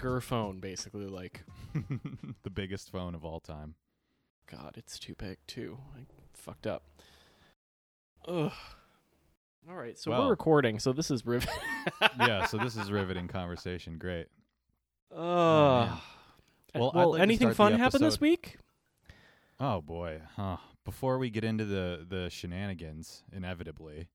[0.00, 1.06] bigger phone, basically.
[1.06, 1.42] Like,
[2.42, 3.74] the biggest phone of all time.
[4.50, 5.78] God, it's too big too.
[5.96, 6.00] I
[6.32, 6.82] fucked up.
[8.26, 8.52] Ugh.
[9.68, 10.24] All right, so Well.
[10.24, 10.78] we're recording.
[10.78, 11.50] So this is rivet.
[12.18, 13.98] yeah, so this is riveting conversation.
[13.98, 14.26] Great.
[15.14, 15.20] Ugh.
[15.88, 15.98] man.
[16.74, 18.56] Well, Well, like anything fun happened this week?
[19.58, 20.56] Oh boy, huh.
[20.84, 24.08] Before we get into the the shenanigans, inevitably,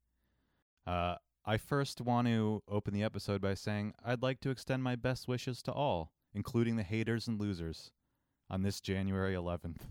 [0.87, 1.15] uh,
[1.45, 5.27] I first want to open the episode by saying I'd like to extend my best
[5.27, 7.91] wishes to all, including the haters and losers,
[8.49, 9.81] on this January 11th.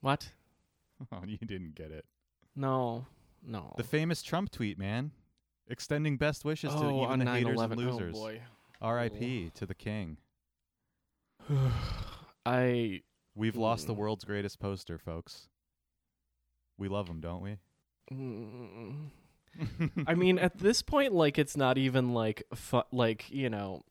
[0.00, 0.30] What?
[1.12, 2.04] Oh, you didn't get it.
[2.56, 3.06] No,
[3.46, 3.72] no.
[3.76, 5.12] The famous Trump tweet, man,
[5.68, 7.70] extending best wishes to oh, even on the haters 9/11.
[7.70, 8.14] and losers.
[8.16, 8.40] Oh boy.
[8.80, 9.52] R.I.P.
[9.54, 10.16] to the king.
[12.44, 13.02] I
[13.36, 13.98] We've lost the Mm.
[13.98, 15.46] world's greatest poster, folks.
[16.78, 17.58] We love him, don't we?
[18.12, 19.10] Mm.
[20.06, 23.82] I mean, at this point, like it's not even like fu- like you know.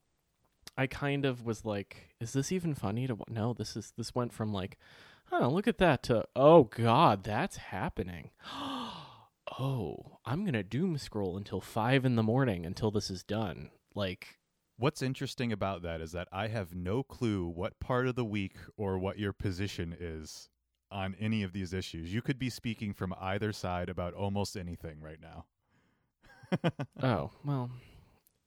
[0.80, 3.16] I kind of was like, is this even funny to?
[3.16, 4.78] wa- No, this is this went from like,
[5.32, 8.30] oh look at that to oh god, that's happening.
[9.60, 13.72] oh, I'm gonna doom scroll until five in the morning until this is done.
[13.96, 14.38] Like,
[14.80, 18.58] What's interesting about that is that I have no clue what part of the week
[18.78, 20.50] or what your position is
[20.92, 22.14] on any of these issues.
[22.14, 25.46] You could be speaking from either side about almost anything right now.
[27.04, 27.70] Oh well,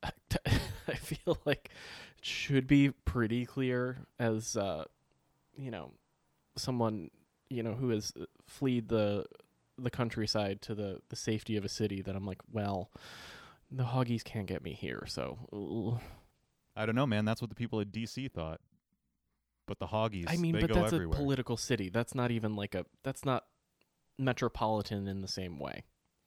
[0.88, 1.70] I feel like
[2.18, 4.84] it should be pretty clear as uh,
[5.56, 5.92] you know,
[6.56, 7.10] someone
[7.48, 9.26] you know who has uh, fled the
[9.78, 12.02] the countryside to the the safety of a city.
[12.02, 12.90] That I'm like, well,
[13.70, 15.38] the hoggies can't get me here, so.
[15.52, 16.00] ugh.
[16.76, 17.24] I don't know, man.
[17.24, 18.60] That's what the people at DC thought.
[19.66, 21.16] But the hoggies, I mean, but that's everywhere.
[21.16, 21.88] a political city.
[21.90, 22.86] That's not even like a.
[23.02, 23.44] That's not
[24.18, 25.84] metropolitan in the same way.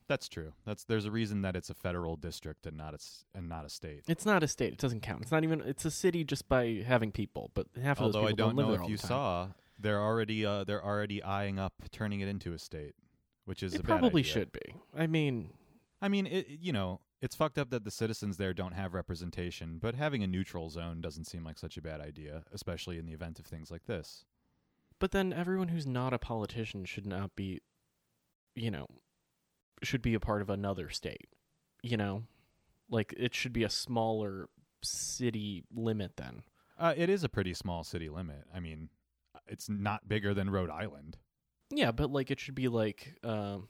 [0.07, 0.53] That's true.
[0.65, 2.99] That's there's a reason that it's a federal district and not a
[3.37, 4.03] and not a state.
[4.07, 4.73] It's not a state.
[4.73, 5.21] It doesn't count.
[5.23, 5.61] It's not even.
[5.61, 7.51] It's a city just by having people.
[7.53, 9.47] But half of those Although I people don't know if you the saw,
[9.79, 12.95] they're already uh, they're already eyeing up turning it into a state,
[13.45, 14.75] which is It probably should be.
[14.95, 15.51] I mean,
[16.01, 19.77] I mean, it, you know, it's fucked up that the citizens there don't have representation,
[19.81, 23.13] but having a neutral zone doesn't seem like such a bad idea, especially in the
[23.13, 24.25] event of things like this.
[24.99, 27.59] but then everyone who's not a politician should not be,
[28.55, 28.87] you know,
[29.85, 31.27] should be a part of another state.
[31.81, 32.23] You know,
[32.89, 34.49] like it should be a smaller
[34.81, 36.43] city limit then.
[36.77, 38.45] Uh, it is a pretty small city limit.
[38.53, 38.89] I mean,
[39.47, 41.17] it's not bigger than Rhode Island.
[41.69, 43.67] Yeah, but like it should be like um,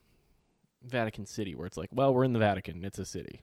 [0.84, 2.84] Vatican City, where it's like, well, we're in the Vatican.
[2.84, 3.41] It's a city.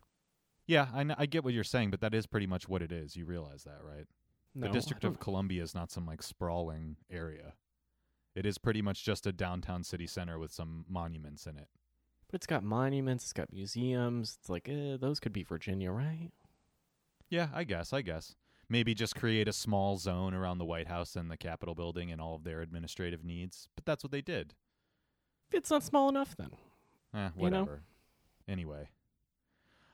[0.66, 3.16] Yeah, I, I get what you're saying, but that is pretty much what it is.
[3.16, 4.06] You realize that, right?
[4.54, 7.54] No, the District of Columbia is not some like sprawling area.
[8.34, 11.68] It is pretty much just a downtown city center with some monuments in it.
[12.30, 13.24] But it's got monuments.
[13.24, 14.36] It's got museums.
[14.40, 16.30] It's like, eh, those could be Virginia, right?
[17.28, 17.92] Yeah, I guess.
[17.92, 18.36] I guess.
[18.68, 22.20] Maybe just create a small zone around the White House and the Capitol building and
[22.20, 23.68] all of their administrative needs.
[23.74, 24.54] But that's what they did.
[25.52, 26.50] It's not small enough then.
[27.12, 27.60] Eh, You know?
[27.64, 27.82] whatever.
[28.46, 28.90] Anyway.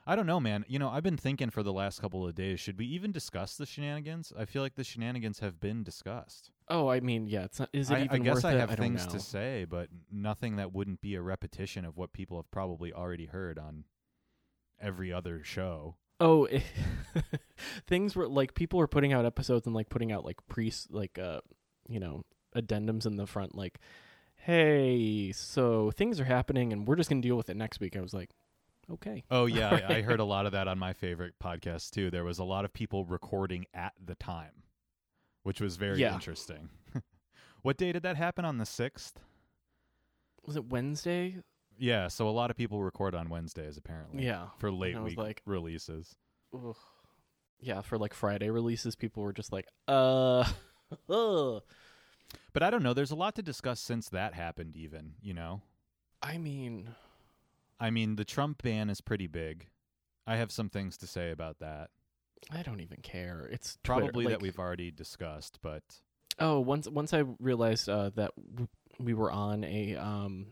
[0.09, 0.65] I don't know, man.
[0.69, 3.57] You know, I've been thinking for the last couple of days, should we even discuss
[3.57, 4.33] the shenanigans?
[4.39, 6.53] I feel like the shenanigans have been discussed.
[6.69, 7.45] Oh, I mean, yeah.
[7.45, 7.71] It's not.
[7.73, 10.73] Is it I, even I guess worth I have things to say, but nothing that
[10.73, 13.85] wouldn't be a repetition of what people have probably already heard on
[14.81, 15.97] every other show.
[16.21, 16.49] Oh,
[17.89, 21.19] things were like people were putting out episodes and like putting out like pre like
[21.19, 21.41] uh
[21.89, 22.25] you know
[22.55, 23.81] addendums in the front like,
[24.37, 27.97] hey, so things are happening and we're just gonna deal with it next week.
[27.97, 28.31] I was like,
[28.93, 29.25] okay.
[29.31, 32.11] Oh yeah, I, I heard a lot of that on my favorite podcast too.
[32.11, 34.63] There was a lot of people recording at the time,
[35.43, 36.15] which was very Yeah.
[36.15, 36.69] interesting.
[37.63, 39.21] what day did that happen on the sixth?
[40.45, 41.39] Was it Wednesday?
[41.79, 44.25] Yeah, so a lot of people record on Wednesdays apparently.
[44.25, 44.47] Yeah.
[44.59, 46.15] for late week like- releases.
[46.55, 46.77] Ugh.
[47.59, 50.45] Yeah, for like Friday releases, people were just like, uh,
[51.11, 51.63] ugh.
[52.53, 52.93] But I don't know.
[52.95, 54.77] There's a lot to discuss since that happened.
[54.77, 55.63] Even you know,
[56.23, 56.95] I mean,
[57.79, 59.67] I mean, the Trump ban is pretty big.
[60.27, 61.91] I have some things to say about that.
[62.51, 63.49] I don't even care.
[63.51, 64.01] It's Twitter.
[64.03, 65.83] Probably that we've already discussed, but
[66.39, 68.69] Oh, once once I realized uh, that w-
[69.01, 70.47] we were on a um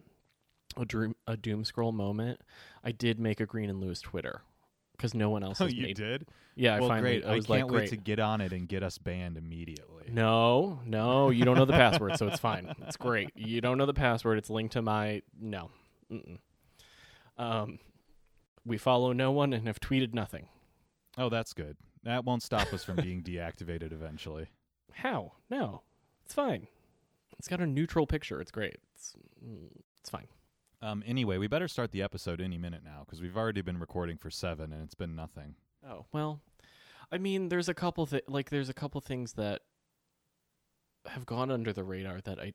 [0.76, 2.40] a doom a doom scroll moment,
[2.82, 4.42] I did make a Green and Lewis Twitter
[4.96, 5.96] because no one else oh, has you made.
[5.96, 6.26] did.
[6.56, 7.20] Yeah, well, I finally.
[7.20, 7.24] great.
[7.30, 7.90] I was can't like, wait great.
[7.90, 10.04] to get on it and get us banned immediately.
[10.08, 12.72] No, no, you don't know the password, so it's fine.
[12.86, 13.30] It's great.
[13.34, 14.38] You don't know the password.
[14.38, 15.70] It's linked to my no.
[16.10, 16.38] Mm-mm.
[17.36, 17.78] Um,
[18.64, 20.48] we follow no one and have tweeted nothing.
[21.16, 21.76] Oh, that's good.
[22.02, 24.48] That won't stop us from being deactivated eventually.
[24.92, 25.32] How?
[25.50, 25.82] No,
[26.24, 26.66] it's fine.
[27.38, 28.40] It's got a neutral picture.
[28.40, 28.78] It's great.
[28.94, 29.14] It's
[29.44, 29.68] mm,
[30.00, 30.28] it's fine.
[30.82, 34.18] Um, anyway, we better start the episode any minute now because we've already been recording
[34.18, 35.54] for seven and it's been nothing.
[35.86, 36.40] Oh well,
[37.10, 39.62] I mean, there's a couple th- like there's a couple things that
[41.06, 42.52] have gone under the radar that I,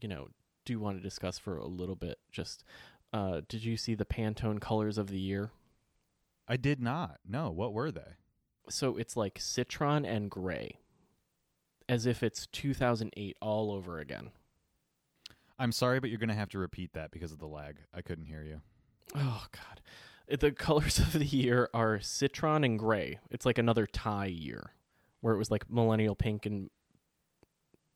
[0.00, 0.28] you know,
[0.64, 2.18] do want to discuss for a little bit.
[2.30, 2.64] Just,
[3.12, 5.50] uh, did you see the Pantone colors of the year?
[6.46, 7.18] I did not.
[7.26, 8.16] No, what were they?
[8.70, 10.78] So it's like citron and gray,
[11.88, 14.30] as if it's 2008 all over again.
[15.58, 17.78] I'm sorry, but you're going to have to repeat that because of the lag.
[17.92, 18.60] I couldn't hear you.
[19.14, 23.18] Oh God, the colors of the year are citron and gray.
[23.30, 24.72] It's like another tie year,
[25.20, 26.70] where it was like millennial pink and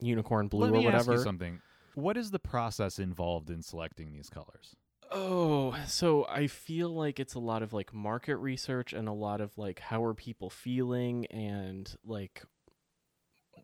[0.01, 1.13] unicorn blue Let or me ask whatever.
[1.13, 1.61] you something.
[1.95, 4.75] What is the process involved in selecting these colors?
[5.15, 9.43] Oh, so I feel like it's a lot of like market research and a lot
[9.43, 12.43] of like how are people feeling and like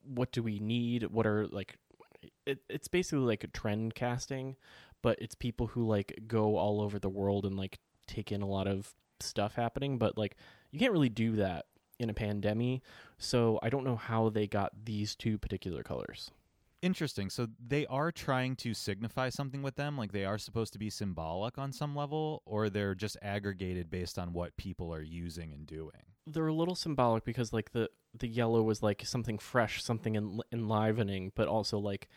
[0.04, 1.04] what do we need?
[1.04, 1.78] What are like
[2.46, 4.56] it, it's basically like a trend casting,
[5.02, 8.46] but it's people who like go all over the world and like take in a
[8.46, 10.36] lot of stuff happening, but like
[10.70, 11.66] you can't really do that
[11.98, 12.82] in a pandemic.
[13.16, 16.30] So I don't know how they got these two particular colors.
[16.80, 17.28] Interesting.
[17.28, 20.90] So they are trying to signify something with them, like they are supposed to be
[20.90, 25.66] symbolic on some level, or they're just aggregated based on what people are using and
[25.66, 25.90] doing.
[26.26, 27.88] they're a little symbolic because like the
[28.18, 32.08] the yellow was like something fresh, something en- enlivening, but also like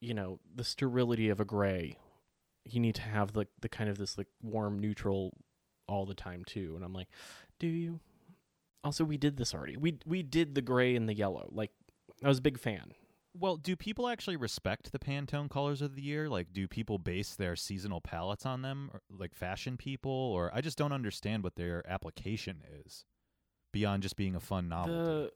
[0.00, 1.98] you know the sterility of a gray.
[2.64, 5.32] You need to have the the kind of this like warm neutral
[5.88, 6.74] all the time too.
[6.76, 7.08] And I'm like,
[7.58, 7.98] do you?
[8.84, 9.76] Also, we did this already.
[9.76, 11.48] We we did the gray and the yellow.
[11.50, 11.72] Like
[12.22, 12.92] I was a big fan.
[13.38, 16.28] Well, do people actually respect the Pantone colors of the year?
[16.28, 20.10] Like, do people base their seasonal palettes on them, or, like fashion people?
[20.10, 23.04] Or I just don't understand what their application is
[23.72, 25.04] beyond just being a fun novelty.
[25.04, 25.32] The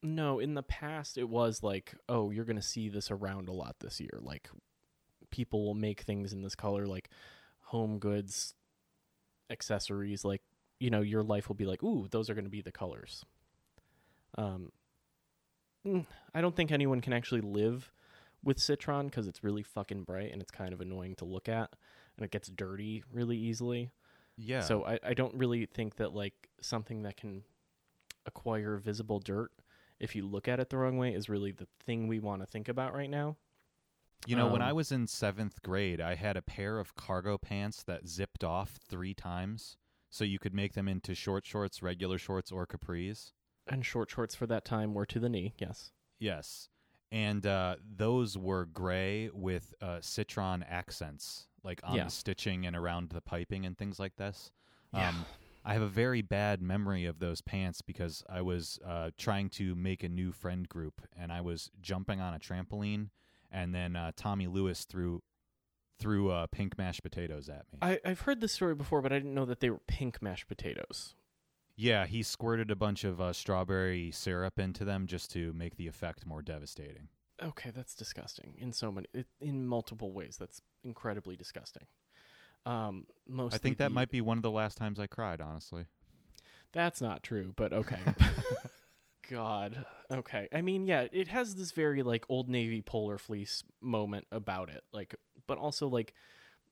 [0.00, 3.76] no, in the past it was like, oh, you're gonna see this around a lot
[3.80, 4.18] this year.
[4.20, 4.48] Like
[5.30, 7.10] people will make things in this color, like
[7.60, 8.54] home goods,
[9.50, 10.24] accessories.
[10.24, 10.42] Like
[10.80, 13.24] you know, your life will be like, ooh, those are gonna be the colors.
[14.36, 14.70] Um,
[16.34, 17.90] I don't think anyone can actually live
[18.44, 21.70] with citron because it's really fucking bright and it's kind of annoying to look at,
[22.16, 23.90] and it gets dirty really easily.
[24.36, 24.60] yeah.
[24.60, 27.42] So I, I don't really think that like something that can
[28.26, 29.50] acquire visible dirt
[29.98, 32.46] if you look at it the wrong way is really the thing we want to
[32.46, 33.36] think about right now.
[34.26, 37.38] You know, when Um, I was in seventh grade, I had a pair of cargo
[37.38, 39.76] pants that zipped off three times,
[40.10, 43.32] so you could make them into short shorts, regular shorts, or capris.
[43.68, 45.92] And short shorts for that time were to the knee, yes.
[46.18, 46.68] Yes,
[47.12, 52.04] and uh, those were gray with uh, citron accents, like on Yeah.
[52.04, 54.50] the stitching and around the piping and things like this.
[54.92, 55.08] Yeah.
[55.10, 55.24] Um,
[55.64, 59.74] I have a very bad memory of those pants because I was uh, trying to
[59.74, 63.10] make a new friend group, and I was jumping on a trampoline,
[63.50, 65.22] and then uh, Tommy Lewis threw
[66.00, 67.78] threw uh, pink mashed potatoes at me.
[67.82, 70.46] I, I've heard this story before, but I didn't know that they were pink mashed
[70.46, 71.14] potatoes.
[71.80, 75.86] Yeah, he squirted a bunch of uh, strawberry syrup into them just to make the
[75.86, 77.08] effect more devastating.
[77.40, 80.36] Okay, that's disgusting in so many, it, in multiple ways.
[80.38, 81.84] That's incredibly disgusting.
[82.66, 85.40] Um, mostly I think that the- might be one of the last times I cried,
[85.40, 85.86] honestly.
[86.72, 88.00] That's not true, but okay.
[89.30, 89.86] God.
[90.10, 90.48] Okay.
[90.52, 94.82] I mean, yeah, it has this very like old navy polar fleece moment about it.
[94.92, 95.14] Like
[95.46, 96.12] but also like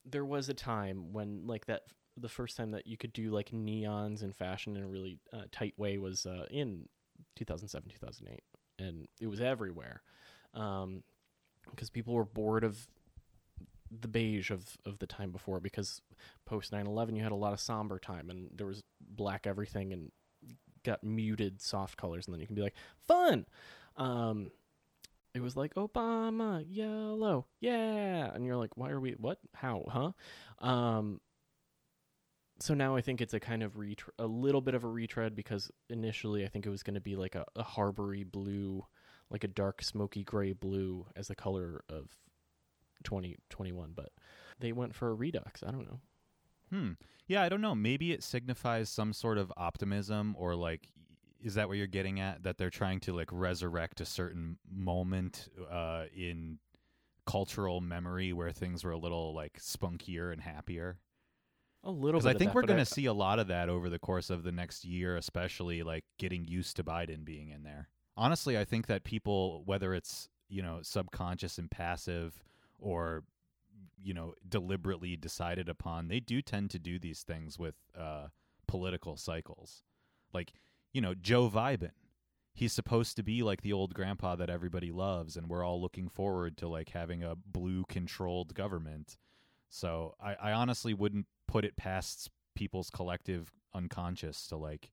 [0.05, 1.83] there was a time when like that
[2.17, 5.43] the first time that you could do like neons in fashion in a really uh,
[5.53, 6.89] tight way was uh, in
[7.37, 8.43] 2007 2008
[8.79, 10.03] and it was everywhere.
[10.55, 11.03] Um
[11.71, 12.87] because people were bored of
[13.91, 16.01] the beige of of the time before because
[16.45, 20.13] post 9/11 you had a lot of somber time and there was black everything and
[20.85, 23.47] got muted soft colors and then you can be like fun!
[23.97, 24.51] Um
[25.35, 28.33] it was like obama yellow yeah!
[28.33, 29.39] And you're like why are we what?
[29.55, 30.67] How huh?
[30.67, 31.21] Um
[32.59, 35.35] so now i think it's a kind of retr- a little bit of a retread
[35.35, 38.85] because initially i think it was going to be like a, a harbory blue
[39.31, 42.11] like a dark smoky gray blue as the color of
[43.05, 44.11] 2021 but
[44.59, 46.01] they went for a redux i don't know
[46.71, 46.93] Hmm.
[47.29, 47.75] Yeah, I don't know.
[47.75, 50.89] Maybe it signifies some sort of optimism or like
[51.41, 55.49] is that what you're getting at that they're trying to like resurrect a certain moment
[55.71, 56.59] uh in
[57.27, 60.99] cultural memory where things were a little like spunkier and happier?
[61.87, 63.47] A little Because bit I of think that, we're going to see a lot of
[63.49, 67.51] that over the course of the next year, especially like getting used to Biden being
[67.51, 67.89] in there.
[68.17, 72.45] Honestly, I think that people, whether it's you know subconscious and passive
[72.79, 73.25] or
[74.03, 78.27] you know deliberately decided upon, they do tend to do these things with uh,
[78.67, 79.83] political cycles.
[80.35, 80.53] Like
[80.93, 81.93] you know Joe Biden,
[82.53, 86.09] he's supposed to be like the old grandpa that everybody loves, and we're all looking
[86.09, 89.19] forward to like having a blue controlled government.
[89.69, 94.91] So I, I honestly wouldn't put it past people's collective unconscious to like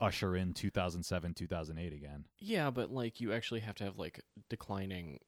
[0.00, 2.24] usher in 2007, 2008 again.
[2.38, 4.20] Yeah, but like you actually have to have like
[4.50, 5.20] declining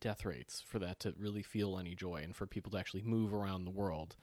[0.00, 3.32] death rates for that to really feel any joy and for people to actually move
[3.32, 4.16] around the world.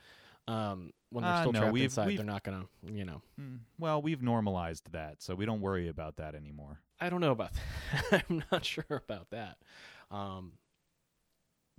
[0.47, 3.21] Um, when they're Uh, still no, trapped we've- inside, we've- they're not gonna, you know.
[3.39, 6.81] Mm, Well, we've normalized that, so we don't worry about that anymore.
[6.99, 7.61] I don't know about that.
[8.29, 9.57] I'm not sure about that.
[10.11, 10.53] Um,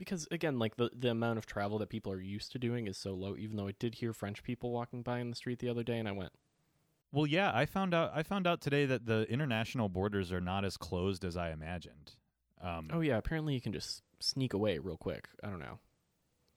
[0.00, 2.96] because again, like the the amount of travel that people are used to doing is
[2.96, 3.36] so low.
[3.36, 5.98] Even though I did hear French people walking by in the street the other day,
[5.98, 6.32] and I went,
[7.12, 8.10] Well, yeah, I found out.
[8.14, 12.12] I found out today that the international borders are not as closed as I imagined.
[12.62, 15.78] Um, "Oh yeah, apparently you can just sneak away real quick." I don't know.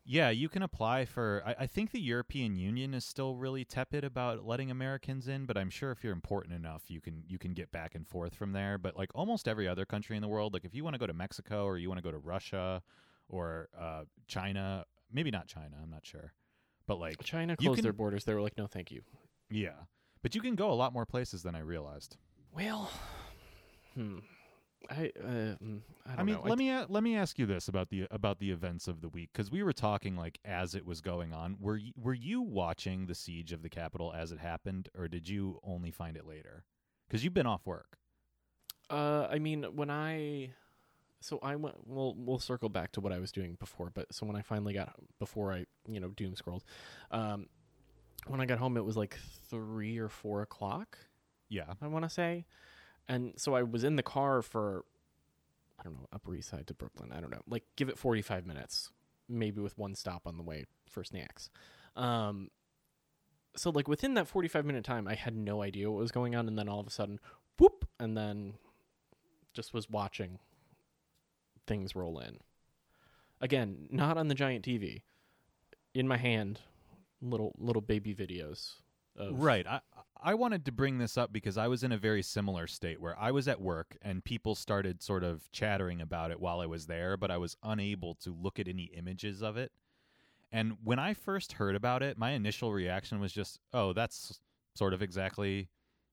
[0.05, 1.43] Yeah, you can apply for.
[1.45, 5.57] I, I think the European Union is still really tepid about letting Americans in, but
[5.57, 8.53] I'm sure if you're important enough, you can you can get back and forth from
[8.53, 8.77] there.
[8.77, 11.07] But like almost every other country in the world, like if you want to go
[11.07, 12.81] to Mexico or you want to go to Russia
[13.33, 16.33] or uh, China, maybe not China, I'm not sure,
[16.87, 18.23] but like China closed can- their borders.
[18.25, 19.01] They were like, "No, thank you."
[19.49, 19.85] yeah,
[20.21, 22.17] but you can go a lot more places than I realized.
[22.53, 22.89] Well,
[23.95, 24.19] hmm.
[24.89, 26.41] I uh, mm, I don't I mean, know.
[26.43, 29.07] let me a- let me ask you this about the about the events of the
[29.09, 31.55] week because we were talking like as it was going on.
[31.59, 35.59] Were were you watching the siege of the Capitol as it happened, or did you
[35.63, 36.65] only find it later?
[37.07, 37.97] Because you've been off work.
[38.89, 40.51] Uh, I mean, when I,
[41.23, 41.75] so I went.
[41.85, 43.89] We'll we'll circle back to what I was doing before.
[43.93, 46.63] But so when I finally got before I you know doom scrolled,
[47.11, 47.47] um,
[48.27, 49.17] when I got home it was like
[49.49, 50.97] three or four o'clock.
[51.49, 52.45] Yeah, I want to say,
[53.07, 54.85] and so I was in the car for,
[55.79, 57.11] I don't know, Upper East Side to Brooklyn.
[57.15, 58.91] I don't know, like give it forty five minutes,
[59.29, 61.49] maybe with one stop on the way for snacks.
[61.95, 62.49] Um,
[63.55, 66.35] so like within that forty five minute time, I had no idea what was going
[66.35, 67.19] on, and then all of a sudden,
[67.59, 68.55] whoop, and then
[69.53, 70.39] just was watching
[71.67, 72.39] things roll in.
[73.41, 75.01] Again, not on the giant TV,
[75.93, 76.59] in my hand,
[77.21, 78.75] little little baby videos.
[79.15, 79.65] Of, right.
[79.67, 79.81] I
[80.21, 83.19] I wanted to bring this up because I was in a very similar state where
[83.19, 86.87] I was at work and people started sort of chattering about it while I was
[86.87, 89.73] there, but I was unable to look at any images of it.
[90.51, 94.39] And when I first heard about it, my initial reaction was just, "Oh, that's
[94.75, 95.69] sort of exactly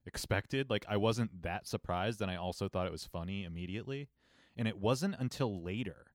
[0.07, 4.09] expected." Like I wasn't that surprised and I also thought it was funny immediately.
[4.61, 6.13] And it wasn't until later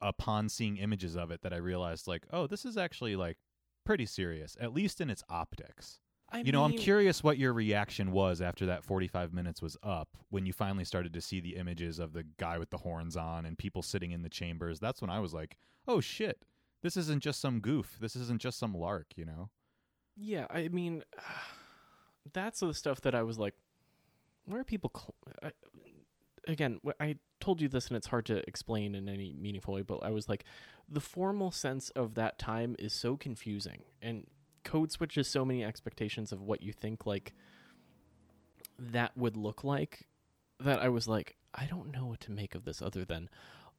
[0.00, 3.36] upon seeing images of it that I realized like, "Oh, this is actually like
[3.84, 8.10] pretty serious, at least in its optics." I you know, I'm curious what your reaction
[8.10, 11.98] was after that 45 minutes was up when you finally started to see the images
[11.98, 14.80] of the guy with the horns on and people sitting in the chambers.
[14.80, 16.46] That's when I was like, "Oh shit.
[16.80, 17.98] This isn't just some goof.
[18.00, 19.50] This isn't just some lark, you know?"
[20.16, 21.04] Yeah, I mean,
[22.32, 23.54] that's the stuff that I was like,
[24.46, 24.90] where are people?
[24.94, 25.52] Cl- I,
[26.48, 29.82] again, I told you this, and it's hard to explain in any meaningful way.
[29.82, 30.44] But I was like,
[30.88, 34.26] the formal sense of that time is so confusing, and
[34.64, 37.32] code switches so many expectations of what you think like
[38.78, 40.06] that would look like
[40.60, 43.28] that I was like, I don't know what to make of this other than,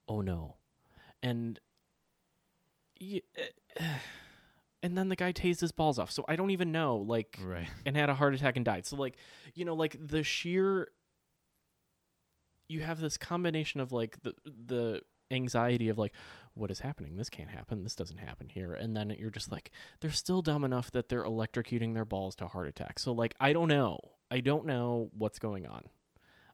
[0.07, 0.55] oh no,
[1.21, 1.59] and.
[2.99, 3.83] y- eh,
[4.85, 6.11] And then the guy tased his balls off.
[6.11, 7.69] So I don't even know, like, Right.
[7.85, 8.85] and had a heart attack and died.
[8.85, 9.15] So like,
[9.55, 10.89] you know, like the sheer
[12.67, 15.01] you have this combination of like the the
[15.31, 16.13] anxiety of like
[16.53, 17.17] what is happening?
[17.17, 17.83] This can't happen.
[17.83, 18.73] This doesn't happen here.
[18.73, 22.47] And then you're just like they're still dumb enough that they're electrocuting their balls to
[22.47, 22.99] heart attack.
[22.99, 23.99] So like I don't know.
[24.29, 25.83] I don't know what's going on.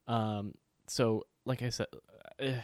[0.08, 0.54] Um
[0.88, 1.88] so like I said
[2.40, 2.62] eh,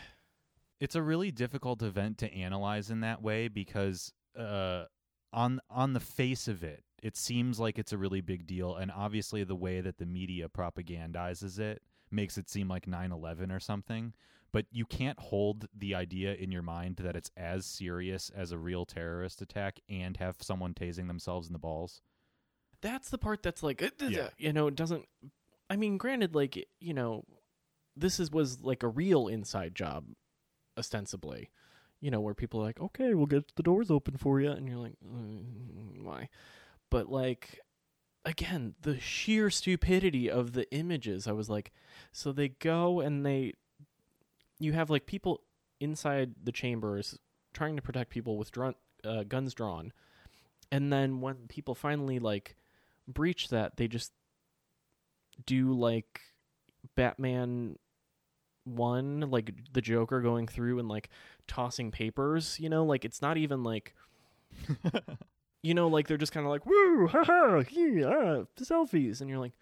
[0.80, 4.86] It's a really difficult event to analyze in that way because uh
[5.34, 8.92] on on the face of it, it seems like it's a really big deal and
[8.92, 11.82] obviously the way that the media propagandizes it
[12.12, 14.14] makes it seem like 9/11 or something,
[14.52, 18.58] but you can't hold the idea in your mind that it's as serious as a
[18.58, 22.02] real terrorist attack and have someone tasing themselves in the balls.
[22.82, 23.82] that's the part that's like
[24.16, 24.30] Yeah.
[24.38, 25.06] you know it doesn't
[25.70, 27.24] i mean granted like you know
[27.96, 30.06] this is was like a real inside job
[30.78, 31.50] ostensibly
[32.02, 34.68] you know where people are like okay we'll get the doors open for you and
[34.68, 36.30] you're like mm, why
[36.92, 37.62] but like
[38.26, 41.28] again the sheer stupidity of the images.
[41.28, 41.72] I was like
[42.12, 43.54] so they go and they
[44.60, 45.42] you have like people
[45.80, 47.20] inside the chambers
[47.54, 48.52] trying to protect people with
[49.04, 49.94] uh, guns drawn.
[50.72, 52.56] And then when people finally like
[53.08, 54.12] breach that they just
[55.46, 56.22] do like
[56.96, 57.76] batman
[58.64, 61.10] one like the joker going through and like
[61.48, 62.84] tossing papers you know?
[62.84, 63.94] Like it's not even like
[65.66, 69.54] you know like they're just kind of like woo haha yeah selfies and you're like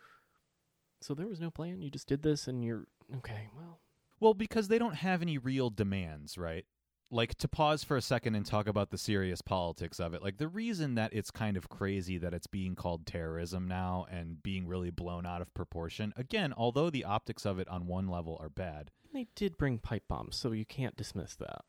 [1.02, 2.86] so there was no plan you just did this and you're
[3.18, 3.80] okay well
[4.20, 6.66] Well, because they don't have any real demands, right?
[7.12, 10.24] like to pause for a second and talk about the serious politics of it.
[10.24, 14.42] Like the reason that it's kind of crazy that it's being called terrorism now and
[14.42, 16.12] being really blown out of proportion.
[16.18, 18.90] Again, although the optics of it on one level are bad.
[19.14, 21.62] They did bring pipe bombs, so you can't dismiss that.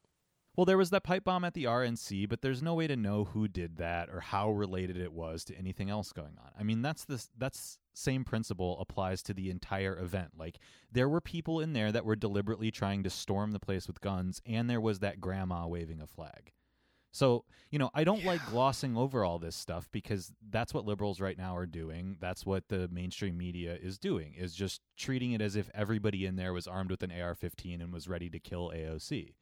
[0.57, 3.25] Well, there was that pipe bomb at the RNC, but there's no way to know
[3.25, 6.51] who did that or how related it was to anything else going on.
[6.59, 10.33] I mean, that's the that's same principle applies to the entire event.
[10.39, 10.59] Like
[10.93, 14.41] there were people in there that were deliberately trying to storm the place with guns,
[14.47, 16.53] and there was that grandma waving a flag.
[17.11, 18.33] So, you know, I don't yeah.
[18.33, 22.17] like glossing over all this stuff because that's what liberals right now are doing.
[22.21, 26.35] That's what the mainstream media is doing, is just treating it as if everybody in
[26.35, 29.35] there was armed with an AR 15 and was ready to kill AOC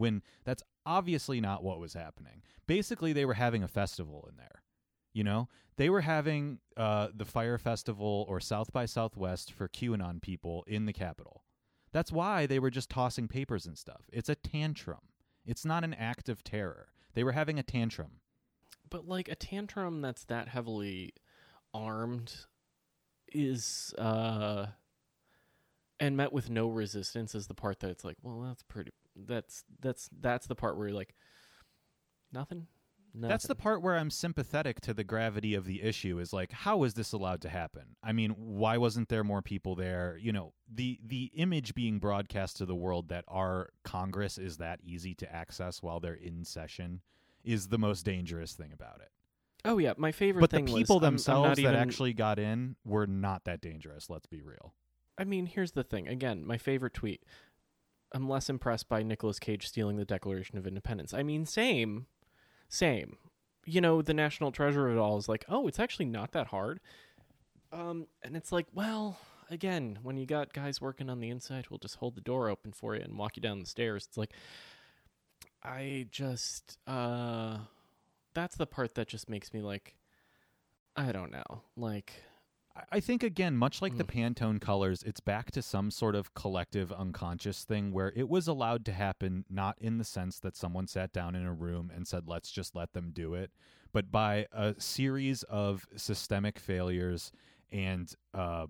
[0.00, 2.42] when that's obviously not what was happening.
[2.66, 4.62] Basically, they were having a festival in there.
[5.12, 10.22] You know, they were having uh, the Fyre Festival or South by Southwest for QAnon
[10.22, 11.44] people in the Capitol.
[11.92, 14.08] That's why they were just tossing papers and stuff.
[14.12, 15.00] It's a tantrum.
[15.44, 16.88] It's not an act of terror.
[17.14, 18.20] They were having a tantrum.
[18.88, 21.14] But like a tantrum that's that heavily
[21.74, 22.46] armed
[23.32, 24.66] is uh
[26.00, 28.90] and met with no resistance is the part that it's like, well, that's pretty
[29.26, 31.14] that's that's that's the part where you're like
[32.32, 32.66] nothing
[33.12, 33.28] Nothing.
[33.28, 36.84] That's the part where I'm sympathetic to the gravity of the issue is like how
[36.84, 37.96] is this allowed to happen?
[38.04, 40.16] I mean, why wasn't there more people there?
[40.20, 44.80] You know, the the image being broadcast to the world that our Congress is that
[44.84, 47.00] easy to access while they're in session
[47.42, 49.10] is the most dangerous thing about it.
[49.64, 52.12] Oh yeah, my favorite but thing the people was, themselves I'm, I'm that even, actually
[52.12, 54.74] got in were not that dangerous, let's be real.
[55.18, 56.06] I mean, here's the thing.
[56.08, 57.24] Again, my favorite tweet.
[58.12, 61.14] I'm less impressed by Nicolas Cage stealing the Declaration of Independence.
[61.14, 62.06] I mean, same,
[62.68, 63.16] same.
[63.64, 66.48] You know, the national treasure of it all is like, oh, it's actually not that
[66.48, 66.80] hard.
[67.72, 69.18] Um, and it's like, well,
[69.48, 72.72] again, when you got guys working on the inside who'll just hold the door open
[72.72, 74.32] for you and walk you down the stairs, it's like,
[75.62, 77.58] I just, uh,
[78.34, 79.94] that's the part that just makes me like,
[80.96, 82.12] I don't know, like
[82.90, 83.98] I think again, much like mm.
[83.98, 88.46] the Pantone colors, it's back to some sort of collective unconscious thing where it was
[88.48, 92.06] allowed to happen not in the sense that someone sat down in a room and
[92.06, 93.50] said, let's just let them do it,
[93.92, 97.32] but by a series of systemic failures
[97.72, 98.66] and uh,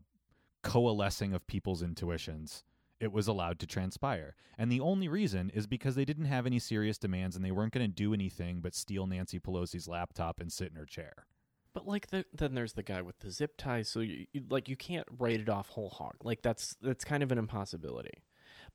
[0.63, 2.65] coalescing of people's intuitions.
[3.01, 4.35] It was allowed to transpire.
[4.59, 7.73] And the only reason is because they didn't have any serious demands and they weren't
[7.73, 11.25] going to do anything but steal Nancy Pelosi's laptop and sit in her chair.
[11.73, 14.69] But like the, then there's the guy with the zip ties, so you, you, like
[14.69, 16.17] you can't write it off whole hog.
[16.25, 18.23] Like that's that's kind of an impossibility.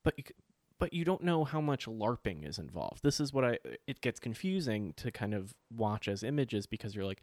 [0.04, 0.24] But you,
[0.80, 3.04] but you don't know how much larping is involved.
[3.04, 7.06] This is what I it gets confusing to kind of watch as images because you're
[7.06, 7.22] like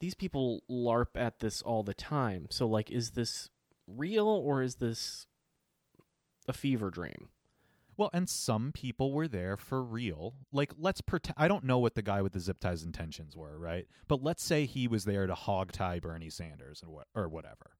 [0.00, 2.46] these people larp at this all the time.
[2.50, 3.50] So like is this
[3.86, 5.26] real or is this
[6.48, 7.28] a fever dream?
[7.96, 10.34] Well, and some people were there for real.
[10.52, 11.34] Like, let's pretend.
[11.38, 13.86] I don't know what the guy with the zip ties intentions were, right?
[14.06, 17.76] But let's say he was there to hog tie Bernie Sanders and what or whatever,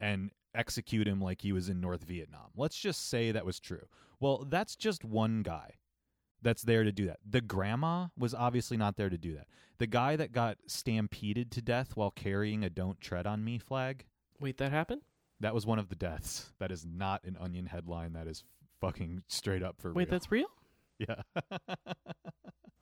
[0.00, 2.50] and execute him like he was in North Vietnam.
[2.56, 3.86] Let's just say that was true.
[4.20, 5.74] Well, that's just one guy
[6.42, 7.20] that's there to do that.
[7.28, 9.46] The grandma was obviously not there to do that.
[9.78, 14.04] The guy that got stampeded to death while carrying a "Don't Tread on Me" flag.
[14.38, 15.02] Wait, that happened?
[15.40, 16.52] That was one of the deaths.
[16.60, 18.12] That is not an Onion headline.
[18.12, 18.44] That is
[18.80, 20.10] fucking straight up for Wait, real.
[20.10, 20.46] that's real?
[20.98, 21.22] Yeah.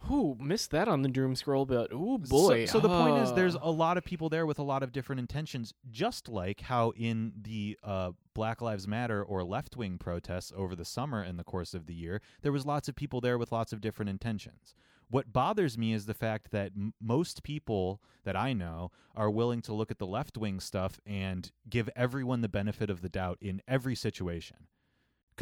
[0.07, 1.64] Who missed that on the doom scroll?
[1.64, 2.66] But oh boy!
[2.66, 3.61] So, so the point is, there's Ah.
[3.62, 5.72] a lot of people there with a lot of different intentions.
[5.90, 10.85] Just like how in the uh, Black Lives Matter or left wing protests over the
[10.85, 13.72] summer in the course of the year, there was lots of people there with lots
[13.72, 14.74] of different intentions.
[15.09, 19.62] What bothers me is the fact that m- most people that I know are willing
[19.62, 23.38] to look at the left wing stuff and give everyone the benefit of the doubt
[23.40, 24.66] in every situation.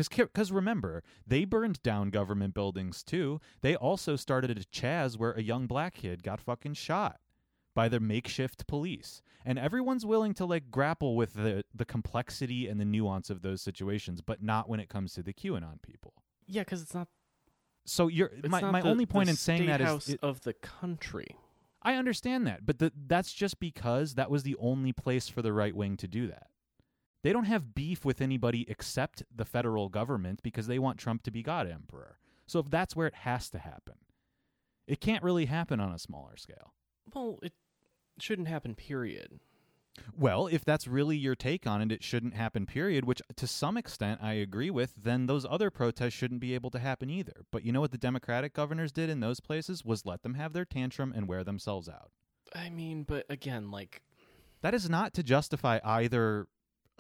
[0.09, 3.41] Because remember, they burned down government buildings too.
[3.61, 7.21] They also started a Chaz where a young black kid got fucking shot
[7.75, 9.23] by the makeshift police.
[9.45, 13.63] And everyone's willing to like grapple with the, the complexity and the nuance of those
[13.63, 16.15] situations, but not when it comes to the QAnon people.
[16.47, 17.09] Yeah, because it's not.
[17.87, 21.37] So you're my, my the- only point in saying that is it- of the country.
[21.83, 25.51] I understand that, but the, that's just because that was the only place for the
[25.51, 26.49] right wing to do that.
[27.23, 31.31] They don't have beef with anybody except the federal government because they want Trump to
[31.31, 32.19] be God Emperor.
[32.47, 33.95] So if that's where it has to happen,
[34.87, 36.75] it can't really happen on a smaller scale.
[37.15, 37.53] Well, it
[38.19, 38.75] shouldn't happen.
[38.75, 39.41] Period.
[40.17, 43.77] Well, if that's really your take on it, it shouldn't happen, period, which to some
[43.77, 47.45] extent I agree with, then those other protests shouldn't be able to happen either.
[47.51, 50.53] But you know what the Democratic governors did in those places was let them have
[50.53, 52.13] their tantrum and wear themselves out.
[52.55, 54.03] I mean, but again, like
[54.63, 56.47] That is not to justify either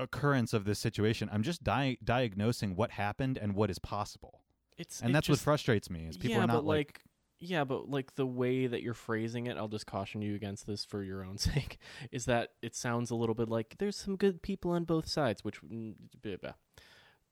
[0.00, 1.28] occurrence of this situation.
[1.32, 4.40] I'm just di- diagnosing what happened and what is possible.
[4.78, 7.00] it's and it that's just, what frustrates me is people yeah, are not but like,
[7.38, 10.84] yeah, but like the way that you're phrasing it, I'll just caution you against this
[10.84, 11.78] for your own sake.
[12.10, 15.44] Is that it sounds a little bit like there's some good people on both sides,
[15.44, 16.52] which mm, blah, blah.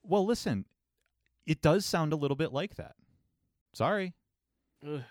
[0.03, 0.65] well, listen,
[1.45, 2.95] it does sound a little bit like that.
[3.73, 4.13] Sorry,
[4.85, 5.03] Ugh.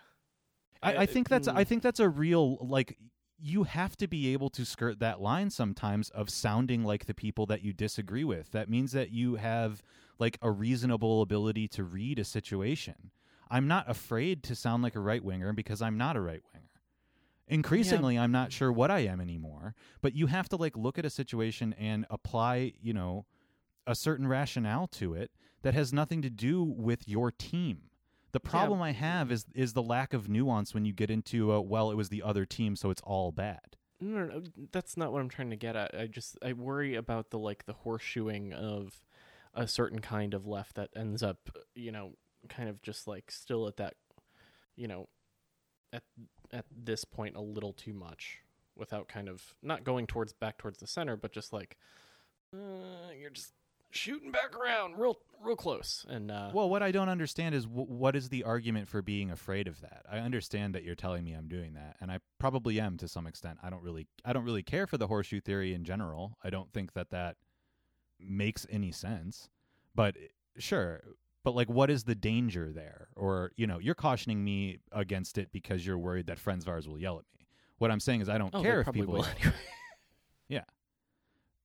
[0.82, 2.96] I, I think that's mm, I think that's a real like
[3.40, 7.46] you have to be able to skirt that line sometimes of sounding like the people
[7.46, 8.50] that you disagree with.
[8.50, 9.82] That means that you have
[10.18, 13.10] like a reasonable ability to read a situation.
[13.50, 16.66] I'm not afraid to sound like a right winger because I'm not a right winger.
[17.46, 21.06] Increasingly, I'm not sure what I am anymore, but you have to like look at
[21.06, 23.24] a situation and apply, you know,
[23.86, 25.30] a certain rationale to it
[25.62, 27.87] that has nothing to do with your team.
[28.32, 31.60] The problem I have is is the lack of nuance when you get into uh,
[31.60, 33.76] well, it was the other team, so it's all bad.
[34.00, 35.94] No, no, no, that's not what I'm trying to get at.
[35.98, 39.00] I just I worry about the like the horseshoeing of
[39.54, 42.12] a certain kind of left that ends up, you know,
[42.48, 43.94] kind of just like still at that,
[44.76, 45.08] you know,
[45.92, 46.02] at
[46.52, 48.38] at this point a little too much
[48.76, 51.76] without kind of not going towards back towards the center, but just like
[52.54, 53.52] uh, you're just
[53.90, 57.86] shooting back around real real close and uh Well, what I don't understand is w-
[57.86, 60.04] what is the argument for being afraid of that?
[60.10, 63.26] I understand that you're telling me I'm doing that, and I probably am to some
[63.26, 63.58] extent.
[63.62, 66.36] I don't really, I don't really care for the horseshoe theory in general.
[66.42, 67.36] I don't think that that
[68.18, 69.48] makes any sense.
[69.94, 70.16] But
[70.58, 71.02] sure,
[71.44, 73.08] but like, what is the danger there?
[73.16, 76.88] Or you know, you're cautioning me against it because you're worried that friends of ours
[76.88, 77.46] will yell at me.
[77.78, 79.52] What I'm saying is, I don't oh, care if people will yell.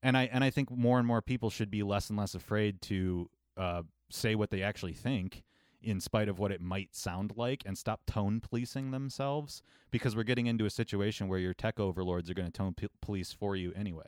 [0.04, 2.82] and I and I think more and more people should be less and less afraid
[2.84, 5.44] to uh, say what they actually think,
[5.82, 10.24] in spite of what it might sound like, and stop tone policing themselves because we're
[10.24, 13.56] getting into a situation where your tech overlords are going to tone p- police for
[13.56, 14.06] you anyway.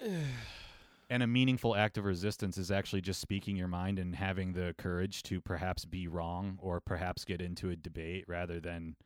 [1.10, 4.74] and a meaningful act of resistance is actually just speaking your mind and having the
[4.78, 8.96] courage to perhaps be wrong or perhaps get into a debate rather than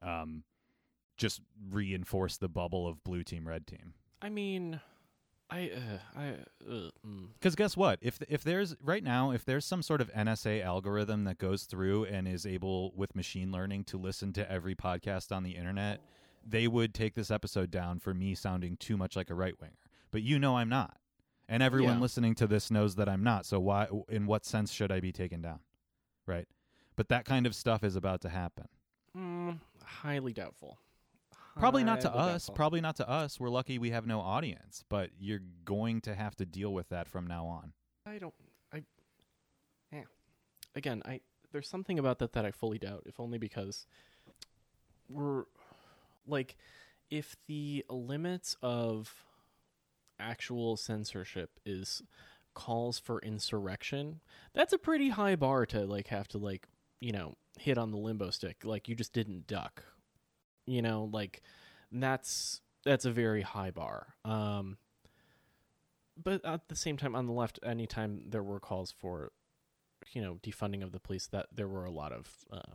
[0.00, 0.44] um,
[1.16, 1.40] just
[1.70, 3.94] reinforce the bubble of blue team, red team.
[4.20, 4.80] I mean,
[5.52, 6.28] I uh, I
[6.68, 7.28] uh, mm.
[7.34, 7.98] Because guess what?
[8.02, 12.04] If if there's right now, if there's some sort of NSA algorithm that goes through
[12.06, 16.00] and is able with machine learning to listen to every podcast on the internet,
[16.46, 19.74] they would take this episode down for me sounding too much like a right winger.
[20.10, 20.96] But you know I'm not,
[21.48, 22.00] and everyone Yeah.
[22.00, 23.44] listening to this knows that I'm not.
[23.46, 23.88] So why?
[24.08, 25.60] In what sense should I be taken down?
[26.26, 26.48] Right.
[26.96, 28.68] But that kind of stuff is about to happen.
[29.16, 30.78] Mm, highly doubtful.
[31.58, 32.50] Probably not to us.
[32.54, 33.38] Probably not to us.
[33.38, 37.08] We're lucky we have no audience, but you're going to have to deal with that
[37.08, 37.72] from now on.
[38.06, 38.34] I don't.
[38.72, 38.82] I.
[39.92, 40.04] Yeah.
[40.74, 41.20] Again, I.
[41.52, 43.02] There's something about that that I fully doubt.
[43.06, 43.86] If only because
[45.08, 45.44] we're
[46.26, 46.56] like,
[47.10, 49.24] if the limits of
[50.18, 52.02] actual censorship is
[52.54, 54.20] calls for insurrection,
[54.54, 56.68] that's a pretty high bar to like have to like
[57.00, 58.64] you know hit on the limbo stick.
[58.64, 59.84] Like you just didn't duck.
[60.66, 61.42] You know, like
[61.90, 64.14] that's that's a very high bar.
[64.24, 64.76] Um
[66.22, 69.32] but at the same time on the left anytime there were calls for
[70.12, 72.74] you know defunding of the police that there were a lot of uh,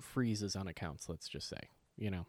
[0.00, 1.58] freezes on accounts let's just say
[1.96, 2.24] you know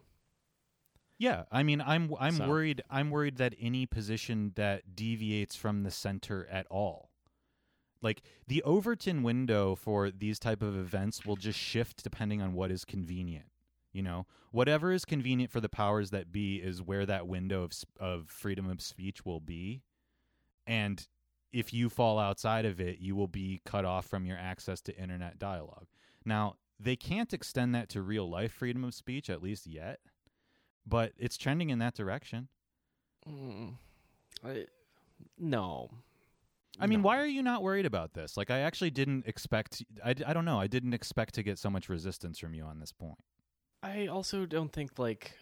[1.18, 2.82] Yeah, I mean, I'm I'm So- worried.
[2.90, 7.10] I'm worried that any position that deviates from the center at all,
[8.00, 12.70] like the Overton window for these type of events, will just shift depending on what
[12.70, 13.49] is convenient.
[13.92, 17.72] You know, whatever is convenient for the powers that be is where that window of
[17.98, 19.82] of freedom of speech will be,
[20.66, 21.06] and
[21.52, 24.96] if you fall outside of it, you will be cut off from your access to
[24.96, 25.86] internet dialogue.
[26.24, 30.00] Now, they can't extend that to real life freedom of speech, at least yet
[30.86, 32.48] but it's trending in that direction.
[33.28, 33.74] mm,
[34.44, 34.66] I,
[35.38, 35.90] no
[36.80, 37.08] I mean, No.
[37.08, 38.36] why are you not worried about this?
[38.36, 39.84] Like, I actually didn't expect.
[40.04, 40.58] I, I don't know.
[40.60, 43.18] I didn't expect to get so much resistance from you on this point.
[43.82, 45.38] I also don't think like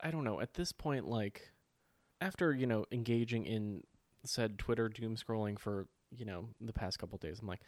[0.00, 1.50] i don't know at this point like
[2.20, 3.82] after you know engaging in
[4.24, 7.60] said twitter doom scrolling for you know the past couple days i'm like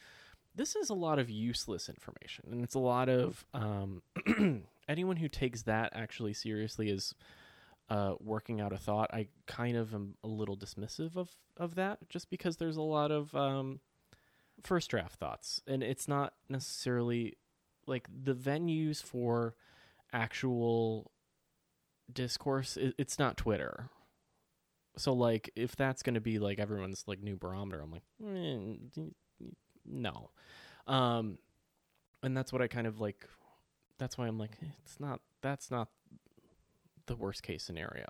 [0.55, 4.03] this is a lot of useless information and it's a lot of um,
[4.89, 7.15] anyone who takes that actually seriously is
[7.91, 9.13] uh, working out a thought.
[9.13, 13.11] I kind of am a little dismissive of, of that just because there's a lot
[13.11, 13.81] of um,
[14.63, 17.37] first draft thoughts and it's not necessarily
[17.87, 19.55] like the venues for
[20.13, 21.11] actual
[22.13, 23.91] discourse it, it's not twitter.
[24.97, 29.13] So like if that's going to be like everyone's like new barometer i'm like d-
[29.85, 30.31] no.
[30.87, 31.39] Um
[32.23, 33.29] and that's what i kind of like
[33.99, 35.89] that's why i'm like eh, it's not that's not
[37.07, 38.07] the worst case scenario.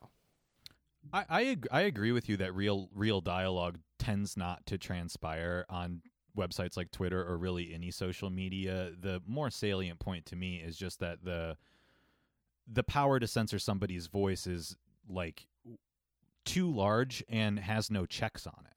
[1.13, 5.65] I I, ag- I agree with you that real real dialogue tends not to transpire
[5.69, 6.03] on
[6.37, 10.77] websites like Twitter or really any social media, the more salient point to me is
[10.77, 11.57] just that the
[12.71, 14.77] the power to censor somebody's voice is
[15.09, 15.47] like
[16.45, 18.77] too large and has no checks on it.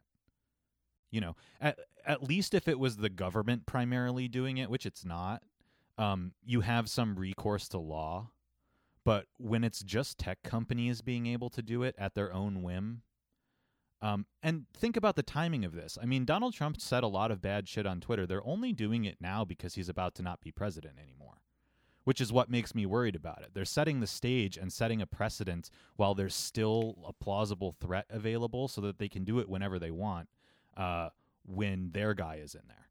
[1.12, 5.06] You know, at at least if it was the government primarily doing it, which it's
[5.06, 5.44] not,
[5.98, 8.32] um, you have some recourse to law.
[9.04, 13.02] But when it's just tech companies being able to do it at their own whim,
[14.02, 15.98] um, and think about the timing of this.
[16.02, 18.26] I mean, Donald Trump said a lot of bad shit on Twitter.
[18.26, 21.41] They're only doing it now because he's about to not be president anymore,
[22.04, 23.52] which is what makes me worried about it.
[23.54, 28.68] They're setting the stage and setting a precedent while there's still a plausible threat available
[28.68, 30.28] so that they can do it whenever they want
[30.78, 31.10] uh,
[31.46, 32.88] when their guy is in there.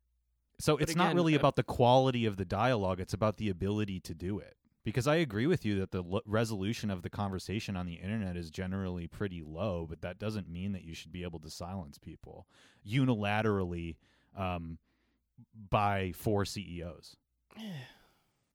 [0.58, 3.48] So But it's not really uh, about the quality of the dialogue, it's about the
[3.48, 4.56] ability to do it.
[4.82, 8.36] Because I agree with you that the l- resolution of the conversation on the internet
[8.36, 11.98] is generally pretty low, but that doesn't mean that you should be able to silence
[11.98, 12.46] people
[12.86, 13.96] unilaterally
[14.36, 14.78] um,
[15.68, 17.16] by four CEOs.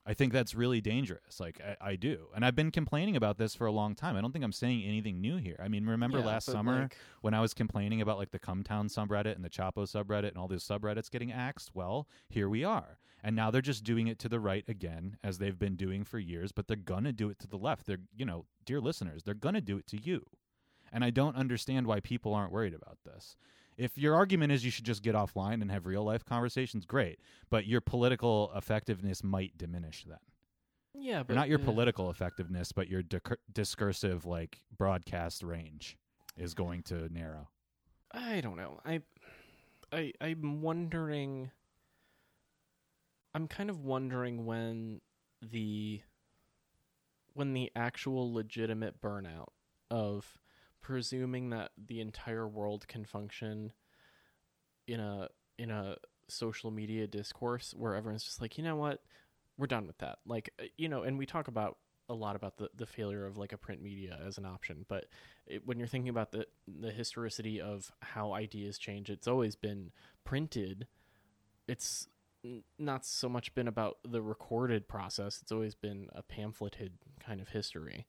[0.07, 1.39] I think that's really dangerous.
[1.39, 4.15] Like I, I do, and I've been complaining about this for a long time.
[4.15, 5.59] I don't think I'm saying anything new here.
[5.59, 8.85] I mean, remember Yeah, last summer like, when I was complaining about like the Cumtown
[8.85, 11.71] subreddit and the Chapo subreddit and all those subreddits getting axed?
[11.73, 12.99] Well, here we are.
[13.23, 16.19] And now they're just doing it to the right again, as they've been doing for
[16.19, 17.87] years, but they're gonna do it to the left.
[17.87, 20.25] They're you know, dear listeners, they're gonna do it to you.
[20.93, 23.35] And I don't understand why people aren't worried about this.
[23.77, 27.19] If your argument is you should just get offline and have real life conversations, great.
[27.49, 30.17] But your political effectiveness might diminish then.
[30.93, 35.97] yeah, Or but not your political effectiveness, but your discur- discursive like broadcast range
[36.37, 37.49] is going to narrow.
[38.11, 38.79] I don't know.
[38.85, 39.01] I,
[39.91, 41.51] I, I'm wondering.
[43.33, 45.01] I'm kind of wondering when
[45.41, 45.99] the,
[47.33, 49.47] when the actual legitimate burnout
[49.91, 50.37] of
[50.85, 53.73] presuming that the entire world can function
[54.87, 55.95] in a in a
[56.27, 59.01] social media discourse where everyone's just like, you know what,
[59.57, 60.19] we're done with that.
[60.27, 63.35] Like, uh, you know, and we talk about a lot about the the failure of
[63.35, 65.05] like a print media as an option, but
[65.47, 69.89] it, when you're thinking about the the historicity of how ideas change, it's always been
[70.23, 70.85] printed.
[71.67, 72.07] It's
[72.77, 75.39] not so much been about the recorded process.
[75.41, 78.05] It's always been a pamphleted kind of history.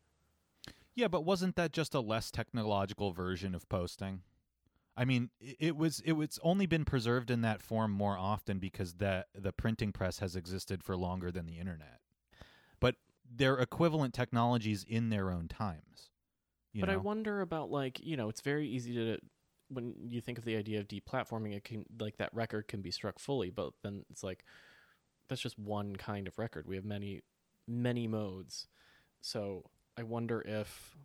[0.97, 4.23] Yeah, but wasn't that just a less technological version of posting?
[4.97, 8.95] I mean, it was it was only been preserved in that form more often because
[8.95, 12.01] that the printing press has existed for longer than the internet.
[12.81, 12.97] But
[13.31, 16.09] they're equivalent technologies in their own times.
[16.73, 19.19] You but I wonder about like you know it's very easy to
[19.69, 22.91] when you think of the idea of deplatforming it can like that record can be
[22.91, 24.45] struck fully but then it's like
[25.29, 27.21] that's just one kind of record we have many
[27.67, 28.69] many modes
[29.21, 29.65] so
[29.99, 30.97] I wonder if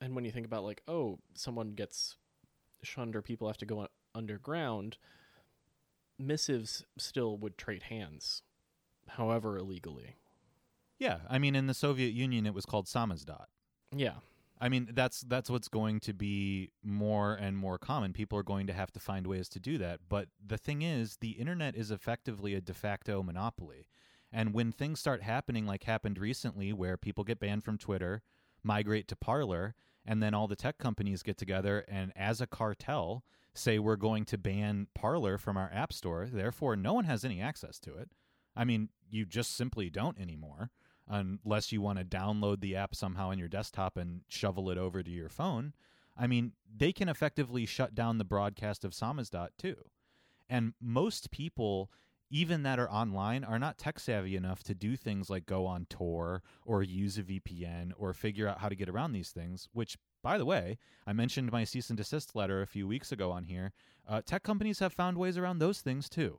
[0.00, 2.16] and when you think about like oh someone gets
[2.82, 4.96] shunned or people have to go un- underground
[6.18, 8.42] missives still would trade hands
[9.08, 10.16] however illegally
[10.98, 13.46] Yeah, I mean, in the Soviet Union, it was called samizdat.
[13.94, 14.14] yeah
[14.60, 18.12] I mean, that's that's what's going to be more and more common.
[18.12, 19.98] People are going to have to find ways to do that.
[20.08, 23.88] But the thing is, the internet is effectively a de facto monopoly.
[24.32, 28.22] And when things start happening like happened recently where people get banned from Twitter,
[28.62, 33.24] migrate to Parler, and then all the tech companies get together and as a cartel
[33.54, 37.40] say we're going to ban Parler from our app store, therefore no one has any
[37.40, 38.10] access to it.
[38.56, 40.70] I mean, you just simply don't anymore
[41.08, 45.02] unless you want to download the app somehow on your desktop and shovel it over
[45.02, 45.74] to your phone.
[46.16, 49.76] I mean, they can effectively shut down the broadcast of Samizdat too.
[50.48, 51.90] And most people,
[52.32, 55.86] even that are online, are not tech savvy enough to do things like go on
[55.90, 59.98] Tor or use a VPN or figure out how to get around these things, which,
[60.22, 63.44] by the way, I mentioned my cease and desist letter a few weeks ago on
[63.44, 63.72] here.
[64.08, 66.38] Uh, tech companies have found ways around those things too.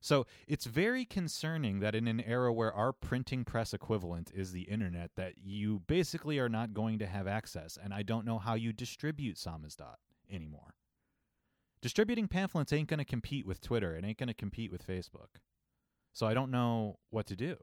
[0.00, 4.62] So it's very concerning that in an era where our printing press equivalent is the
[4.62, 7.76] internet, that you basically are not going to have access.
[7.80, 9.96] And I don't know how you distribute Samizdat
[10.32, 10.74] anymore.
[11.82, 13.96] Distributing pamphlets ain't going to compete with Twitter.
[13.96, 15.40] It ain't going to compete with Facebook.
[16.12, 17.56] So I don't know what to do.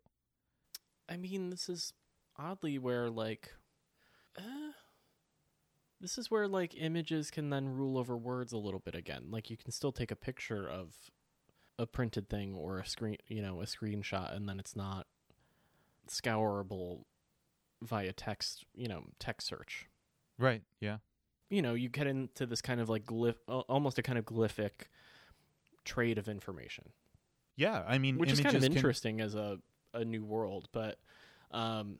[1.09, 1.93] I mean, this is
[2.37, 3.53] oddly where like,
[4.37, 4.71] uh,
[5.99, 9.25] this is where like images can then rule over words a little bit again.
[9.29, 10.95] Like you can still take a picture of
[11.79, 15.05] a printed thing or a screen, you know, a screenshot, and then it's not
[16.07, 17.05] scourable
[17.81, 19.87] via text, you know, text search.
[20.39, 20.63] Right.
[20.79, 20.97] Yeah.
[21.49, 24.87] You know, you get into this kind of like glyph, almost a kind of glyphic
[25.85, 26.89] trade of information.
[27.55, 27.83] Yeah.
[27.87, 29.59] I mean, which is kind of images can- interesting as a
[29.93, 30.99] a new world but
[31.51, 31.97] um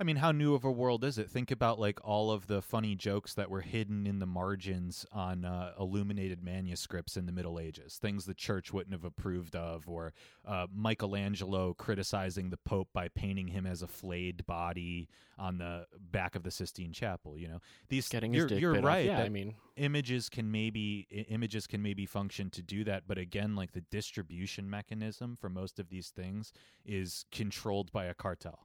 [0.00, 1.28] I mean, how new of a world is it?
[1.28, 5.44] Think about like all of the funny jokes that were hidden in the margins on
[5.44, 10.14] uh, illuminated manuscripts in the Middle Ages, things the church wouldn't have approved of, or
[10.48, 16.34] uh, Michelangelo criticizing the Pope by painting him as a flayed body on the back
[16.34, 17.36] of the Sistine Chapel.
[17.36, 17.60] You know,
[17.90, 19.04] these Getting you're, you're right.
[19.04, 23.54] Yeah, I mean, images can maybe images can maybe function to do that, but again,
[23.54, 26.54] like the distribution mechanism for most of these things
[26.86, 28.60] is controlled by a cartel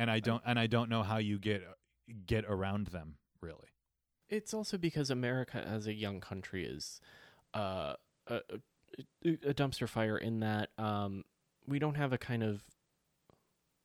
[0.00, 1.62] and I don't and I don't know how you get
[2.26, 3.68] get around them really.
[4.28, 7.00] it's also because America, as a young country, is
[7.54, 7.94] uh,
[8.26, 8.40] a,
[9.24, 11.24] a, dumpster fire in that um,
[11.66, 12.62] we don't have a kind of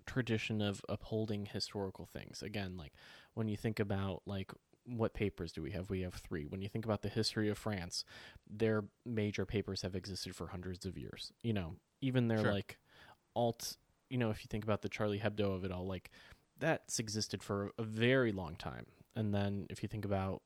[0.05, 2.41] tradition of upholding historical things.
[2.41, 2.93] Again, like
[3.33, 4.51] when you think about like
[4.85, 5.89] what papers do we have?
[5.89, 6.45] We have three.
[6.45, 8.05] When you think about the history of France,
[8.49, 11.33] their major papers have existed for hundreds of years.
[11.43, 12.53] You know, even their Sure.
[12.53, 12.77] like
[13.35, 13.77] alt.
[14.09, 16.11] You know, if you think about the Charlie Hebdo of it all, like
[16.59, 18.85] that's existed for a very long time.
[19.15, 20.41] And then if you think about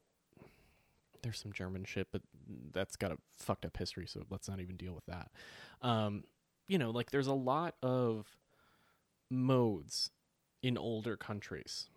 [1.21, 2.21] there's some German shit, but
[2.71, 5.31] that's got a fucked up history, so let's not even deal with that.
[5.81, 6.23] Um,
[6.67, 8.37] you know, like there's a lot of
[9.29, 10.11] modes
[10.61, 11.89] in older countries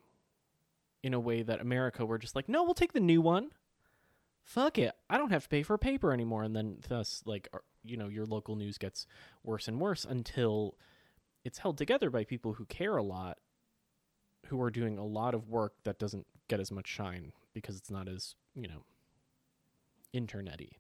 [1.03, 3.51] in a way that America we're just like, no, we'll take the new one.
[4.43, 4.93] Fuck it.
[5.09, 6.43] I don't have to pay for a paper anymore.
[6.43, 7.49] And then thus like
[7.85, 9.07] you know, your local news gets
[9.43, 10.77] worse and worse until
[11.45, 13.39] it's held together by people who care a lot
[14.47, 17.91] who are doing a lot of work that doesn't get as much shine because it's
[17.91, 18.85] not as, you know,
[20.15, 20.73] internety.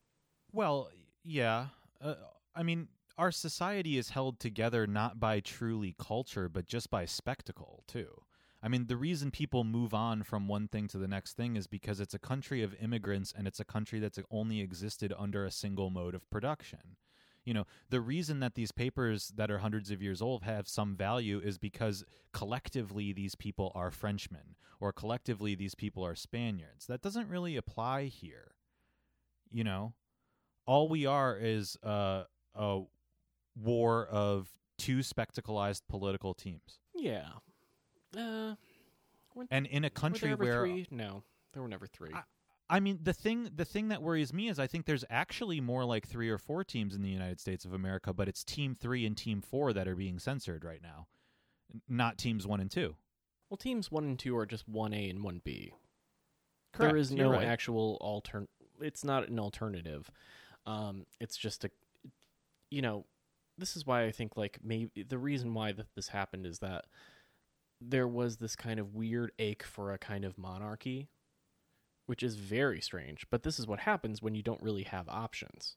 [0.53, 0.90] Well,
[1.25, 1.68] yeah.
[2.01, 2.14] Uh,
[2.55, 7.85] I mean, our society is held together not by truly culture, but just by spectacle,
[7.87, 8.09] too.
[8.62, 11.66] I mean, the reason people move on from one thing to the next thing is
[11.66, 15.51] because it's a country of immigrants and it's a country that's only existed under a
[15.51, 16.96] single mode of production.
[17.44, 20.94] You know, the reason that these papers that are hundreds of years old have some
[20.96, 26.87] value is because collectively these people are Frenchmen or collectively these people are Spaniards.
[26.87, 28.52] That doesn't really apply here.
[29.50, 29.92] You know,
[30.66, 32.24] all we are is uh,
[32.55, 32.81] a
[33.61, 36.78] war of two spectacleized political teams.
[36.94, 37.28] Yeah.
[38.16, 38.55] Uh,
[39.50, 40.87] And in a country where three?
[40.90, 42.12] No, there were never three.
[42.14, 42.22] I-
[42.72, 45.85] I mean, the thing the thing that worries me is I think there's actually more
[45.85, 49.04] like three or four teams in the United States of America, but it's Team Three
[49.04, 51.06] and Team Four that are being censored right now,
[51.87, 52.96] not teams one and two.
[53.50, 55.74] well, teams one and two are just one A and one B.
[56.72, 57.44] Correct, There is no right.
[57.44, 58.46] actual altern.
[58.80, 60.11] It's not an alternative.
[60.64, 61.70] Um, it's just a,
[62.70, 63.04] you know,
[63.58, 66.87] this is why I think like maybe the reason why that this happened is that
[67.82, 71.11] there was this kind of weird ache for a kind of monarchy,
[72.12, 73.25] which is very strange.
[73.31, 75.77] But this is what happens when you don't really have options.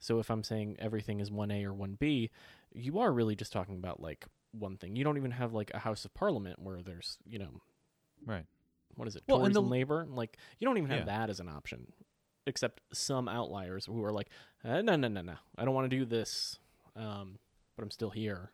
[0.00, 2.30] So if I'm saying everything is one A or one B,
[2.74, 4.96] you are really just talking about like one thing.
[4.96, 7.60] You don't even have like a House of Parliament where there's you know
[8.26, 8.46] Right.
[8.96, 11.18] what is it Well, and the- and Labor like you don't even have Yeah.
[11.18, 11.92] that as an option
[12.48, 14.28] except some outliers who are like
[14.64, 16.58] eh, no no no no I don't want to do this
[16.96, 17.38] um,
[17.76, 18.50] but I'm still here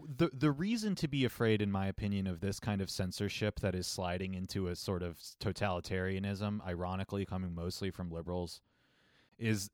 [0.00, 3.74] the the reason to be afraid, in my opinion, of this kind of censorship that
[3.74, 8.60] is sliding into a sort of totalitarianism, ironically coming mostly from liberals,
[9.38, 9.70] is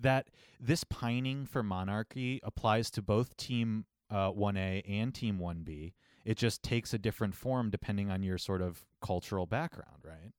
[0.00, 0.28] that
[0.60, 5.94] this pining for monarchy applies to both Team uh, One A and Team One B.
[6.24, 10.32] It just takes a different form depending on your sort of cultural background, right?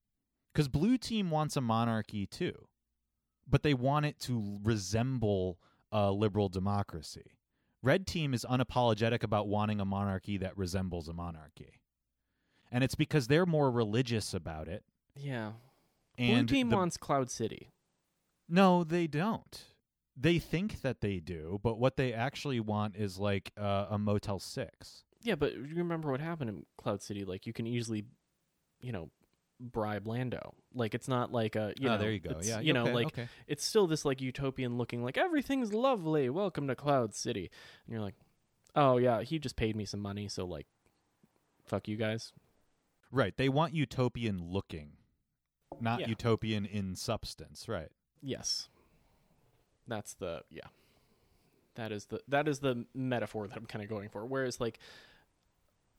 [0.53, 2.67] Because Blue Team wants a monarchy too,
[3.47, 5.59] but they want it to resemble
[5.91, 7.37] a liberal democracy.
[7.83, 11.81] Red team is unapologetic about wanting a monarchy that resembles a monarchy.
[12.71, 14.83] And it's because they're more religious about it.
[15.15, 15.51] yeah
[16.17, 17.69] And Blue Team the- wants Cloud City
[18.49, 19.65] No, they don't.
[20.15, 24.39] They think that they do, but what they actually want is like uh, a Motel
[24.39, 25.03] 6.
[25.21, 28.05] yeah but you remember what happened in Cloud City like you can easily
[28.81, 29.09] you know
[29.71, 32.37] bribe Lando like it's not like a you oh, know there you go.
[32.41, 33.27] Yeah, you know okay, like okay.
[33.47, 37.49] it's still this like utopian looking like everything's lovely welcome to cloud city
[37.85, 38.15] and you're like
[38.75, 40.67] oh yeah he just paid me some money so like
[41.65, 42.33] fuck you guys
[43.13, 43.37] Right.
[43.37, 44.93] They want utopian looking,
[45.79, 46.09] not Yeah.
[46.09, 47.69] utopian in substance.
[47.69, 47.89] Right.
[48.23, 48.69] yes
[49.87, 50.67] that's the yeah
[51.75, 54.79] that is the that is the metaphor that i'm kind of going for whereas like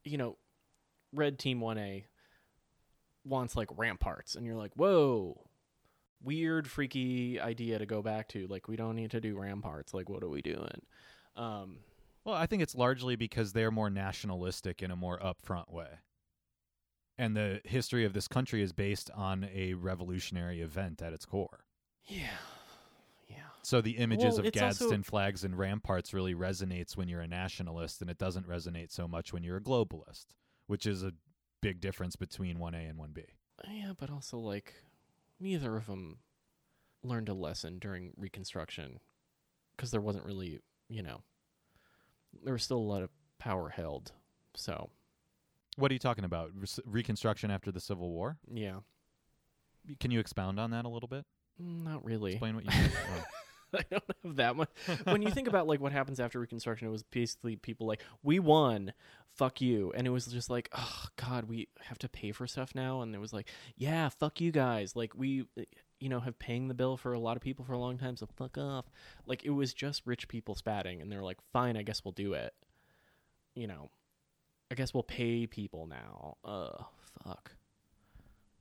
[0.05, 0.39] you know
[1.12, 2.05] red team 1a
[3.25, 5.41] wants like ramparts and you're like whoa
[6.22, 10.09] weird freaky idea to go back to like we don't need to do ramparts like
[10.09, 10.81] what are we doing
[11.37, 11.79] um
[12.25, 15.99] Well, I think it's largely because they're more nationalistic in a more upfront way.
[17.18, 21.64] And the history of this country is based on a revolutionary event at its core.
[22.07, 22.31] Yeah.
[23.29, 23.37] Yeah.
[23.62, 27.29] So the images Well, of Gadsden also- flags and ramparts really resonates when you're a
[27.29, 30.27] nationalist, and it doesn't resonate so much when you're a globalist
[30.66, 31.12] which is a
[31.65, 33.25] big difference between 1A and 1B.
[33.69, 34.75] Yeah, but also like
[35.41, 36.19] neither of them
[37.03, 39.01] learned a lesson during Reconstruction
[39.77, 41.23] because there wasn't really, you know,
[42.45, 44.12] there was still a lot of power held.
[44.55, 44.91] So
[45.77, 46.51] What are you talking about?
[46.55, 48.37] Re- Reconstruction after the Civil War?
[48.53, 48.81] yeah,
[50.01, 51.25] Can you expound on that a little bit?
[51.62, 52.33] Mm, not really.
[52.33, 52.91] Explain what you mean.
[53.75, 53.79] Oh.
[53.81, 54.70] I don't have that much.
[55.05, 58.39] when you think about like what happens after Reconstruction, it was basically people like, "We
[58.39, 58.93] won,
[59.35, 62.75] fuck you," and it was just like, "Oh God, we have to pay for stuff
[62.75, 65.47] now," and it was like, "Yeah, fuck you guys." Like we,
[66.01, 68.16] you know, have paying the bill for a lot of people for a long time,
[68.16, 68.87] so fuck off.
[69.27, 72.35] Like it was just rich people spatting, and they're like, "Fine, I guess we'll do
[72.35, 72.55] it."
[73.55, 73.91] You know,
[74.70, 76.37] I guess we'll pay people now.
[76.45, 76.85] Uh,
[77.25, 77.53] fuck.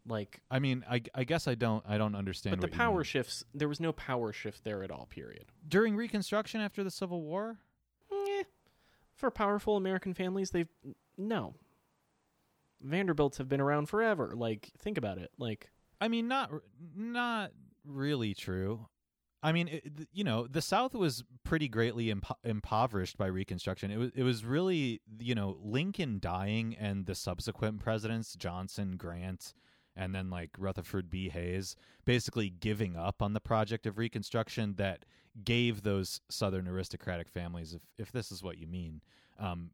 [0.07, 2.57] Like I mean, I, I guess I don't I don't understand.
[2.57, 3.03] but the what you power mean.
[3.03, 7.21] shifts there was no power shift there at all period during Reconstruction after the Civil
[7.21, 7.59] War.
[8.11, 8.43] Eh,
[9.15, 10.67] for powerful american families they've
[11.17, 11.55] no
[12.81, 15.69] vanderbilts have been around forever like think about it like
[16.03, 16.51] I mean, not
[16.97, 17.51] not
[17.85, 18.87] really true.
[19.41, 23.89] I mean, it, th- you know, the South was pretty greatly impo- impoverished by Reconstruction.
[23.89, 29.53] It was it was really you know Lincoln dying and the subsequent presidents Johnson, Grant,
[29.95, 31.29] and then like Rutherford B.
[31.29, 31.75] Hayes
[32.05, 35.05] basically giving up on the project of Reconstruction that
[35.43, 39.01] gave those Southern aristocratic families, if if this is what you mean,
[39.39, 39.71] um,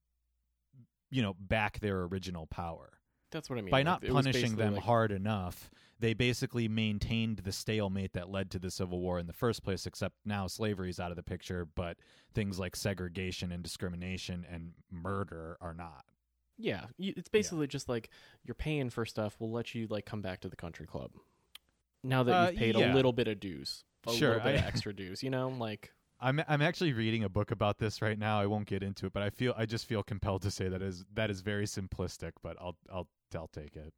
[1.09, 2.99] you know, back their original power
[3.31, 7.39] that's what i mean by not it punishing them like- hard enough, they basically maintained
[7.39, 10.89] the stalemate that led to the Civil War in the first place, except now slavery
[10.89, 11.97] is out of the picture, but
[12.33, 16.05] things like segregation and discrimination and murder are not.
[16.61, 18.09] Yeah it's basically just like
[18.43, 21.11] you're paying for stuff we'll let you like come back to the country club
[22.03, 22.93] now that Uh, you've paid yeah.
[22.93, 25.93] a little bit of dues a Sure, little bit of extra dues you know like
[26.21, 28.41] I'm I'm actually reading a book about this right now.
[28.41, 30.81] I won't get into it, but I feel I just feel compelled to say that
[30.81, 33.93] is that is very simplistic, but I'll I'll I'll take it.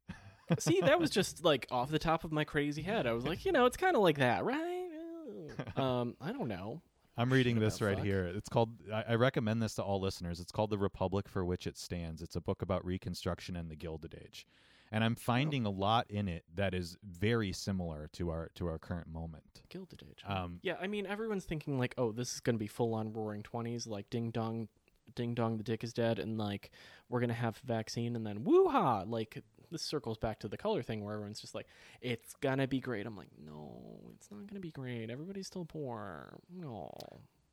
[0.58, 3.44] see that was just like off the top of my crazy head i was like
[3.44, 4.88] you know it's kind of like that right
[5.76, 6.82] um i don't know
[7.20, 8.04] I'm reading this right fuck.
[8.04, 8.24] here.
[8.34, 8.70] It's called.
[8.90, 10.40] I, I recommend this to all listeners.
[10.40, 13.76] It's called "The Republic for Which It Stands." It's a book about Reconstruction and the
[13.76, 14.46] Gilded Age,
[14.90, 18.78] and I'm finding a lot in it that is very similar to our to our
[18.78, 19.62] current moment.
[19.68, 20.24] Gilded Age.
[20.26, 23.42] Um, yeah, I mean, everyone's thinking like, oh, this is gonna be full on Roaring
[23.42, 24.68] Twenties, like ding dong,
[25.14, 26.70] ding dong, the dick is dead, and like
[27.10, 30.82] we're gonna have vaccine, and then woo ha, like this circles back to the color
[30.82, 31.66] thing where everyone's just like,
[32.00, 33.06] it's gonna be great.
[33.06, 35.10] I'm like, no, it's not gonna be great.
[35.10, 36.38] Everybody's still poor.
[36.54, 36.90] No,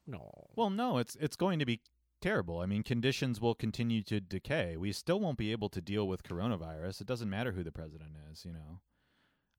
[0.05, 0.31] no.
[0.55, 1.81] Well, no, it's it's going to be
[2.21, 2.59] terrible.
[2.59, 4.77] I mean, conditions will continue to decay.
[4.77, 7.01] We still won't be able to deal with coronavirus.
[7.01, 8.81] It doesn't matter who the president is, you know.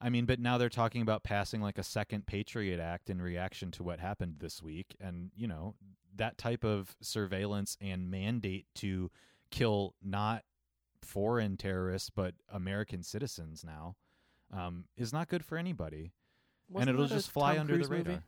[0.01, 3.71] I mean, but now they're talking about passing like a second Patriot Act in reaction
[3.73, 5.75] to what happened this week, and you know
[6.17, 9.11] that type of surveillance and mandate to
[9.51, 10.45] kill not
[11.03, 13.97] foreign terrorists but American citizens now
[14.53, 16.13] um, is not good for anybody,
[16.71, 18.13] Wasn't and it'll just fly Tom under Cruise the radar.
[18.15, 18.25] movie?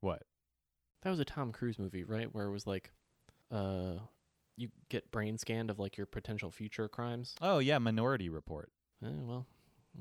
[0.00, 0.22] What?
[1.02, 2.32] That was a Tom Cruise movie, right?
[2.34, 2.90] Where it was like,
[3.52, 3.94] uh,
[4.56, 7.34] you get brain scanned of like your potential future crimes.
[7.40, 8.70] Oh yeah, Minority Report.
[9.04, 9.46] Eh, well,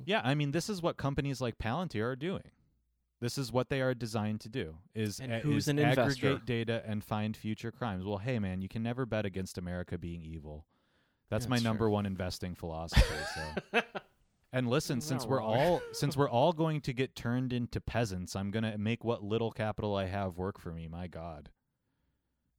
[0.05, 2.41] Yeah, I mean, this is what companies like Palantir are doing.
[3.19, 6.23] This is what they are designed to do: is, And a- who's is an aggregate
[6.23, 6.41] investor?
[6.45, 8.05] data and find future crimes.
[8.05, 10.65] Well, hey, man, you can never bet against America being evil.
[11.29, 11.91] That's my number true.
[11.91, 13.03] one investing philosophy.
[13.35, 13.81] So,
[14.53, 15.57] and listen, since we're wrong.
[15.57, 19.51] all since we're all going to get turned into peasants, I'm gonna make what little
[19.51, 20.87] capital I have work for me.
[20.87, 21.49] My God.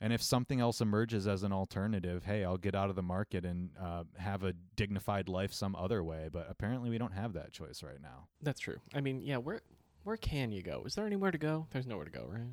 [0.01, 3.45] And if something else emerges as an alternative, hey, I'll get out of the market
[3.45, 6.29] and uh, have a dignified life some other way.
[6.33, 8.29] But apparently, we don't have that choice right now.
[8.41, 8.77] That's true.
[8.95, 9.63] I mean, yeah, where
[10.05, 10.85] where can you go?
[10.87, 11.67] Is there anywhere to go?
[11.71, 12.47] There's nowhere to go, right?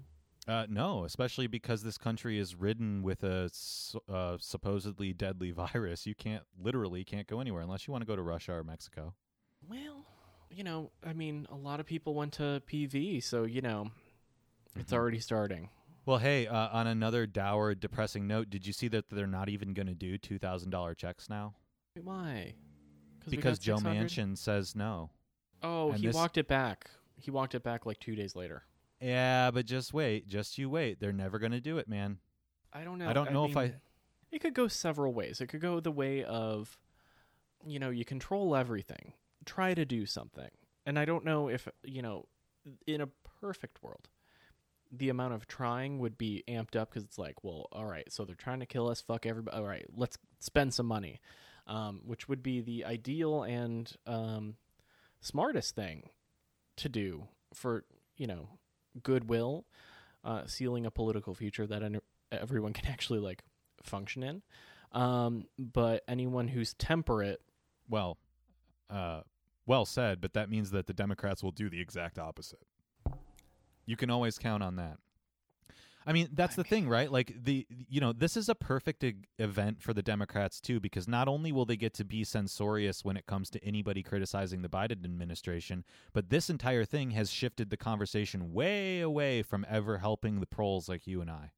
[0.48, 6.06] Uh, no, especially because this country is ridden with a s- uh, supposedly deadly virus.
[6.06, 9.16] You can't literally can't go anywhere unless you want to go to Russia or Mexico.
[9.68, 10.06] Well,
[10.52, 13.90] you know, I mean, a lot of people went to PV, so you know,
[14.76, 14.96] it's Mhm.
[14.98, 15.70] already starting.
[16.06, 19.74] Well, hey, uh, on another dour, depressing note, did you see that they're not even
[19.74, 21.56] going to do two thousand dollar checks now
[22.04, 22.54] why?
[23.28, 25.10] because Joe Manchin says no.
[25.64, 26.92] Oh, and he this- walked it back.
[27.18, 28.66] He walked it back like two days later.
[29.06, 31.00] Yeah, but just wait, just you wait.
[31.00, 32.18] They're never going to do it, man.
[32.74, 33.08] I don't know.
[33.08, 33.76] I don't know if I.
[34.32, 35.42] It could go several ways.
[35.42, 36.80] It could go the way of,
[37.64, 39.14] you know, you control everything.
[39.46, 40.50] Try to do something.
[40.88, 42.26] And I don't know if, you know,
[42.88, 44.10] in a perfect world,
[44.92, 48.26] the amount of trying would be amped up because it's like, well, all right, so
[48.26, 49.02] they're trying to kill us.
[49.02, 49.56] Fuck everybody.
[49.56, 51.22] All right, let's spend some money,
[51.68, 54.56] um, which would be the ideal and um,
[55.22, 56.10] smartest thing
[56.78, 57.86] to do for,
[58.18, 58.50] you know,
[59.04, 59.66] goodwill,
[60.24, 63.44] uh, sealing a political future that en- everyone can actually like
[63.84, 64.42] function in.
[64.92, 67.42] Um, but anyone who's temperate,
[67.90, 68.18] Well,
[68.90, 69.22] uh,
[69.66, 72.62] well said, but that means that the Democrats will do the exact opposite.
[73.86, 74.98] You can always count on that.
[76.06, 77.12] I mean, that's I the thing, right?
[77.12, 81.08] Like the you know, this is a perfect e- event for the Democrats too because
[81.08, 84.70] not only will they get to be censorious when it comes to anybody criticizing the
[84.70, 85.84] Biden administration,
[86.14, 90.88] but this entire thing has shifted the conversation way away from ever helping the proles
[90.88, 91.52] like you and I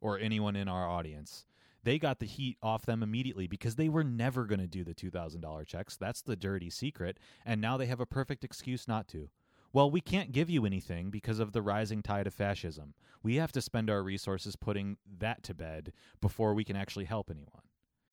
[0.00, 1.46] or anyone in our audience.
[1.82, 4.94] They got the heat off them immediately because they were never going to do the
[4.94, 5.96] $2,000 checks.
[5.96, 7.18] That's the dirty secret.
[7.44, 9.28] And now they have a perfect excuse not to.
[9.74, 12.94] Well, we can't give you anything because of the rising tide of fascism.
[13.24, 17.28] We have to spend our resources putting that to bed before we can actually help
[17.30, 17.62] anyone.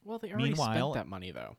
[0.04, 1.56] well, they already Meanwhile- spent that money though.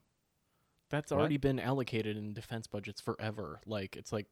[0.90, 1.20] That's What?
[1.20, 3.60] already been allocated in defense budgets forever.
[3.64, 4.26] Like it's like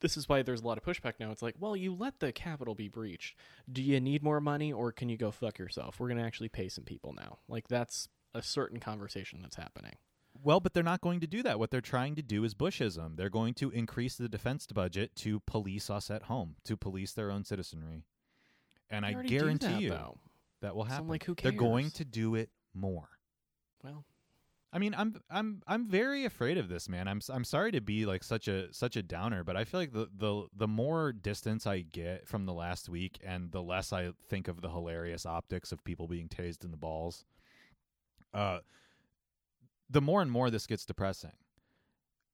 [0.00, 1.30] this is why there's a lot of pushback now.
[1.32, 3.36] It's like, well, you let the capital be breached.
[3.70, 5.98] Do you need more money, or can you go fuck yourself?
[5.98, 7.38] We're gonna actually pay some people now.
[7.48, 9.96] Like that's a certain conversation that's happening.
[10.44, 11.58] Well, but they're not going to do that.
[11.58, 13.16] What they're trying to do is Bushism.
[13.16, 17.30] They're going to increase the defense budget to police us at home, to police their
[17.30, 18.04] own citizenry.
[18.90, 20.18] And I guarantee that, you though.
[20.60, 21.08] that will So I'm happen.
[21.08, 23.08] like, who They're going to do it more.
[23.82, 24.04] Well,
[24.70, 27.08] I mean, I'm I'm I'm very afraid of this, man.
[27.08, 29.92] I'm I'm sorry to be like such a such a downer, but I feel like
[29.92, 34.10] the the the more distance I get from the last week and the less I
[34.28, 37.24] think of the hilarious optics of people being tased in the balls,
[38.34, 38.58] uh
[39.88, 41.32] the more and more this gets depressing.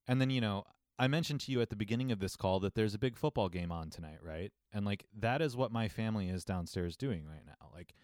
[0.07, 0.65] And then, you know,
[0.97, 3.49] I mentioned to you at the beginning of this call that there's a big football
[3.49, 4.51] game on tonight, right?
[4.73, 7.69] And like that is what my family is downstairs doing right now.
[7.73, 7.95] Like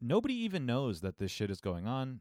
[0.00, 2.20] nobody even knows that this shit is going on.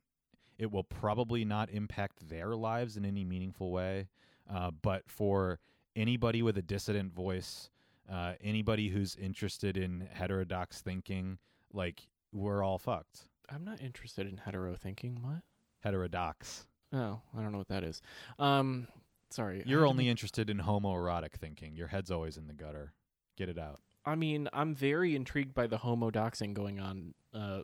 [0.58, 4.08] It will probably not impact their lives in any meaningful way.
[4.50, 5.60] Uh, but for
[5.96, 7.70] anybody with a dissident voice,
[8.10, 11.40] uh, anybody who's interested in heterodox thinking,
[11.74, 13.28] like we're all fucked.
[13.50, 15.20] I'm not interested in hetero thinking.
[15.22, 15.42] What?
[15.82, 16.68] Heterodox.
[16.94, 18.02] Oh, I don't know what that is.
[18.38, 18.88] Um,
[19.30, 19.64] sorry.
[19.66, 21.76] You're only interested in homoerotic thinking.
[21.76, 22.94] Your head's always in the gutter.
[23.38, 23.80] Get it out.
[24.06, 27.62] I mean, I'm very intrigued by the homo doxing going on uh,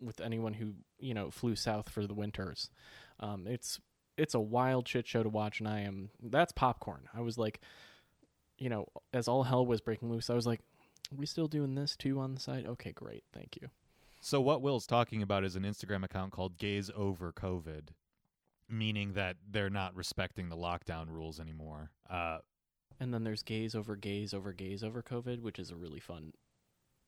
[0.00, 2.70] with anyone who you know flew south for the winters.
[3.20, 3.80] Um, it's
[4.16, 7.08] it's a wild shit show to watch, and I am that's popcorn.
[7.14, 7.60] I was like,
[8.58, 10.60] you know, as all hell was breaking loose, I was like,
[11.12, 13.68] "Are we still doing this too on the side?" Okay, great, thank you.
[14.28, 17.88] So what Will's talking about is an Instagram account called Gays Over COVID,
[18.68, 21.92] meaning that they're not respecting the lockdown rules anymore.
[22.10, 22.40] Uh,
[23.00, 26.34] And then there's Gays over Gays over Gays over COVID, which is a really fun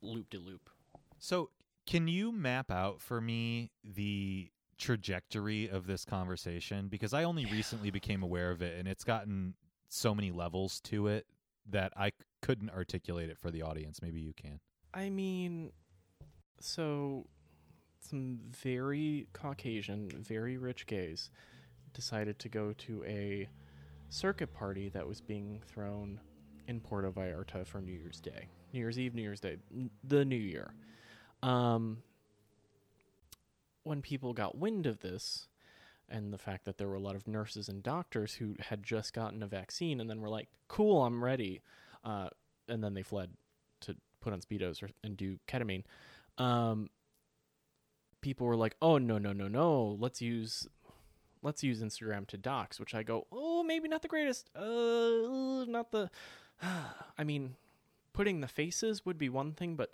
[0.01, 0.71] loop de loop.
[1.19, 1.51] so
[1.87, 6.89] can you map out for me the trajectory of this conversation?
[6.89, 9.57] Because I only recently became aware of it, and it's gotten
[9.91, 11.27] so many levels to it
[11.69, 14.01] that I c- couldn't articulate it for the audience.
[14.01, 14.61] Maybe you can.
[14.95, 15.73] I mean,
[16.61, 17.27] so
[18.01, 21.31] some very Caucasian, very rich gays
[21.93, 23.49] decided to go to a
[24.09, 26.21] circuit party that was being thrown
[26.67, 30.25] in Puerto Vallarta for New Year's Day, New Year's Eve, New Year's Day, n- the
[30.25, 30.73] New Year.
[31.43, 32.03] Um,
[33.83, 35.49] when people got wind of this,
[36.09, 39.13] and the fact that there were a lot of nurses and doctors who had just
[39.13, 41.63] gotten a vaccine and then were like, "Cool, I'm ready,"
[42.05, 42.29] uh,
[42.69, 43.31] and then they fled
[43.83, 45.85] to put on speedos or, and do ketamine.
[46.41, 46.89] Um,
[48.21, 49.97] people were like, "Oh no, no, no, no!
[50.01, 50.69] Let's use,
[51.43, 54.51] let's use Instagram to dox," Which I go, "Oh, maybe not the greatest.
[54.57, 56.11] Uh, not the.
[57.19, 57.57] I mean,
[58.13, 59.93] putting the faces would be one thing, but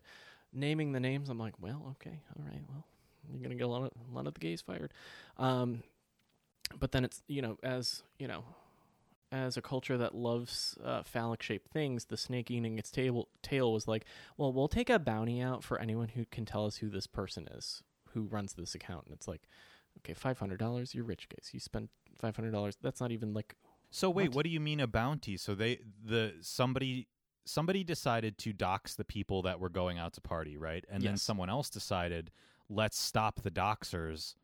[0.52, 2.84] naming the names, I'm like, well, okay, all right, well,
[3.32, 4.92] you're gonna get a lot of a lot of the gays fired.
[5.38, 5.82] Um,
[6.78, 8.44] but then it's you know as you know
[9.32, 13.72] as a culture that loves uh, phallic shaped things, the snake eating its tail tail
[13.72, 14.04] was like,
[14.36, 17.48] well, we'll take a bounty out for anyone who can tell us who this person
[17.52, 19.04] is who runs this account.
[19.06, 19.42] And it's like,
[19.98, 20.94] okay, five hundred dollars.
[20.94, 21.50] You're rich, guys.
[21.52, 22.76] You spent five hundred dollars.
[22.80, 23.56] That's not even like
[23.90, 24.36] So wait, What?
[24.36, 24.44] what?
[24.44, 25.36] do you mean a bounty?
[25.36, 27.08] So they the somebody
[27.44, 30.84] somebody decided to dox the people that were going out to party, right?
[30.90, 32.30] And then someone else decided,
[32.68, 34.34] let's stop the doxers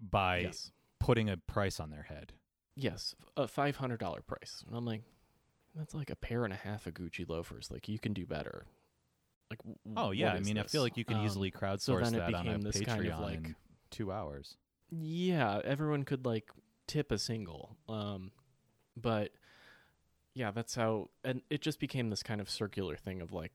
[0.00, 2.32] by yes, putting a price on their head.
[2.76, 4.62] Yes, a five hundred dollar price.
[4.66, 5.02] And I'm like,
[5.74, 7.70] that's like a pair and a half of Gucci loafers.
[7.70, 8.64] Like you can do better.
[9.50, 12.00] Like, w- Oh yeah, I mean, I feel like you can Um, easily so crowdsource
[12.02, 13.54] then it that on a this Patreon kind of like
[13.90, 14.56] two hours.
[14.90, 16.50] Yeah, everyone could like
[16.86, 17.76] tip a single.
[17.88, 18.32] Um
[18.96, 19.32] but
[20.34, 23.52] yeah, that's how and it just became this kind of circular thing of like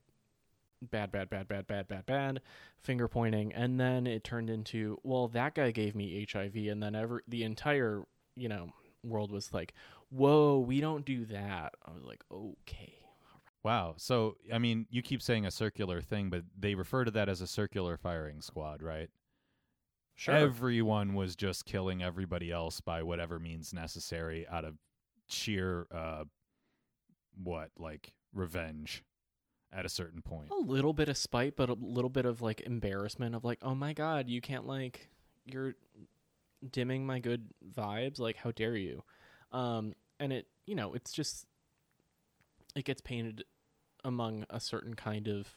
[0.80, 2.40] bad bad bad bad bad bad bad
[2.80, 6.94] finger pointing and then it turned into well that guy gave me HIV and then
[6.94, 8.04] ever the entire,
[8.36, 8.70] you know,
[9.08, 9.74] world was like,
[10.10, 12.94] "Whoa, we don't do that." I was like, "Okay."
[13.62, 13.94] Wow.
[13.96, 17.40] So I mean, you keep saying a circular thing, but they refer to that as
[17.40, 19.10] a circular firing squad, right?
[20.14, 20.34] Sure.
[20.34, 24.74] Everyone was just killing everybody else by whatever means necessary out of
[25.28, 26.24] sheer uh
[27.42, 29.04] what, like revenge
[29.72, 30.50] at a certain point.
[30.50, 33.74] a little bit of spite, but a little bit of like embarrassment of like, oh
[33.74, 35.08] my god, you can't like
[35.44, 35.74] you're
[36.70, 38.18] dimming my good vibes.
[38.18, 39.02] Like, how dare you?
[39.52, 41.46] Um, and it, you know, it's just
[42.74, 43.44] it gets painted
[44.04, 45.56] among a certain kind of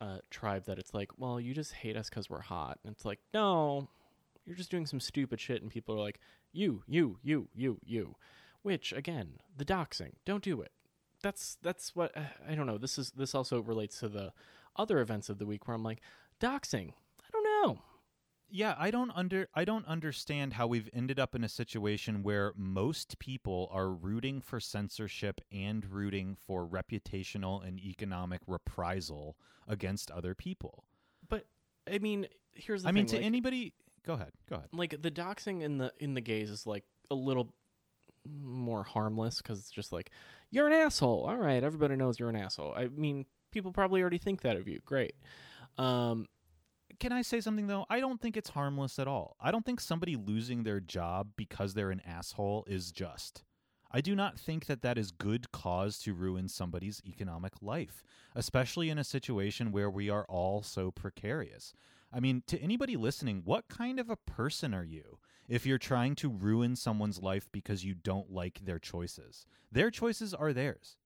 [0.00, 2.78] uh, tribe that it's like, well, you just hate us because we're hot.
[2.84, 3.88] And it's like, no,
[4.44, 6.18] you're just doing some stupid shit, and people are like,
[6.52, 8.16] you, you, you, you, you.
[8.62, 10.72] Which again, the doxing, don't do it.
[11.22, 12.12] That's that's what
[12.48, 12.78] I don't know.
[12.78, 14.32] This is this also relates to the
[14.76, 16.00] other events of the week where I'm like,
[16.40, 16.92] doxing.
[17.20, 17.82] I don't know.
[18.52, 22.52] Yeah i don't under i don't understand how we've ended up in a situation where
[22.56, 29.36] most people are rooting for censorship and rooting for reputational and economic reprisal
[29.66, 30.84] against other people
[31.28, 31.46] But
[31.92, 33.72] I mean, here's the i mean thing, to like, anybody
[34.04, 37.14] go ahead go ahead like the doxing in the in the gays is like a
[37.14, 37.52] little
[38.26, 40.10] more harmless because it's just like
[40.50, 41.24] you're an asshole.
[41.26, 42.74] All right, everybody knows you're an asshole.
[42.76, 44.80] I mean, people probably already think that of you.
[44.84, 45.14] Great.
[45.78, 46.28] Um,
[46.98, 49.80] can i say something though i don't think it's harmless at all i don't think
[49.80, 53.44] somebody losing their job because they're an asshole is just
[53.94, 58.02] I do not think that that is good cause to ruin somebody's economic life,
[58.34, 61.74] especially in a situation where we are all so precarious.
[62.10, 66.14] I mean, to anybody listening, what kind of a person are you if you're trying
[66.16, 69.44] to ruin someone's life because you don't like their choices?
[69.70, 70.96] Their choices are theirs.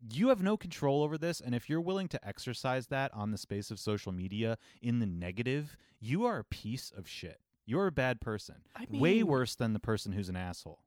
[0.00, 3.38] You have no control over this, and if you're willing to exercise that on the
[3.38, 7.40] space of social media in the negative, you are a piece of shit.
[7.64, 8.56] You're a bad person.
[8.76, 10.80] I mean, Way worse than the person who's an asshole.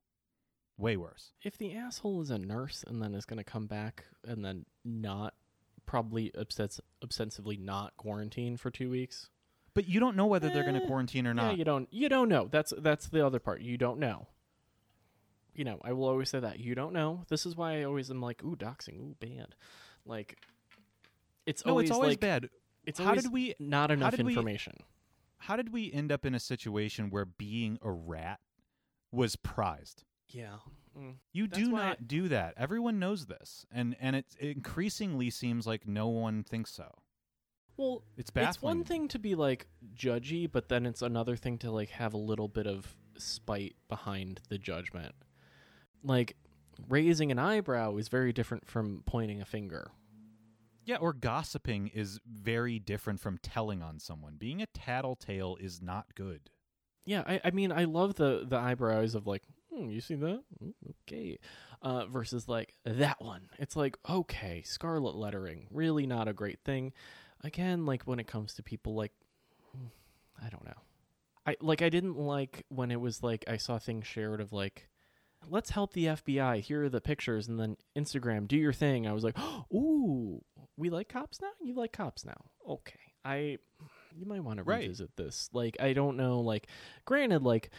[0.78, 1.32] Way worse.
[1.42, 4.64] if the asshole is a nurse and then is going to come back and then
[4.82, 5.34] not
[5.84, 9.28] probably obsess- obsessively not quarantine for two weeks.
[9.74, 11.52] But you don't know whether they're going to Eh, quarantine or not.
[11.52, 11.86] Yeah, you don't.
[11.92, 12.48] You don't know.
[12.50, 13.60] That's that's the other part.
[13.60, 14.28] You don't know.
[15.54, 17.24] You know, I will always say that you don't know.
[17.28, 19.54] This is why I always am like, ooh, doxing, ooh, bad.
[20.06, 20.38] Like,
[21.46, 22.48] it's no, always it's always like, bad.
[22.84, 24.74] It's How did we not enough we- information.
[25.38, 28.40] how did we end up in a situation where being a rat
[29.12, 30.04] was prized?
[30.28, 30.56] Yeah.
[30.98, 31.14] Mm.
[31.32, 32.54] You That's do not do that.
[32.56, 36.94] Everyone knows this, and and it increasingly seems like no one thinks so.
[37.76, 38.48] Well, It's baffling.
[38.50, 42.12] it's one thing to be like judgy, but then it's another thing to like have
[42.14, 45.14] a little bit of spite behind the judgment.
[46.02, 46.36] Like
[46.88, 49.90] raising an eyebrow is very different from pointing a finger.
[50.84, 54.36] Yeah, or gossiping is very different from telling on someone.
[54.38, 56.50] Being a tattletale is not good.
[57.04, 59.42] Yeah, I, I mean, I love the the eyebrows of like,
[59.72, 60.42] hmm, you see that?
[60.62, 60.72] Mm,
[61.06, 61.38] Okay,
[61.82, 63.48] uh, versus like that one.
[63.58, 66.92] It's like okay, scarlet lettering, really not a great thing.
[67.42, 69.12] Again, like when it comes to people like,
[69.72, 69.86] hmm,
[70.44, 70.80] I don't know.
[71.46, 74.88] I like I didn't like when it was like I saw things shared of like,
[75.48, 76.60] let's help the FBI.
[76.60, 79.06] Here are the pictures, and then Instagram, do your thing.
[79.06, 79.36] I was like,
[79.72, 80.42] ooh,
[80.76, 81.50] we like cops now.
[81.62, 82.44] You like cops now?
[82.68, 83.58] Okay, I.
[84.16, 84.82] You might want to Right.
[84.82, 85.48] revisit this.
[85.52, 86.40] Like, I don't know.
[86.40, 86.66] Like,
[87.04, 87.70] granted, like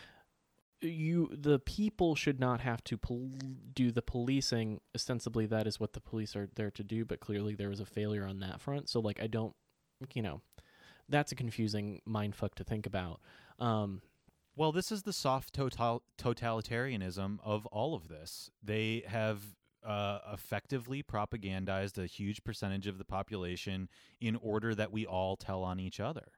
[0.82, 3.30] you, the people should not have to pol-
[3.74, 4.80] do the policing.
[4.96, 7.04] Ostensibly, that is what the police are there to do.
[7.06, 8.90] But clearly, there was a failure on that front.
[8.90, 9.54] So, like, I don't.
[10.16, 10.42] You know,
[11.10, 13.20] that's a confusing mindfuck to think about.
[13.60, 14.02] Um,
[14.56, 18.52] Well, this is the soft total- totalitarianism of all of this.
[18.62, 19.42] They have
[19.84, 23.90] uh, effectively propagandized a huge percentage of the population
[24.20, 26.34] in order that we all tell on each other.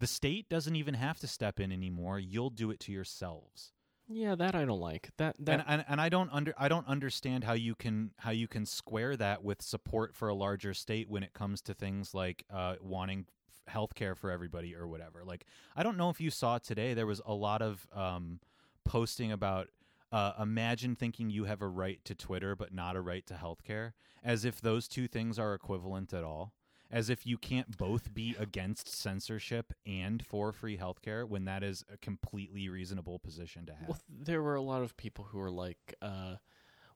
[0.00, 2.20] The state doesn't even have to step in anymore.
[2.20, 3.72] You'll do it to yourselves.
[4.06, 5.10] yeah, that I don't like.
[5.16, 8.30] That that and, and and I don't under I don't understand how you can how
[8.30, 12.14] you can square that with support for a larger state when it comes to things
[12.14, 13.26] like uh, wanting
[13.68, 15.22] health care for everybody or whatever.
[15.24, 15.44] Like
[15.76, 18.40] I don't know if you saw today there was a lot of um,
[18.84, 19.68] posting about
[20.10, 23.92] uh, imagine thinking you have a right to Twitter but not a right to healthcare,
[24.24, 26.54] as if those two things are equivalent at all.
[26.90, 31.84] As if you can't both be against censorship and for free healthcare when that is
[31.92, 33.88] a completely reasonable position to have.
[33.88, 36.36] Well, there were a lot of people who were like, uh,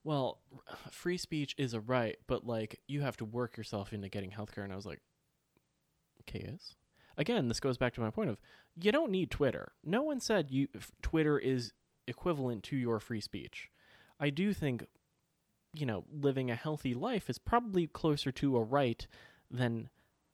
[0.03, 0.41] well,
[0.91, 4.65] free speech is a right, but like you have to work yourself into getting healthcare.
[4.65, 5.01] And I was like,
[7.19, 8.39] Again, this goes back to my point of
[8.81, 9.73] you don't need Twitter.
[9.85, 11.73] No one said you f- Twitter is
[12.07, 13.71] equivalent to your free speech.
[14.19, 14.87] I do think,
[15.75, 19.07] you know, living a healthy life is probably closer to a right
[19.51, 19.91] than,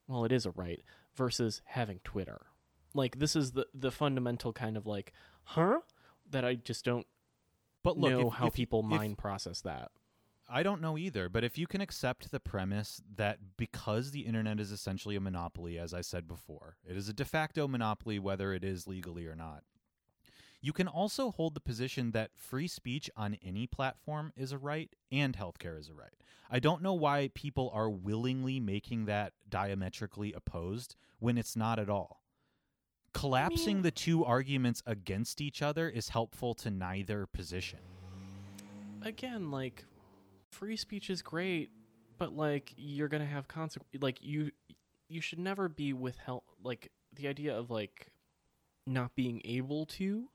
[0.06, 0.82] well, it is a right
[1.16, 2.42] versus having Twitter.
[2.94, 5.12] Like this is the the fundamental kind of like,
[5.44, 5.80] huh?
[6.30, 7.06] That I just don't
[7.82, 9.90] But look, know if- how if- people if- mind process that.
[10.50, 14.58] I don't know either, but if you can accept the premise that because the internet
[14.58, 18.54] is essentially a monopoly, as I said before, it is a de facto monopoly whether
[18.54, 19.62] it is legally or not.
[20.60, 24.90] You can also hold the position that free speech on any platform is a right
[25.12, 26.14] and healthcare is a right.
[26.50, 31.90] I don't know why people are willingly making that diametrically opposed when it's not at
[31.90, 32.22] all.
[33.12, 37.80] Collapsing mean- the two arguments against each other is helpful to neither position.
[39.02, 39.84] again, like
[40.50, 41.70] free speech is great,
[42.18, 44.02] but like you're gonna have consequences.
[44.02, 44.50] Like you,
[45.08, 46.42] you should never be withheld.
[46.62, 48.08] Like the idea of like
[48.86, 50.28] not being able to.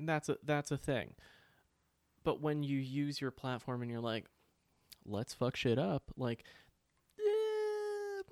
[0.00, 1.14] That's a that's a thing.
[2.24, 4.24] But when you use your platform and you're like,
[5.04, 6.44] let's fuck shit up, like,
[7.20, 8.22] eh,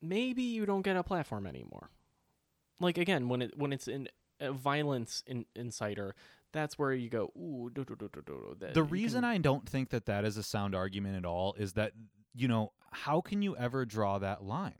[0.00, 1.90] maybe you don't get a platform anymore.
[2.80, 4.08] Like again, when it when it's in
[4.40, 6.14] a violence in, insider,
[6.56, 7.32] that's where you go.
[7.36, 10.24] Ooh, do, do, do, do, do, that the reason can- I don't think that that
[10.24, 11.92] is a sound argument at all is that
[12.34, 14.74] you know how can you ever draw that line?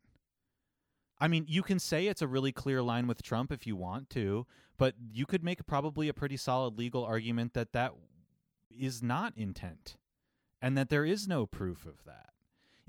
[1.19, 4.11] I mean, you can say it's a really clear line with Trump if you want
[4.11, 4.47] to,
[4.77, 7.93] but you could make probably a pretty solid legal argument that that
[8.71, 9.97] is not intent
[10.61, 12.31] and that there is no proof of that.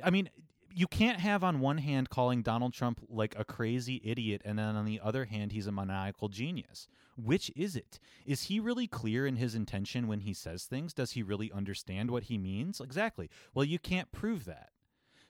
[0.03, 0.29] I mean,
[0.77, 4.75] you can't have on one hand calling Donald Trump like a crazy idiot and then
[4.75, 6.87] on the other hand he's a maniacal genius.
[7.15, 7.99] Which is it?
[8.27, 10.93] Is he really clear in his intention when he says things?
[10.93, 12.79] Does he really understand what he means?
[12.79, 13.27] Exactly.
[13.55, 14.69] Well, you can't prove that.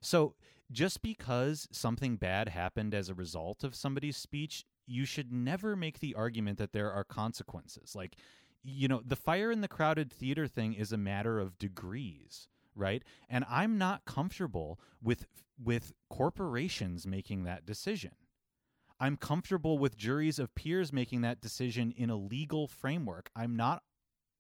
[0.02, 0.36] So,
[0.70, 6.00] just because something bad happened as a result of somebody's speech, you should never make
[6.00, 7.96] the argument that there are consequences.
[7.96, 8.18] Like,
[8.66, 13.04] you know, the fire in the crowded theater thing is a matter of degrees, right?
[13.30, 15.26] And I'm not comfortable with
[15.62, 18.12] with corporations making that decision.
[19.00, 23.30] I'm comfortable with juries of peers making that decision in a legal framework.
[23.36, 23.84] I'm not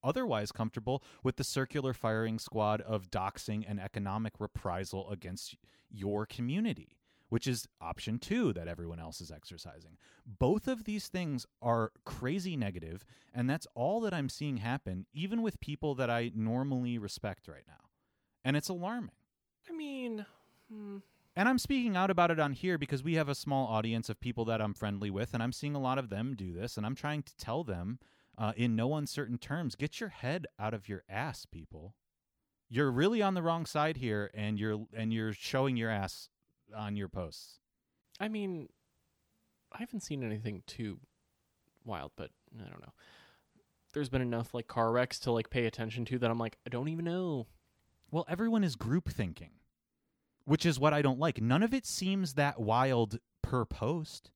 [0.03, 5.55] otherwise comfortable with the circular firing squad of doxing and economic reprisal against
[5.89, 6.97] your community,
[7.29, 9.97] which is option two that everyone else is exercising.
[10.25, 15.41] Both of these things are crazy negative, and that's all that I'm seeing happen, even
[15.41, 17.86] with people that I normally respect right now.
[18.47, 19.11] And it's alarming.
[19.69, 20.25] I mean,
[20.71, 20.99] hmm,
[21.35, 24.21] And I'm speaking out about it on here because we have a small audience of
[24.21, 26.85] people that I'm friendly with, and I'm seeing a lot of them do this, and
[26.85, 27.99] I'm trying to tell them
[28.37, 31.93] uh, in no uncertain terms get your head out of your ass, people.
[32.69, 36.29] You're really on the wrong side here, and you're and you're showing your ass
[36.73, 37.59] on your posts.
[38.17, 38.69] I mean,
[39.73, 41.01] I haven't seen anything too
[41.83, 42.93] wild, but I don't know.
[43.93, 46.69] There's been enough like car wrecks to like pay attention to that I'm like, I
[46.69, 47.47] don't even know.
[48.11, 49.51] Well, everyone is group thinking,
[50.45, 51.41] which is what I don't like.
[51.41, 54.31] None of it seems that wild per post,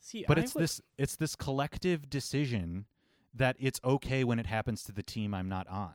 [0.00, 2.86] See, but I it's would- this it's this collective decision
[3.34, 5.94] that it's okay when it happens to the team I'm not on.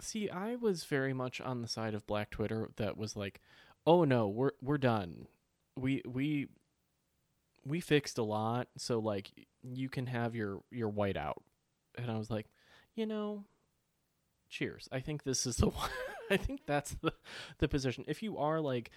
[0.00, 3.40] See, I was very much on the side of Black Twitter that was like,
[3.86, 5.26] "Oh no, we're we're done.
[5.76, 6.46] We we
[7.64, 9.32] we fixed a lot, so like
[9.62, 11.42] you can have your your white out."
[11.96, 12.46] And I was like,
[12.94, 13.44] "You know,
[14.48, 14.88] cheers.
[14.92, 15.90] I think this is the one.
[16.30, 17.12] I think that's the
[17.58, 18.04] the position.
[18.06, 18.90] If you are like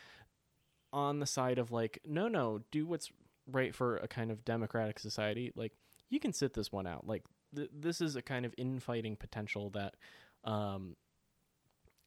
[0.94, 3.12] on the side of like, no, no, do what's
[3.50, 5.74] right for a kind of democratic society, like
[6.10, 7.08] you can sit this one out.
[7.08, 7.24] Like
[7.56, 9.96] th- this is a kind of infighting potential that
[10.44, 10.96] um,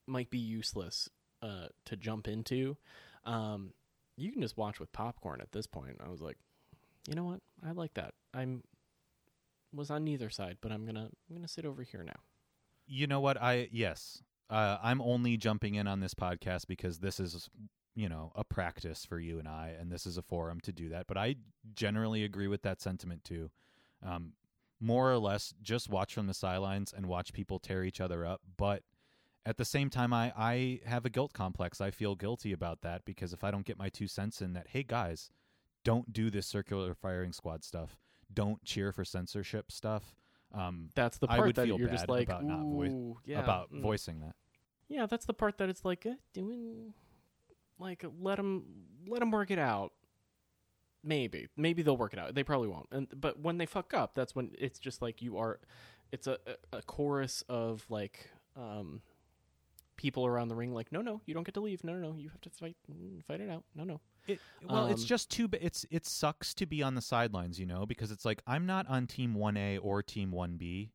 [0.06, 1.08] might be useless
[1.42, 2.76] uh, to jump into.
[3.24, 3.72] Um,
[4.16, 5.96] you can just watch with popcorn at this point.
[6.04, 6.36] I was like,
[7.08, 7.40] you know what?
[7.66, 8.14] I like that.
[8.32, 8.62] I'm
[9.72, 12.20] was on neither side, but I'm gonna I'm gonna sit over here now.
[12.86, 13.40] You know what?
[13.40, 17.48] I yes, uh, I'm only jumping in on this podcast because this is
[17.94, 20.88] you know a practice for you and I, and this is a forum to do
[20.90, 21.06] that.
[21.06, 21.36] But I
[21.74, 23.50] generally agree with that sentiment too.
[24.04, 24.32] Um,
[24.80, 28.42] more or less, just watch from the sidelines and watch people tear each other up.
[28.56, 28.82] But
[29.46, 31.80] at the same time, I I have a guilt complex.
[31.80, 34.68] I feel guilty about that because if I don't get my two cents in that,
[34.68, 35.30] hey guys,
[35.84, 37.98] don't do this circular firing squad stuff.
[38.32, 40.16] Don't cheer for censorship stuff.
[40.54, 43.40] Um, That's the part I would that feel you're just bad like, about not yeah,
[43.40, 44.34] about mm." voicing that.
[44.88, 46.94] Yeah, that's the part that it's like eh, doing,
[47.78, 48.64] like let them
[49.08, 49.92] let them work it out.
[51.02, 52.34] Maybe, maybe they'll work it out.
[52.34, 52.86] They probably won't.
[52.92, 55.58] And but when they fuck up, that's when it's just like you are.
[56.12, 59.00] It's a a, a chorus of like um,
[59.96, 60.72] people around the ring.
[60.72, 61.82] Like, no, no, you don't get to leave.
[61.82, 63.64] No, no, no, you have to fight mm, fight it out.
[63.74, 64.00] No, no.
[64.26, 65.48] It, well, it's Um, just too.
[65.52, 68.86] It's it sucks to be on the sidelines, you know, because it's like I'm not
[68.88, 70.92] on Team One A or Team One B,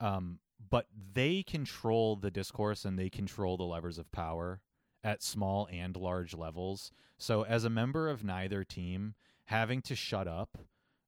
[0.00, 4.60] um, but they control the discourse and they control the levers of power
[5.04, 6.90] at small and large levels.
[7.18, 9.14] So, as a member of neither team,
[9.44, 10.58] having to shut up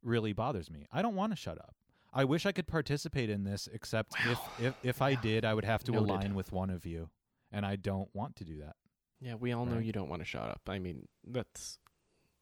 [0.02, 0.86] really bothers me.
[0.92, 1.74] I don't want to shut up.
[2.12, 5.64] I wish I could participate in this, except if, if if I did, I would
[5.64, 6.10] have to Noted.
[6.10, 7.10] align with one of you,
[7.50, 8.76] and I don't want to do that.
[9.20, 10.60] Yeah, we all know you don't want to shut up.
[10.68, 11.78] I mean, that's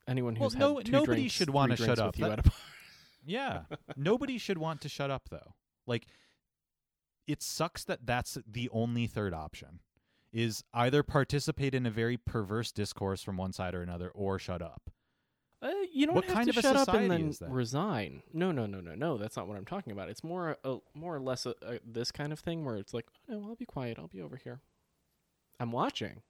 [0.09, 2.19] anyone Well, who's no- two nobody drinks, should wanna shut up.
[2.19, 2.59] You That- at a bar.
[3.27, 3.63] Yeah.
[3.97, 5.55] Nobody should want to shut up though.
[5.87, 6.07] Like
[7.27, 9.81] it sucks that that's the only third option
[10.31, 14.61] is either participate in a very perverse discourse from one side or another or shut
[14.61, 14.91] up.
[15.63, 18.23] Uh, you don't What have kind to of shut up and then resign.
[18.35, 19.17] No, no, no, no, no.
[19.17, 20.11] That's not what I'm talking about.
[20.11, 23.07] It's more, a, more or less a, a, this kind of thing where it's like,
[23.31, 23.99] oh, no, I'll be quiet.
[23.99, 24.61] I'll be over here.
[25.59, 26.21] I'm watching.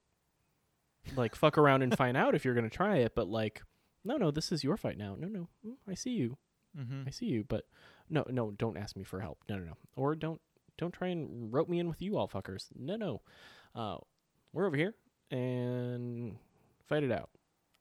[1.15, 3.13] Like, fuck around and find out if you're gonna try it.
[3.15, 3.61] But like,
[4.03, 5.15] no, no, this is your fight now.
[5.17, 6.37] No, no, mm, I see you.
[6.77, 7.03] Mm-hmm.
[7.07, 7.43] I see you.
[7.47, 7.65] But
[8.09, 9.39] no, no, don't ask me for help.
[9.49, 9.77] No, no, no.
[9.95, 10.41] Or don't,
[10.77, 12.67] don't try and rope me in with you all fuckers.
[12.75, 13.21] No, no.
[13.73, 13.97] Uh,
[14.53, 14.93] we're over here
[15.31, 16.37] and
[16.87, 17.29] fight it out.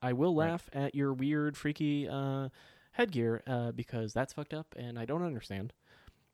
[0.03, 0.51] I will Right.
[0.51, 2.49] laugh at your weird, freaky uh,
[2.93, 5.73] headgear uh, because that's fucked up and I don't understand.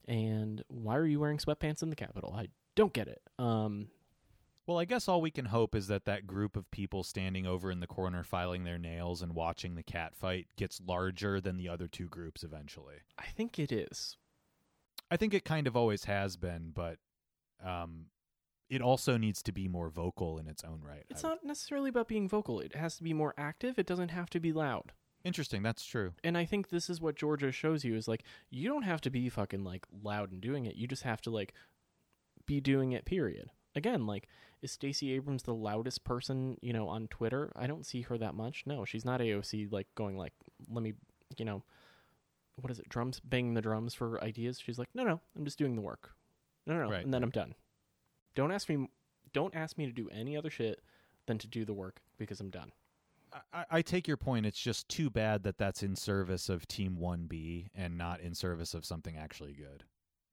[0.06, 2.34] And why are you wearing sweatpants in the Capitol?
[2.36, 3.22] I don't get it.
[3.38, 3.88] Um,
[4.70, 7.72] Well, I guess all we can hope is that that group of people standing over
[7.72, 11.68] in the corner filing their nails and watching the cat fight gets larger than the
[11.68, 12.98] other two groups eventually.
[13.18, 14.16] I think it is.
[15.10, 16.98] I think it kind of always has been, but
[17.60, 18.10] um
[18.68, 21.04] it also needs to be more vocal in its own right.
[21.10, 22.60] It's not necessarily about being vocal.
[22.60, 23.76] It has to be more active.
[23.76, 24.92] It doesn't have to be loud.
[25.24, 26.12] Interesting, that's true.
[26.22, 29.10] And I think this is what Georgia shows you is like you don't have to
[29.10, 30.76] be fucking like loud and doing it.
[30.76, 31.54] You just have to like
[32.46, 33.04] be doing it.
[33.04, 33.50] Period.
[33.74, 34.28] Again, like
[34.62, 37.52] is Stacey Abrams the loudest person you know on Twitter?
[37.56, 38.64] I don't see her that much.
[38.66, 39.72] No, she's not AOC.
[39.72, 40.32] Like going like
[40.70, 40.94] let me
[41.38, 41.62] you know
[42.56, 44.60] what is it drums banging the drums for ideas.
[44.60, 46.10] She's like no no I'm just doing the work.
[46.66, 47.54] No no no Right, and then I'm done.
[48.34, 48.88] Don't ask me.
[49.32, 50.80] Don't ask me to do any other shit
[51.26, 52.72] than to do the work because I'm done.
[53.52, 54.46] I, I take your point.
[54.46, 58.74] It's just too bad that that's in service of Team 1B and not in service
[58.74, 59.84] of something actually good.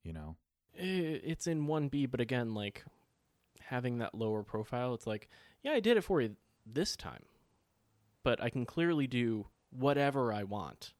[0.04, 0.36] You know?
[0.74, 2.84] It's in 1B, but again, like
[3.70, 5.30] having that lower profile, it's like,
[5.64, 7.24] yeah, I did it for you this time,
[8.24, 10.94] but I can clearly do whatever I want.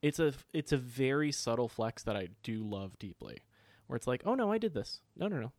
[0.00, 3.38] It's a it's a very subtle flex that I do love deeply,
[3.86, 5.00] where it's like, oh no, I did this.
[5.16, 5.52] No, no, no,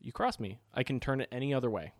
[0.00, 0.58] you crossed me.
[0.72, 1.92] I can turn it any other way.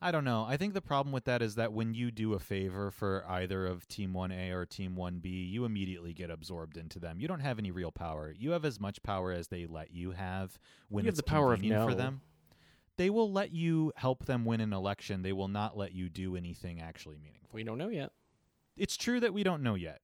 [0.00, 0.44] I don't know.
[0.46, 3.66] I think the problem with that is that when you do a favor for either
[3.66, 7.18] of Team 1A or Team 1B, you immediately get absorbed into them.
[7.18, 8.34] You don't have any real power.
[8.36, 10.58] You have as much power as they let you have
[10.90, 12.20] when You have it's the power of convenient for them.
[12.96, 15.22] They will let you help them win an election.
[15.22, 17.50] They will not let you do anything actually meaningful.
[17.52, 18.12] We don't know yet.
[18.76, 20.00] It's true that we don't know yet.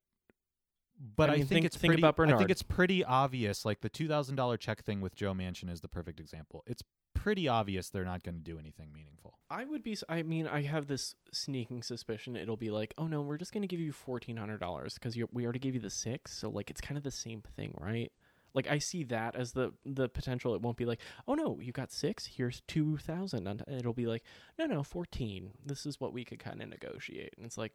[1.17, 3.81] But I I, think, think- it's think pretty about I think it's pretty obvious like
[3.81, 6.63] the $2000 check thing with Joe Manchin is the perfect example.
[6.67, 6.83] It's
[7.15, 9.39] pretty obvious they're not going to do anything meaningful.
[9.51, 9.97] I would be.
[10.09, 13.67] I mean, I have this sneaking suspicion it'll be like, oh no, we're just gonna
[13.67, 16.81] give you fourteen hundred dollars because we already gave you the six, so like it's
[16.81, 18.11] kind of the same thing, right?
[18.55, 20.55] Like I see that as the the potential.
[20.55, 22.27] It won't be like, oh no, you got six.
[22.27, 24.23] Here's two thousand, and it'll be like,
[24.59, 25.53] no, no, fourteen.
[25.65, 27.73] This is what we could kind of negotiate, and it's like,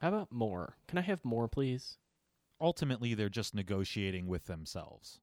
[0.00, 0.76] how about more?
[0.88, 1.98] Can I have more, please?
[2.60, 5.20] ultimately they're just negotiating with themselves.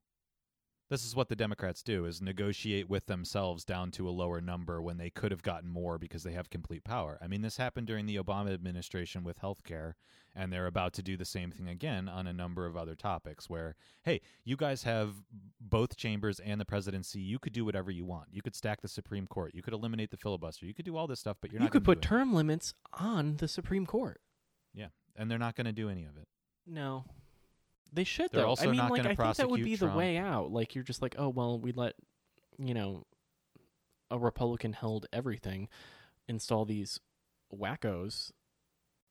[0.92, 4.82] This is what the Democrats do is negotiate with themselves down to a lower number
[4.82, 7.18] when they could have gotten more because they have complete power.
[7.22, 9.94] I mean this happened during the Obama administration with healthcare
[10.36, 13.48] and they're about to do the same thing again on a number of other topics
[13.48, 15.14] where hey, you guys have
[15.58, 18.28] both chambers and the presidency, you could do whatever you want.
[18.30, 21.06] You could stack the Supreme Court, you could eliminate the filibuster, you could do all
[21.06, 24.20] this stuff but you're you not could put term limits on the Supreme Court.
[24.74, 26.28] Yeah, and they're not going to do any of it.
[26.66, 27.06] No.
[27.92, 28.48] They should They're though.
[28.48, 30.50] also I mean, not like gonna I think that would prosecute be the way out.
[30.50, 31.94] Like you're just like, oh well, we let
[32.58, 33.06] you know
[34.10, 35.68] a Republican held everything
[36.28, 37.00] install these
[37.54, 38.32] wackos.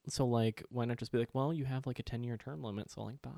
[0.08, 2.62] So like, why not just be like, well, you have like a ten year term
[2.62, 3.30] limit, so like, bye.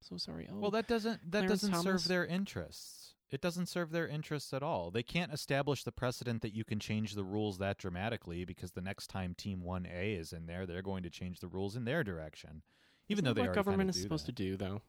[0.00, 0.48] So sorry.
[0.52, 2.02] Oh, Well, that doesn't that Clarence doesn't Thomas?
[2.02, 3.14] serve their interests.
[3.30, 4.90] It doesn't serve their interests at all.
[4.90, 8.80] They can't establish the precedent that you can change the rules that dramatically because the
[8.82, 12.04] next time Team 1A is in there, they're going to change the rules in their
[12.04, 12.62] direction.
[13.08, 14.36] Even Isn't though they what government is supposed that.
[14.36, 14.82] to do, though.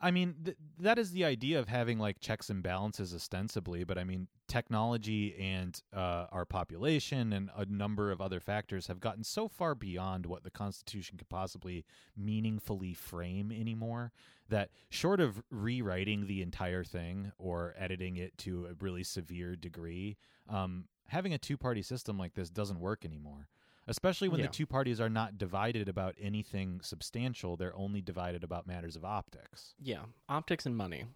[0.00, 3.98] I mean, th- that is the idea of having like checks and balances ostensibly, but
[3.98, 9.24] I mean, technology and uh, our population and a number of other factors have gotten
[9.24, 11.84] so far beyond what the Constitution could possibly
[12.16, 14.12] meaningfully frame anymore
[14.48, 20.16] that short of rewriting the entire thing or editing it to a really severe degree,
[20.48, 23.48] um, having a two party system like this doesn't work anymore.
[23.88, 24.46] Especially when Yeah.
[24.46, 29.04] the two parties are not divided about anything substantial, they're only divided about matters of
[29.04, 31.06] optics Yeah, optics and money.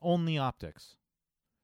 [0.00, 0.96] only optics.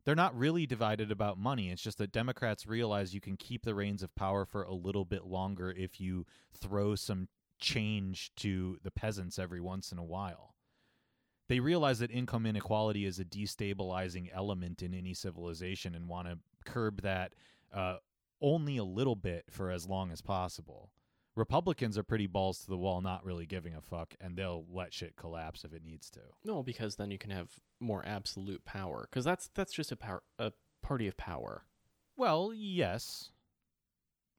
[0.05, 1.71] They're not really divided about money.
[1.71, 5.05] It's just that Democrats realize you can keep the reins of power for a little
[5.05, 10.55] bit longer if you throw some change to the peasants every once in a while.
[11.49, 16.39] they realize that income inequality is a destabilizing element in any civilization and want to
[16.67, 17.33] curb that
[17.73, 17.97] uh,
[18.41, 20.91] only a little bit for as long as possible.
[21.37, 24.93] Republicans are pretty balls to the wall, not really giving a fuck, and they'll let
[24.93, 26.21] shit collapse if it needs to.
[26.45, 29.07] No, because then you can have more absolute power.
[29.09, 31.65] Because that's that's just a power a party of power.
[32.17, 33.31] Well, yes,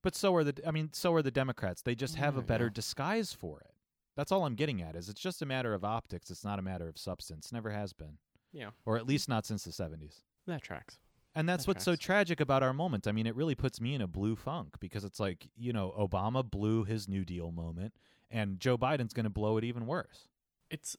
[0.04, 0.62] but so are the.
[0.68, 1.82] I mean, so are the Democrats.
[1.82, 2.72] They just have a Mm, better yeah.
[2.74, 3.72] disguise for it.
[4.18, 4.98] That's all I'm getting at.
[4.98, 6.30] Is it's just a matter of optics.
[6.30, 7.54] It's not a matter of substance.
[7.54, 8.18] Never has been,
[8.52, 10.24] Yeah, or at least not since the '70s.
[10.48, 10.98] that tracks.
[11.36, 13.08] And that's That what's so tragic about our moment.
[13.08, 15.94] I mean, it really puts me in a blue funk because it's like, you know,
[15.98, 17.94] Obama blew his New Deal moment,
[18.32, 20.28] and Joe Biden's going to blow it even worse.
[20.70, 20.98] It's.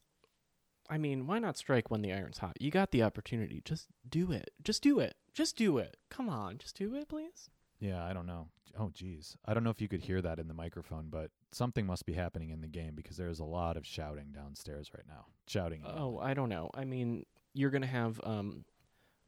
[0.88, 2.56] I mean, why not strike when the iron's hot?
[2.58, 3.62] You got the opportunity.
[3.64, 4.50] Just do it.
[4.64, 5.14] Just do it.
[5.32, 5.96] Just do it.
[6.10, 7.48] Come on, just do it, please.
[7.78, 8.48] Yeah, I don't know.
[8.78, 9.36] Oh, geez.
[9.44, 12.12] I don't know if you could hear that in the microphone, but something must be
[12.12, 15.26] happening in the game because there's a lot of shouting downstairs right now.
[15.46, 15.82] Shouting.
[15.84, 16.18] Oh.
[16.18, 16.70] I don't know.
[16.74, 17.24] I mean,
[17.54, 18.64] you're gonna have um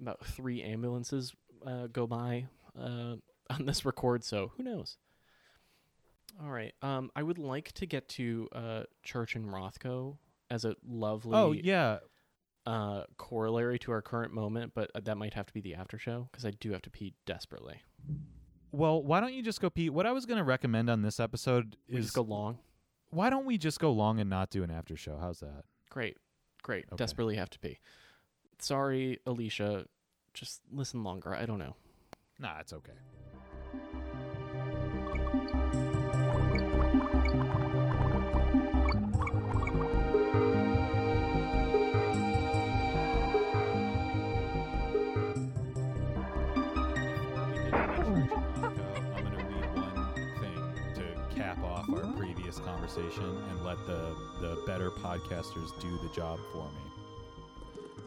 [0.03, 1.33] about three ambulances
[1.67, 2.47] uh, go by
[2.79, 3.15] uh,
[3.51, 4.97] on this record, so who knows?
[6.43, 6.73] All right.
[6.83, 10.17] Um, I would like to get to uh, Church and Rothko
[10.51, 11.99] as a lovely oh yeah.
[12.67, 15.99] uh, corollary to our current moment, but uh, that might have to be the after
[15.99, 17.83] show because I do have to pee desperately.
[18.71, 19.93] Well, why don't you just go, Pete?
[19.93, 22.59] What I was going to recommend on this episode We is just go long.
[23.11, 25.19] why don't we just go long and not do an after show?
[25.21, 25.65] How's that?
[25.91, 26.17] Great,
[26.63, 26.87] great.
[26.91, 26.97] Okay.
[26.97, 27.79] Desperately have to pee.
[28.59, 29.87] Sorry, Alicia.
[30.35, 31.35] Just listen longer.
[31.35, 31.77] I don't know.
[32.39, 32.93] Nah, it's okay.
[47.95, 48.29] I'm
[49.25, 54.63] going to read one thing to cap off our previous conversation and let the, the
[54.67, 56.92] better podcasters do the job for me.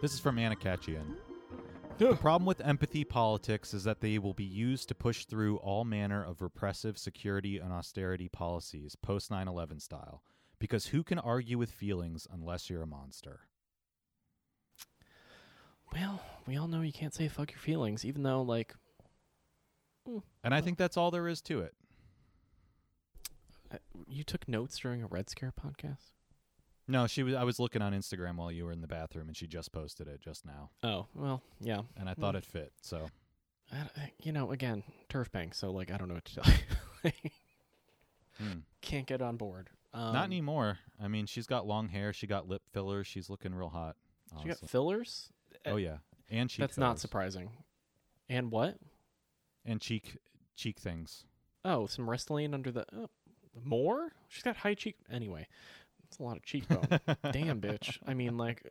[0.06, 1.16] This is from Anna Khachiyan.
[1.98, 5.84] The problem with empathy politics is that they will be used to push through all
[5.84, 10.22] manner of repressive security and austerity policies, post 9 11 style.
[10.60, 13.48] Because who can argue with feelings unless you're a monster?
[15.92, 18.76] Well, we all know you can't say fuck your feelings, even though like
[20.44, 21.74] And I think that's all there is to it.
[23.74, 23.78] uh,
[24.08, 26.12] you took notes during a Red Scare podcast.
[26.88, 27.34] No, she was.
[27.34, 30.08] I was looking on Instagram while you were in the bathroom, and she just posted
[30.08, 31.82] it just now, Oh well, yeah.
[31.98, 32.40] and I thought Hmm.
[32.40, 32.74] it fit.
[32.82, 33.10] So
[33.72, 35.56] I, you know, again, turf bank.
[35.56, 36.54] So like, I don't know what to tell
[37.04, 37.12] you.
[38.40, 38.60] hmm.
[38.82, 39.70] can't get on board.
[39.94, 40.80] Um, not anymore.
[41.02, 42.14] I mean, she's got long hair.
[42.14, 43.08] She got lip fillers.
[43.08, 43.96] She's looking real hot.
[44.42, 45.30] She got fillers.
[45.66, 45.98] oh yeah,
[46.30, 46.60] and cheek.
[46.60, 47.50] That's not surprising.
[48.30, 48.78] And what?
[49.66, 50.18] And cheek
[50.56, 51.24] cheek things.
[51.64, 53.10] Oh, some Restylane under the oh,
[53.64, 54.12] more.
[54.28, 54.98] She's got high cheek.
[55.12, 55.48] Anyway,
[56.08, 56.88] it's a lot of cheekbone.
[57.32, 57.98] Damn, bitch.
[58.08, 58.62] I mean, like,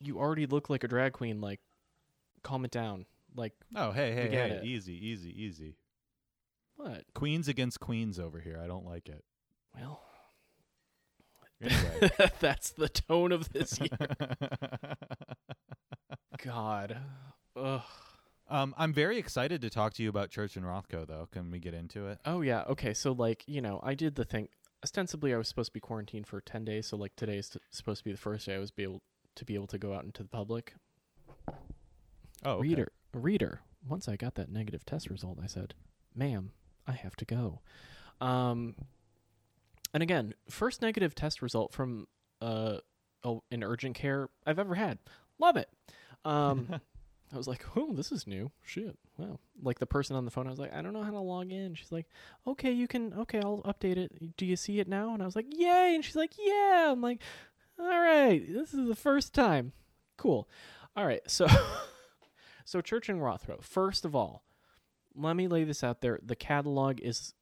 [0.00, 1.40] you already look like a drag queen.
[1.40, 1.60] Like,
[2.42, 3.06] calm it down.
[3.36, 4.64] Like, Oh hey hey hey, it.
[4.64, 5.76] easy easy easy.
[6.76, 7.02] what?
[7.14, 8.60] Queens against queens over here.
[8.62, 9.24] I don't like it.
[9.76, 10.00] Well,
[11.62, 12.10] Anyway.
[12.40, 13.88] that's the tone of this year.
[16.42, 16.98] God.
[17.56, 17.80] Ugh.
[18.48, 21.28] um, I'm very excited to talk to you about Church and Rothko, though.
[21.32, 22.18] Can we get into it?
[22.26, 22.64] Oh yeah.
[22.68, 22.92] Okay.
[22.94, 24.48] So like, you know, I did the thing.
[24.84, 26.88] Ostensibly, I was supposed to be quarantined for ten days.
[26.88, 29.00] So like, today is t- supposed to be the first day I was be able
[29.34, 30.74] to be able to go out into the public.
[32.44, 32.68] Oh, okay.
[32.68, 33.60] Reader, reader.
[33.88, 35.72] Once I got that negative test result, I said,
[36.14, 36.52] "Ma'am,
[36.86, 37.60] I have to go."
[38.20, 38.74] Um,
[39.94, 42.06] and again, first negative test result from
[42.42, 42.76] uh,
[43.24, 44.98] oh, an urgent care I've ever had.
[45.38, 45.70] Love it.
[46.26, 46.68] Um,
[47.32, 48.50] I was like, "Oh, this is new.
[48.62, 51.10] Shit, wow!" Like the person on the phone, I was like, "I don't know how
[51.10, 52.06] to log in." She's like,
[52.46, 53.12] "Okay, you can.
[53.14, 54.36] Okay, I'll update it.
[54.36, 57.00] Do you see it now?" And I was like, "Yay!" And she's like, "Yeah." I'm
[57.00, 57.20] like,
[57.78, 59.72] "All right, this is the first time.
[60.16, 60.48] Cool.
[60.96, 61.46] All right, so."
[62.64, 63.62] So Church and Rothko.
[63.62, 64.42] First of all,
[65.14, 66.18] let me lay this out there.
[66.22, 67.34] The catalog is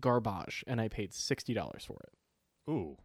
[0.00, 2.70] garbage, and I paid sixty dollars for it.
[2.70, 2.98] Ooh,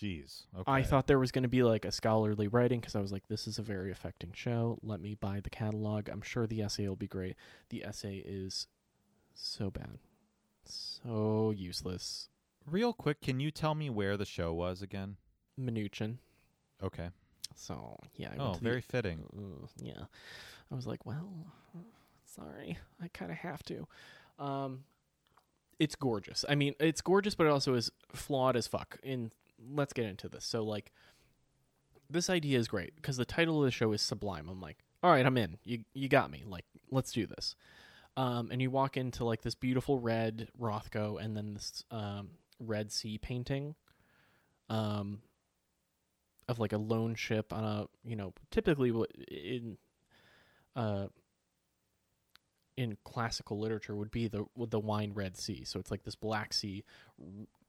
[0.00, 0.42] jeez.
[0.58, 0.70] Okay.
[0.70, 3.28] I thought there was going to be like a scholarly writing because I was like,
[3.28, 4.78] this is a very affecting show.
[4.82, 6.08] Let me buy the catalog.
[6.08, 7.36] I'm sure the essay will be great.
[7.68, 8.66] The essay is
[9.34, 9.98] so bad,
[10.64, 12.28] so useless.
[12.66, 15.16] Real quick, can you tell me where the show was again?
[15.58, 16.16] Mnuchin.
[16.82, 17.08] Okay.
[17.54, 19.24] So yeah, I Oh, to the- very fitting.
[19.36, 20.04] Uh, yeah.
[20.70, 21.28] I was like, well,
[22.24, 23.86] sorry, I kind of have to.
[24.38, 24.84] Um,
[25.78, 26.44] it's gorgeous.
[26.48, 28.98] I mean, it's gorgeous, but it also is flawed as fuck.
[29.02, 29.32] And
[29.72, 30.44] let's get into this.
[30.44, 30.92] So, like,
[32.08, 34.48] this idea is great because the title of the show is Sublime.
[34.48, 35.58] I'm like, all right, I'm in.
[35.64, 36.44] You you got me.
[36.46, 37.54] Like, let's do this.
[38.16, 42.92] Um, and you walk into like this beautiful red Rothko, and then this um, Red
[42.92, 43.74] Sea painting.
[44.68, 45.22] Um,
[46.50, 48.92] of like a lone ship on a you know typically
[49.28, 49.78] in
[50.74, 51.06] uh
[52.76, 56.52] in classical literature would be the the wine red sea so it's like this black
[56.52, 56.82] sea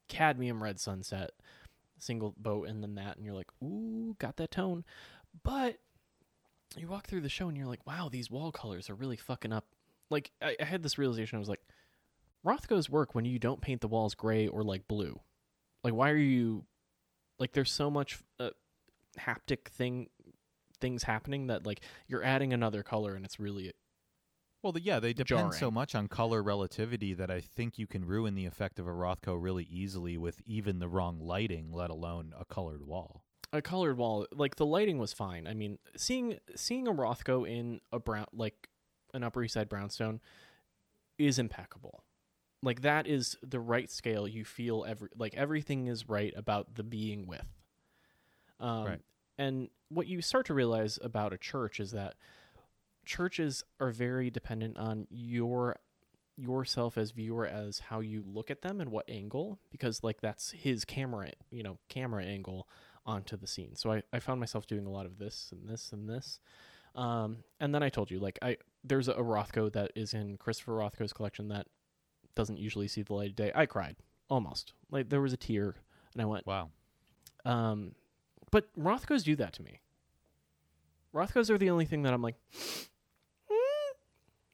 [0.08, 1.30] cadmium red sunset
[2.02, 4.84] single boat and then that and you're like ooh got that tone.
[5.44, 5.78] But
[6.78, 9.54] you walk through the show and you're like wow these wall colors are really fucking
[9.54, 9.66] up.
[10.10, 11.38] Like i, I had this realization.
[11.38, 11.62] I was like
[12.46, 15.20] rothko's work when you don't paint the walls gray or like blue.
[15.84, 16.66] Like why are you
[17.40, 18.52] like there's so much uh,
[19.20, 20.08] haptic thing
[20.80, 23.72] things happening that like you're adding another color and it's really
[24.64, 28.06] Well, the, yeah, they depend so much on color relativity that I think you can
[28.06, 32.34] ruin the effect of a Rothko really easily with even the wrong lighting, let alone
[32.40, 33.24] a colored wall.
[33.54, 37.82] a colored wall like the lighting was fine i mean seeing seeing a rothko in
[37.92, 38.70] a brown like
[39.14, 40.22] an upper east side brownstone
[41.18, 42.06] is impeccable
[42.64, 46.84] like that is the right scale you feel every like everything is right about the
[46.84, 47.46] being with
[48.62, 49.02] um Right.
[49.38, 52.16] and what you start to realize about a church is that
[53.06, 55.78] churches are very dependent on your
[56.38, 60.52] yourself as viewer as how you look at them and what angle because like that's
[60.52, 62.68] his camera you know camera angle
[63.06, 65.92] onto the scene so i, I found myself doing a lot of this and this
[65.92, 66.40] and this
[66.96, 70.72] um, and then i told you like i there's a rothko that is in christopher
[70.74, 71.68] rothko's collection that
[72.34, 73.98] doesn't usually see the light of day i cried
[74.30, 75.76] almost like there was a tear
[76.14, 76.70] and i went Wow.
[77.46, 77.94] um,
[78.52, 79.80] but Rothkos do that to me.
[81.16, 82.90] Rothkos are the only thing that I'm like, "Mm,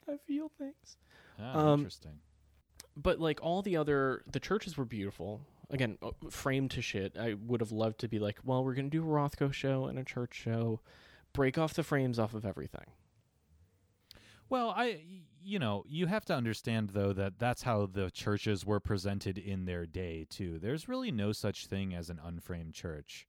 [0.07, 0.97] I feel things.
[1.39, 2.19] Ah, Um, interesting.
[2.95, 5.41] But like all the other, the churches were beautiful.
[5.69, 7.17] Again, uh, framed to shit.
[7.17, 9.99] I would have loved to be like, well, we're gonna do a Rothko show and
[9.99, 10.79] a church show,
[11.33, 12.85] break off the frames off of everything.
[14.49, 15.01] Well, I,
[15.43, 19.65] you know, you have to understand though that that's how the churches were presented in
[19.65, 20.57] their day too.
[20.57, 23.27] There's really no such thing as an unframed church.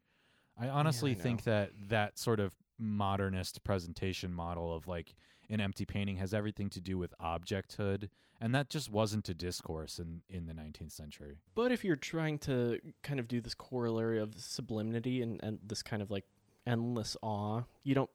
[0.56, 1.20] I honestly know.
[1.20, 5.14] think that that sort of modernist presentation model of like
[5.50, 8.08] an empty painting has everything to do with objecthood,
[8.40, 11.38] and that just wasn't a discourse in in the 19th century.
[11.54, 15.82] But if you're trying to kind of do this corollary of sublimity and, and this
[15.82, 16.24] kind of like
[16.66, 18.10] endless awe, you don't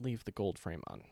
[0.00, 1.02] leave the gold frame on.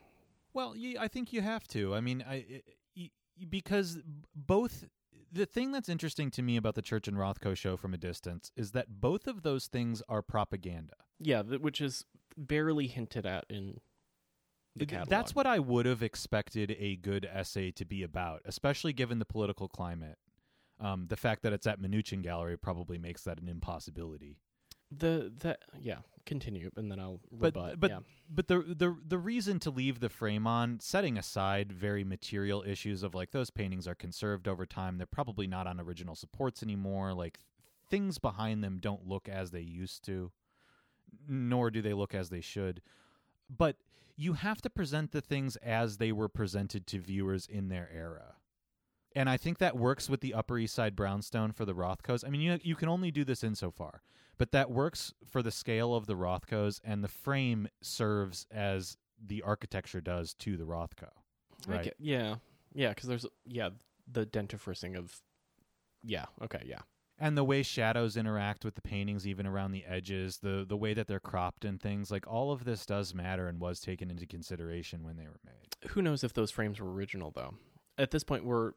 [0.52, 1.94] Well, yeah, I think you have to.
[1.94, 2.62] I mean, I i-
[2.98, 3.10] i-
[3.48, 3.98] because
[4.34, 4.86] both
[5.32, 8.52] the thing that's interesting to me about the Church and Rothko show from a distance
[8.56, 10.94] is that both of those things are propaganda.
[11.18, 12.04] Yeah, which is
[12.38, 13.80] barely hinted at in
[14.76, 15.08] the catalog.
[15.08, 19.24] That's what I would have expected a good essay to be about, especially given the
[19.24, 20.18] political climate.
[20.78, 24.36] Um, the fact that it's at Mnuchin Gallery probably makes that an impossibility.
[24.90, 25.98] the the yeah.
[26.26, 27.78] Continue, and then I'll But rebut.
[27.78, 27.98] but yeah.
[28.28, 33.04] but the the the reason to leave the frame on, setting aside very material issues
[33.04, 37.14] of like those paintings are conserved over time, they're probably not on original supports anymore.
[37.14, 37.38] Like
[37.88, 40.32] things behind them don't look as they used to,
[41.28, 42.82] nor do they look as they should.
[43.48, 43.76] But
[44.16, 48.36] you have to present the things as they were presented to viewers in their era.
[49.14, 52.24] And I think that works with the Upper East Side brownstone for the Rothkos.
[52.26, 54.02] I mean, you you can only do this insofar,
[54.36, 59.42] but that works for the scale of the Rothkos, and the frame serves as the
[59.42, 61.08] architecture does to the Rothko.
[61.66, 61.84] Right.
[61.84, 62.36] get- yeah,
[62.74, 63.70] yeah, because there's yeah
[64.10, 65.18] the dentifriceing of
[66.04, 66.26] yeah.
[66.42, 66.80] Okay, yeah.
[67.18, 70.92] And the way shadows interact with the paintings, even around the edges, the the way
[70.92, 74.26] that they're cropped and things, like all of this does matter and was taken into
[74.26, 75.90] consideration when they were made.
[75.90, 77.54] Who knows if those frames were original though?
[77.96, 78.72] At this point, we're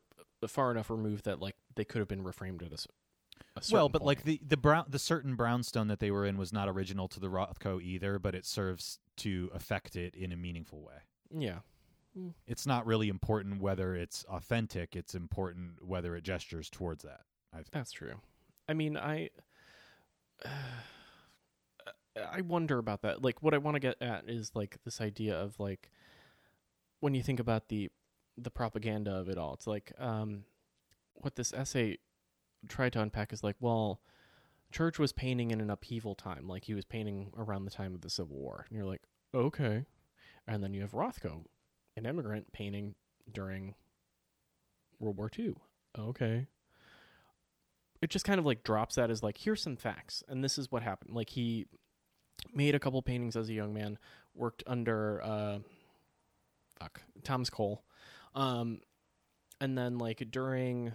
[0.48, 4.02] far enough removed that like they could have been reframed at a, certain Well, but
[4.03, 7.20] like the the brown the certain brownstone that they were in was not original to
[7.20, 11.02] the Rothko either, but it serves to affect it in a meaningful way.
[11.30, 11.60] yeah,
[12.48, 17.22] It's not really important whether it's authentic; it's important whether it gestures towards that.
[17.52, 17.72] I think.
[17.72, 18.22] That's true.
[18.70, 19.32] I mean, I
[22.32, 23.24] I wonder about that.
[23.24, 25.90] Like what I want to get at is like this idea of like
[27.00, 27.90] when you think about the
[28.38, 29.54] the propaganda of it all.
[29.54, 30.44] It's like um
[31.16, 31.98] what this essay
[32.68, 34.02] tried to unpack is like, well,
[34.72, 38.02] Church was painting in an upheaval time, like he was painting around the time of
[38.02, 38.66] the Civil War.
[38.70, 39.02] And you're like,
[39.34, 39.86] okay.
[40.48, 41.46] And then you have Rothko,
[41.98, 42.94] an immigrant painting
[43.32, 43.74] during
[45.00, 45.56] World War II.
[45.98, 46.48] Okay
[48.01, 50.71] it just kind of like drops that as like here's some facts and this is
[50.71, 51.15] what happened.
[51.15, 51.65] Like he
[52.53, 53.97] made a couple paintings as a young man
[54.34, 55.59] worked under uh
[56.80, 57.84] fuck thomas cole.
[58.35, 58.80] Um
[59.59, 60.93] and then like during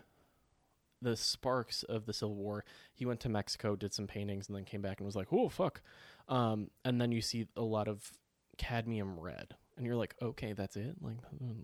[1.02, 2.64] the sparks of the civil war
[2.94, 5.48] he went to mexico did some paintings and then came back and was like oh
[5.50, 5.82] fuck.
[6.28, 8.10] Um and then you see a lot of
[8.56, 10.96] cadmium red and you're like okay that's it?
[11.02, 11.16] Like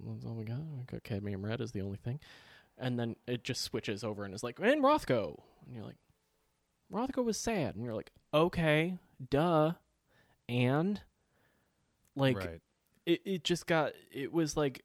[0.05, 0.87] that's all we got?
[0.87, 2.21] Got cadmium red is the only thing
[2.81, 5.99] and then it just switches over and is like, and Rothko, and you're like,
[6.93, 8.99] Rothko was sad, and you're like, okay,
[9.29, 9.73] duh.
[10.49, 11.01] And
[12.17, 12.61] like right.
[13.07, 14.83] it, it just got it was like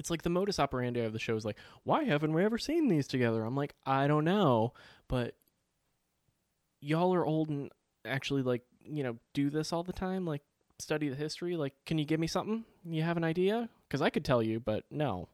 [0.00, 2.88] it's like the modus operandi of the show is like, why haven't we ever seen
[2.88, 3.44] these together?
[3.44, 4.72] I'm like, I don't know,
[5.08, 5.34] but
[6.80, 7.70] y'all are old and
[8.04, 10.40] actually like, you know, do this all the time, like
[10.78, 11.54] study the history.
[11.56, 12.64] Like, can you give me something?
[12.84, 13.68] You have an idea?
[13.86, 15.28] Because I could tell you, but no.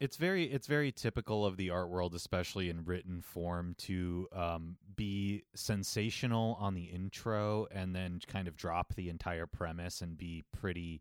[0.00, 4.76] It's very it's very typical of the art world, especially in written form, to um,
[4.96, 10.44] be sensational on the intro and then kind of drop the entire premise and be
[10.52, 11.00] pretty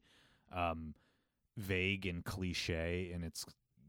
[0.56, 0.94] um,
[1.58, 3.46] vague and cliche in its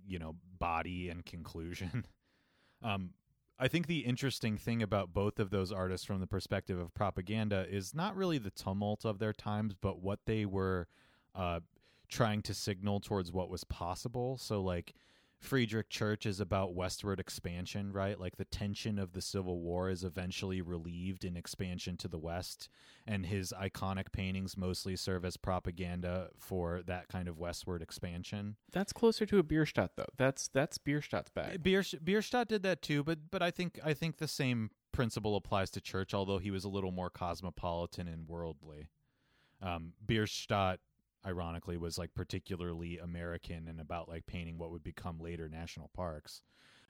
[0.06, 2.06] you know body and conclusion.
[2.82, 3.10] um,
[3.58, 7.66] I think the interesting thing about both of those artists from the perspective of propaganda
[7.68, 10.88] is not really the tumult of their times, but what they were
[11.34, 11.60] uh,
[12.14, 14.38] trying to signal towards what was possible.
[14.38, 14.94] So, like,
[15.40, 18.18] Friedrich Church is about westward expansion, right?
[18.18, 22.70] Like the tension of the Civil War is eventually relieved in expansion to the west,
[23.06, 28.56] and his iconic paintings mostly serve as propaganda for that kind of westward expansion.
[28.72, 30.08] That's closer to a Bierstadt though.
[30.16, 31.62] That's that's Bierstadt's bag.
[31.62, 35.70] Bierst- Bierstadt did that too, but but I think I think the same principle applies
[35.72, 38.88] to Church, although he was a little more cosmopolitan and worldly.
[39.60, 40.80] Um, Bierstadt
[41.26, 46.42] ironically was like particularly American and about like painting what would become later national parks.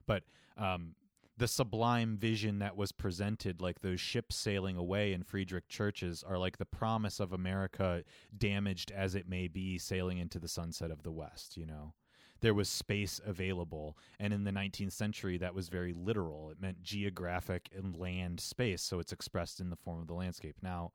[0.06, 0.24] But
[0.56, 0.94] um,
[1.36, 6.38] the sublime vision that was presented, like those ships sailing away in Friedrich churches, are
[6.38, 8.04] like the promise of America,
[8.36, 11.94] damaged as it may be, sailing into the sunset of the West, you know?
[12.40, 13.96] There was space available.
[14.20, 16.50] And in the 19th century, that was very literal.
[16.50, 18.82] It meant geographic and land space.
[18.82, 20.56] So it's expressed in the form of the landscape.
[20.60, 20.92] Now,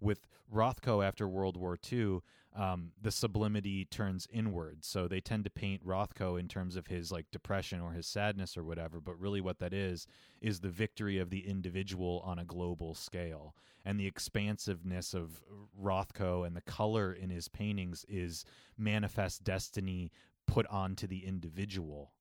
[0.00, 2.20] with Rothko after World War II,
[2.56, 4.84] um, the sublimity turns inward.
[4.84, 8.56] So they tend to paint Rothko in terms of his like depression or his sadness
[8.56, 9.00] or whatever.
[9.00, 10.06] But really, what that is
[10.40, 13.54] is the victory of the individual on a global scale.
[13.84, 15.42] And the expansiveness of
[15.80, 18.44] Rothko and the color in his paintings is
[18.76, 20.10] manifest destiny
[20.46, 22.12] put onto the individual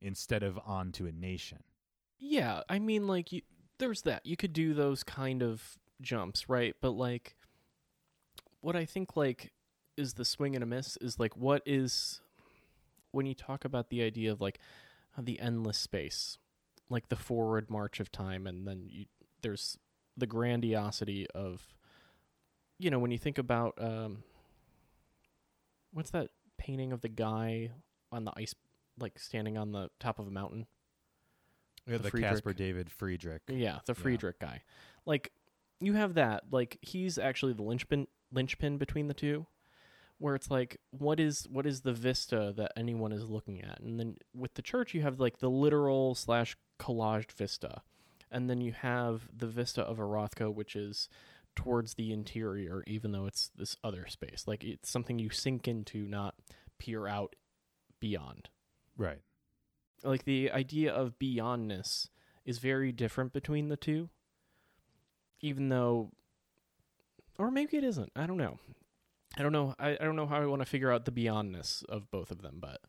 [0.00, 1.62] instead of onto a nation.
[2.18, 3.42] Yeah, I mean, like you,
[3.78, 4.26] there's that.
[4.26, 6.74] You could do those kind of jumps, right?
[6.80, 7.36] But like,
[8.60, 9.52] what I think like
[9.96, 12.20] is the swing and a miss is like what is
[13.12, 14.58] when you talk about the idea of like
[15.18, 16.38] the endless space,
[16.90, 19.06] like the forward march of time, and then you,
[19.42, 19.78] there's
[20.16, 21.74] the grandiosity of,
[22.78, 24.22] you know, when you think about um,
[25.92, 26.28] what's that
[26.58, 27.70] painting of the guy
[28.12, 28.54] on the ice,
[28.98, 30.66] like standing on the top of a mountain.
[31.86, 32.30] Yeah, The the, Friedrich.
[32.32, 33.42] Caspar David Friedrich.
[33.48, 34.62] Yeah, the Friedrich guy.
[35.06, 35.32] Like
[35.80, 36.44] you have that.
[36.50, 39.46] Like he's actually the linchpin linchpin between the two.
[40.18, 43.80] Where it's like, what is what is the vista that anyone is looking at?
[43.80, 47.82] And then with the church you have like the literal slash collaged vista.
[48.30, 51.08] And then you have the vista of a Rothko, which is
[51.54, 54.44] towards the interior, even though it's this other space.
[54.46, 56.34] Like it's something you sink into, not
[56.78, 57.36] peer out
[58.00, 58.48] beyond
[58.98, 59.20] Right.
[60.02, 62.08] like the idea of beyondness
[62.44, 64.10] is very different between the two
[65.40, 66.10] even though
[67.38, 68.10] or maybe it isn't.
[68.16, 68.58] I don't know.
[69.36, 69.74] I don't know.
[69.78, 72.40] I, I don't know how i want to figure out the beyondness of both of
[72.40, 72.80] them but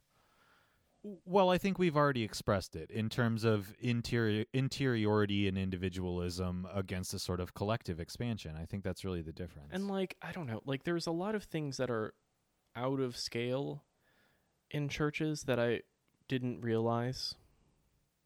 [1.25, 7.13] Well, I think we've already expressed it in terms of interior interiority and individualism against
[7.13, 8.55] a sort of collective expansion.
[8.55, 9.69] I think that's really the difference.
[9.71, 10.61] and like i don't know.
[10.65, 12.13] Like there's a lot of things that are
[12.75, 13.83] out of scale
[14.69, 15.81] in churches that i
[16.27, 17.35] didn't realize.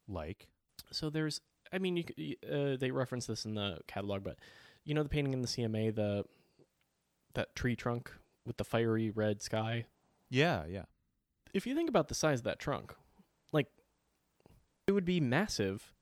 [0.08, 0.48] Like,
[0.90, 1.40] so there's
[1.72, 4.36] i mean you, uh, they reference this in the catalog but
[4.84, 6.24] you know the painting in the cma the
[7.34, 8.12] that tree trunk
[8.44, 9.86] with the fiery red sky?
[10.28, 10.84] Yeah, yeah,
[11.54, 12.94] if you think about the size of that trunk
[13.52, 13.68] like
[14.86, 15.92] it would be massive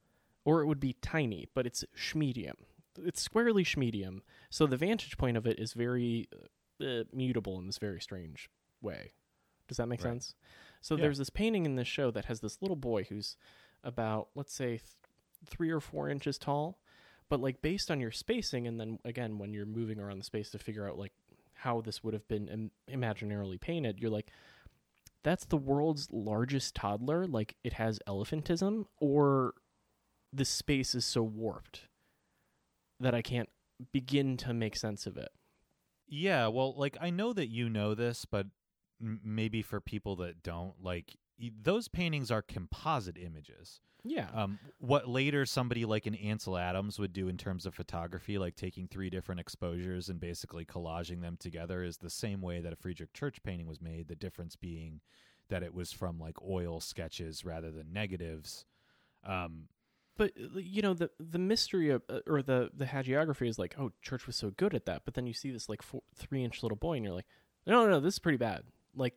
[0.44, 2.54] or it would be tiny but it's schmedium
[2.98, 4.20] it's squarely schmedium
[4.50, 6.28] so the vantage point of it is very
[6.80, 8.48] uh, mutable in this very strange
[8.80, 9.12] way.
[9.68, 10.10] Does that make Right.
[10.10, 10.34] sense?
[10.80, 11.02] So Yeah.
[11.02, 13.36] there's this painting in this show that has this little boy who's
[13.84, 14.80] about let's say
[15.46, 16.78] three or four inches tall
[17.28, 20.50] but like based on your spacing and then again when you're moving around the space
[20.50, 21.12] to figure out like
[21.54, 24.30] how this would have been Im- imaginarily painted you're like
[25.22, 29.54] that's the world's largest toddler like it has elephantism or
[30.32, 31.82] the space is so warped
[32.98, 33.48] that i can't
[33.92, 35.30] begin to make sense of it
[36.10, 36.48] yeah.
[36.48, 38.46] Well, like I know that you know this, but
[39.00, 41.16] maybe for people that don't, like
[41.62, 43.80] those paintings are composite images.
[44.04, 48.38] yeah Um, what later somebody like an Ansel Adams would do in terms of photography,
[48.38, 52.72] like taking three different exposures and basically collaging them together, is the same way that
[52.72, 54.08] a Friedrich Church painting was made.
[54.08, 55.00] The difference being
[55.48, 58.64] that it was from like oil sketches rather than negatives.
[59.24, 59.68] Um,
[60.16, 63.74] But uh, you know the the mystery of uh, or the the hagiography is like,
[63.78, 65.02] oh, church was so good at that.
[65.04, 67.26] But then you see this like four, three inch little boy, and you're like,
[67.66, 68.64] no, no, no, this is pretty bad.
[68.94, 69.14] Like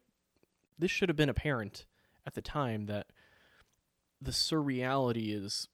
[0.78, 1.86] this should have been apparent
[2.26, 3.08] at the time that
[4.22, 5.68] the surreality is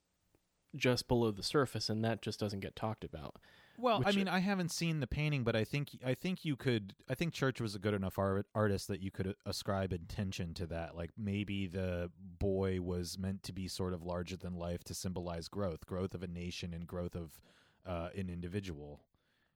[0.75, 3.35] just below the surface, and that just doesn't get talked about.
[3.77, 6.95] Well, I mean, I haven't seen the painting, but I think I think you could.
[7.09, 10.65] I think Church was a good enough art, artist that you could ascribe intention to
[10.67, 10.95] that.
[10.97, 15.47] Like maybe the boy was meant to be sort of larger than life to symbolize
[15.47, 17.39] growth, growth of a nation, and growth of
[17.85, 18.99] uh, an individual.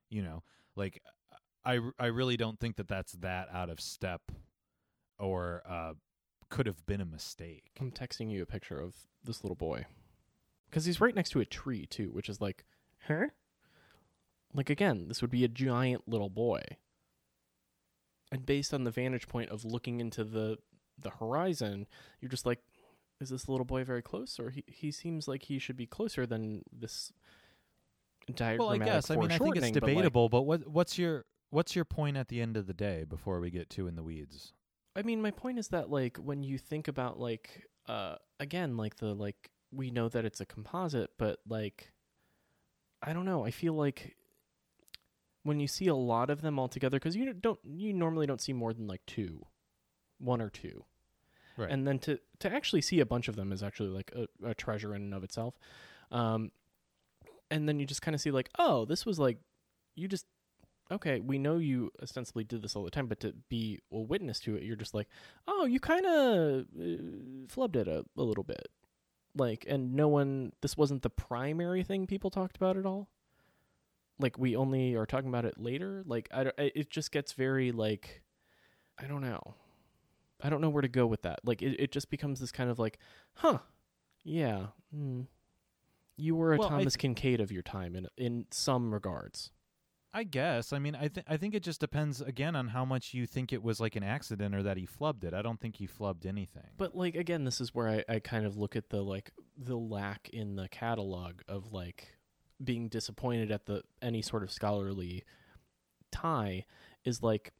[0.09, 0.43] You know,
[0.77, 1.01] like
[1.65, 4.21] I I really don't think that that's that out of step,
[5.19, 5.93] or uh,
[6.53, 7.71] could have been a mistake.
[7.81, 8.93] I'm texting you a picture of
[9.23, 9.85] this little boy
[10.69, 12.63] because he's right next to a tree too, which is like,
[13.07, 13.25] huh?
[14.53, 16.61] Like again, this would be a giant little boy,
[18.31, 20.57] and based on the vantage point of looking into the
[20.99, 21.87] the horizon,
[22.21, 22.59] you're just like,
[23.19, 26.27] is this little boy very close, or he he seems like he should be closer
[26.27, 27.11] than this
[28.59, 30.99] Well, I guess I mean I think it's foreshortening, but, like, debatable, but what what's
[30.99, 33.95] your what's your point at the end of the day before we get too in
[33.95, 34.53] the weeds?
[34.95, 38.95] I mean, my point is that like when you think about like uh again like
[38.97, 41.91] the like we know that it's a composite, but like
[43.01, 43.45] I don't know.
[43.45, 44.15] I feel like
[45.43, 48.39] when you see a lot of them all together, because you don't you normally don't
[48.41, 49.45] see more than like two,
[50.19, 50.85] one or two,
[51.57, 51.69] Right.
[51.69, 54.53] and then to to actually see a bunch of them is actually like a, a
[54.53, 55.55] treasure in and of itself.
[56.11, 56.51] Um,
[57.51, 59.39] and then you just kind of see like, oh, this was like
[59.95, 60.25] you just
[60.93, 64.39] okay, we know you ostensibly did this all the time, but to be a witness
[64.41, 65.07] to it, you're just like,
[65.47, 68.69] oh, you kind of uh, flubbed it a, a little bit.
[69.35, 73.09] Like, and no one, this wasn't the primary thing people talked about at all.
[74.19, 76.03] Like, we only are talking about it later.
[76.05, 78.21] Like, I, it just gets very, like,
[78.99, 79.55] I don't know.
[80.41, 81.39] I don't know where to go with that.
[81.43, 82.99] Like, it, it just becomes this kind of like,
[83.35, 83.59] huh,
[84.23, 85.25] yeah, mm.
[86.15, 89.51] you were a Well, Thomas th- Kinkade of your time in in some regards.
[90.13, 90.73] I guess.
[90.73, 93.51] I mean, I think I think it just depends again on how much you think
[93.51, 95.33] it was like an accident or that he flubbed it.
[95.33, 96.69] I don't think he flubbed anything.
[96.77, 99.75] But like again, this is where I, I kind of look at the like the
[99.75, 102.17] lack in the catalog of like
[102.63, 105.23] being disappointed at the any sort of scholarly
[106.11, 106.65] tie
[107.03, 107.51] is like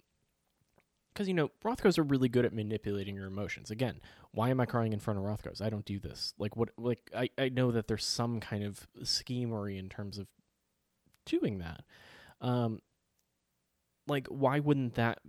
[1.12, 3.72] because you know Rothkos are really good at manipulating your emotions.
[3.72, 4.00] Again,
[4.32, 5.60] why am I crying in front of Rothkos?
[5.60, 6.36] I don't do this.
[6.38, 6.70] Like what?
[6.78, 10.28] Like I I know that there's some kind of schemery in terms of
[11.26, 11.84] doing that.
[12.44, 12.80] Um,
[14.08, 15.20] like why wouldn't that?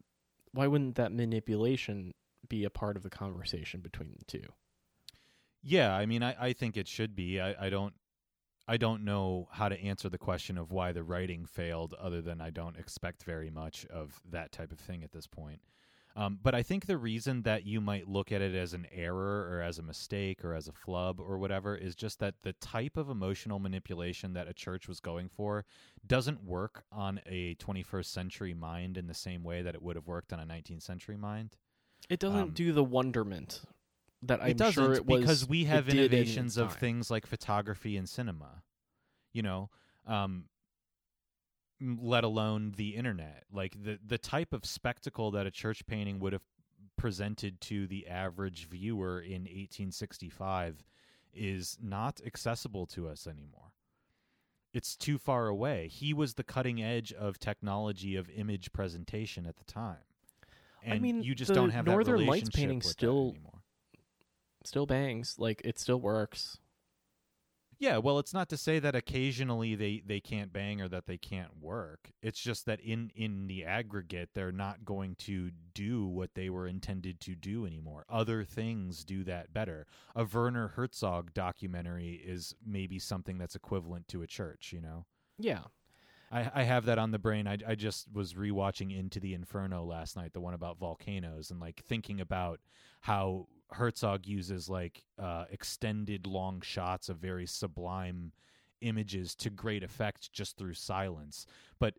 [0.53, 2.13] Why wouldn't that manipulation
[2.49, 4.53] be a part of the conversation between the two?
[5.65, 7.41] yeah, I mean, I, I think it should be.
[7.41, 7.95] I, I don't.
[8.67, 12.41] I don't know how to answer the question of why the writing failed, other than
[12.41, 15.61] I don't expect very much of that type of thing at this point.
[16.17, 19.51] Um, but I think the reason that you might look at it as an error
[19.51, 22.97] or as a mistake or as a flub or whatever is just that the type
[22.97, 25.65] of emotional manipulation that a church was going for
[26.07, 30.07] doesn't work on a 21st century mind in the same way that it would have
[30.07, 31.57] worked on a 19th century mind.
[32.09, 33.63] It doesn't Um, do the wonderment
[34.23, 37.11] that I'm it doesn't sure it was because we have did in innovations of things
[37.11, 38.63] like photography and cinema
[39.33, 39.69] you know
[40.07, 40.45] um
[41.81, 43.45] let alone the internet.
[43.53, 46.43] Like the the type of spectacle that a church painting would have
[46.97, 50.85] presented to the average viewer in 1865
[51.33, 53.73] is not accessible to us anymore.
[54.73, 55.89] It's too far away.
[55.89, 59.99] He was the cutting edge of technology of image presentation at the time.
[60.87, 63.63] I mean, you just don't have Northern that Lights painting still- anymore.
[64.65, 65.37] still bangs.
[65.39, 66.59] Like it still works.
[67.79, 71.19] Yeah, well, it's not to say that occasionally they, they can't bang or that they
[71.19, 72.13] can't work.
[72.23, 76.67] It's just that in, in the aggregate, they're not going to do what they were
[76.67, 78.05] intended to do anymore.
[78.09, 79.87] Other things do that better.
[80.15, 85.07] A Werner Herzog documentary is maybe something that's equivalent to a church, you know?
[85.39, 85.63] Yeah.
[86.31, 87.47] I, I have that on the brain.
[87.47, 91.61] I, I just was rewatching Into the Inferno last night, the one about volcanoes, and
[91.61, 92.61] like thinking about
[93.01, 98.33] how Herzog uses like uh, extended long shots of very sublime
[98.81, 101.47] images to great effect just through silence.
[101.79, 101.95] But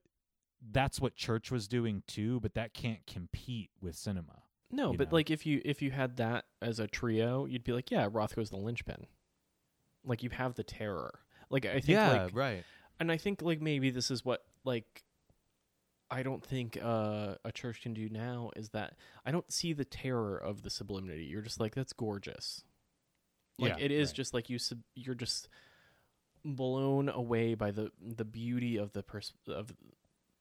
[0.72, 4.44] that's what Church was doing too, but that can't compete with cinema.
[4.72, 5.16] No, but know.
[5.16, 8.50] like if you if you had that as a trio, you'd be like, yeah, Rothko's
[8.50, 9.06] the linchpin.
[10.06, 11.20] Like you have the terror.
[11.50, 12.64] Like I think like right.
[13.00, 15.04] and I think like maybe this is what like
[16.16, 18.94] I don't think uh, a church can do now is that
[19.26, 21.26] I don't see the terror of the sublimity.
[21.26, 22.64] You're just like that's gorgeous.
[23.60, 24.16] Like Yeah, it is right.
[24.16, 25.50] just like you sub- you're just
[26.46, 29.74] blown away by the the beauty of the pers- of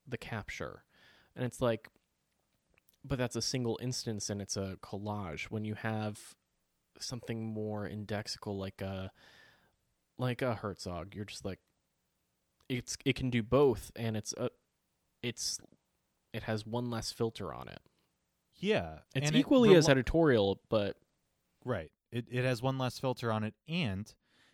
[0.06, 0.84] the capture.
[1.34, 1.88] And it's like
[3.04, 6.36] but that's a single instance and it's a collage when you have
[7.00, 9.10] something more indexical like a
[10.18, 11.58] like a Herzog, you're just like
[12.68, 14.50] it's it can do both and it's a
[15.24, 15.58] it's
[16.32, 17.80] it has one less filter on it.
[18.56, 20.96] Yeah, It's and it equally as editorial, but
[21.64, 21.90] Right.
[22.12, 24.12] It it has one less filter on it and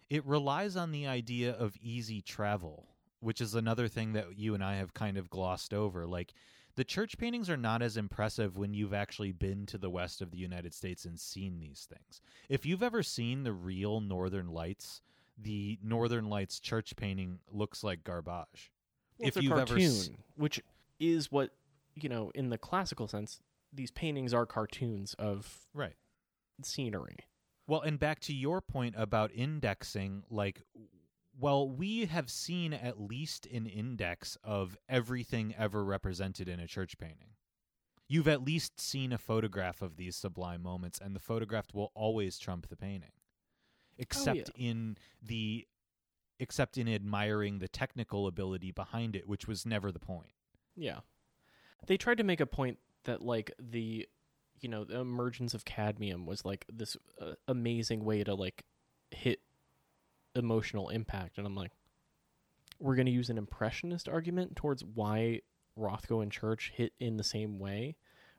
[0.09, 2.89] it relies on the idea of easy travel,
[3.21, 6.07] which is another thing that you and I have kind of glossed over.
[6.07, 6.33] Like
[6.77, 10.31] the church paintings are not as impressive when you've actually been to the west of
[10.31, 12.21] the United States and seen these things.
[12.49, 15.03] If you've ever seen the real Northern Lights,
[15.37, 18.71] the Northern Lights church painting looks like garbage.
[19.21, 20.61] Well, If a you've ever cartoon, s- which
[20.99, 21.51] is what
[21.95, 23.41] you know in the classical sense.
[23.73, 25.95] These paintings are cartoons of Right.
[26.63, 27.19] scenery.
[27.69, 30.63] Well, and back to your point about indexing, like,
[31.39, 36.99] well, we have seen at least an index of everything ever represented in a church
[36.99, 37.37] painting.
[38.09, 42.39] You've at least seen a photograph of these sublime moments, and the photograph will always
[42.41, 45.69] trump the painting, oh, except in the
[46.41, 50.33] except in admiring the technical ability behind it, which was never the point.
[50.75, 51.01] Yeah.
[51.87, 54.09] They tried to make a point that like the
[54.61, 58.65] you know, the emergence of cadmium was like this uh, amazing way to like
[59.11, 59.41] hit
[60.35, 61.73] emotional impact and I'm like
[62.79, 65.41] we're going to use an impressionist argument towards why
[65.79, 67.97] Rothko and Church hit in the same way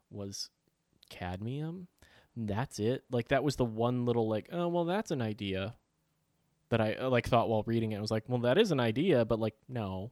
[0.09, 0.49] was
[1.09, 1.87] cadmium.
[2.35, 3.03] That's it.
[3.11, 5.75] Like that was the one little like, oh well that's an idea
[6.71, 7.97] that I uh, like thought while reading it.
[7.97, 10.11] I was like, well that is an idea, but like no.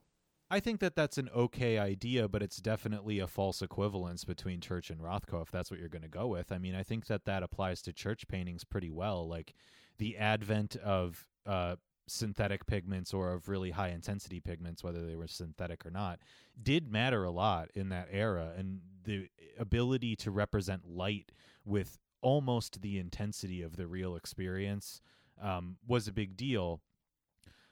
[0.52, 4.90] I think that that's an okay idea, but it's definitely a false equivalence between Church
[4.90, 6.52] and Rothko if that's what you're going to go with.
[6.52, 9.28] I mean, I think that that applies to church paintings pretty well.
[9.28, 9.54] Like
[10.00, 11.76] the advent of uh,
[12.08, 16.20] synthetic pigments or of really high intensity pigments, whether they were synthetic or not,
[16.62, 18.52] did matter a lot in that era.
[18.58, 19.30] And the
[19.60, 21.32] ability to represent light
[21.64, 25.02] with almost the intensity of the real experience
[25.42, 26.82] um, was a big deal.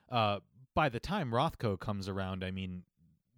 [0.10, 0.40] Uh,
[0.74, 2.84] by the time Rothko comes around, I mean,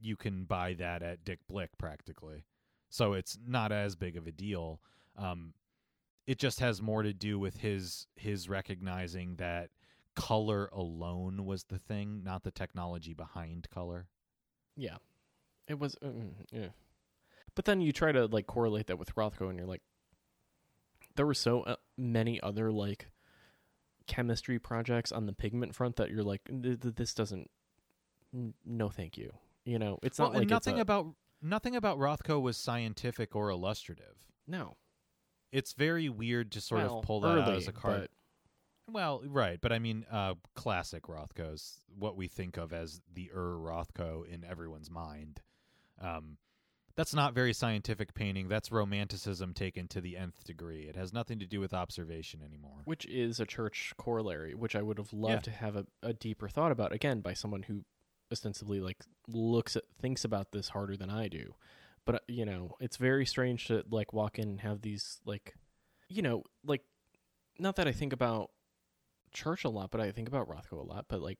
[0.01, 2.45] you can buy that at Dick Blick practically.
[2.89, 4.81] So it's not as big of a deal.
[5.17, 5.53] Um,
[6.25, 9.69] it just has more to do with his his recognizing that
[10.15, 14.07] color alone was the thing, not the technology behind color.
[14.75, 14.97] Yeah,
[15.67, 15.95] it was.
[16.03, 16.67] Mm, yeah,
[17.55, 19.81] but then you try to like correlate that with Rothko, and you're like,
[21.15, 23.09] there were so uh, many other like
[24.09, 27.49] chemistry projects on the pigment front that you're like, "Th- th- this doesn't.
[28.65, 29.31] No, thank you.
[29.63, 31.07] You know, it's well, not like nothing it's a, about
[31.41, 34.17] nothing about Rothko was scientific or illustrative.
[34.45, 34.75] no.
[35.51, 38.01] It's very weird to sort Well, of pull that out as a card.
[38.87, 43.31] but Well, right, but I mean, uh, classic Rothko's what we think of as the
[43.33, 45.41] Ur Rothko in everyone's mind.
[45.99, 46.37] Um,
[46.95, 48.47] that's not very scientific painting.
[48.49, 50.81] That's romanticism taken to the nth degree.
[50.89, 52.81] It has nothing to do with observation anymore.
[52.85, 55.39] which is a church corollary, which I would have loved Yeah.
[55.41, 57.85] to have a, a deeper thought about again by someone who
[58.31, 58.97] ostensibly like
[59.27, 61.55] looks at thinks about this harder than I do.
[62.05, 65.55] But uh, you know, it's very strange to like walk in and have these like,
[66.09, 66.83] you know, like
[67.57, 68.51] not that I think about
[69.33, 71.05] church a lot, but I think about Rothko a lot.
[71.07, 71.39] But like,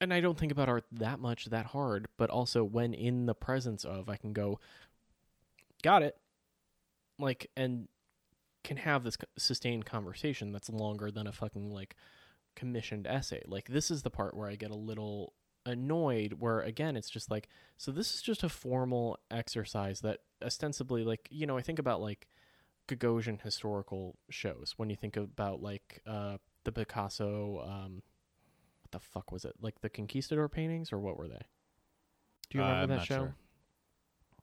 [0.00, 2.08] and I don't think about art that much that hard.
[2.16, 4.60] But also when in the presence of, I can go,
[5.82, 6.16] got it,
[7.18, 7.88] like, and
[8.64, 11.96] can have this sustained conversation that's longer than a fucking like
[12.54, 13.42] commissioned essay.
[13.46, 15.32] Like this is the part where I get a little
[15.66, 21.04] annoyed where again it's just like so this is just a formal exercise that ostensibly
[21.04, 22.26] like you know I think about like
[22.88, 28.02] Gagosian historical shows when you think about like uh the Picasso um
[28.90, 29.54] what the fuck was it?
[29.60, 31.42] Like the conquistador paintings or what were they?
[32.50, 33.16] Do you Uh, remember I'm that show?
[33.16, 33.34] sure.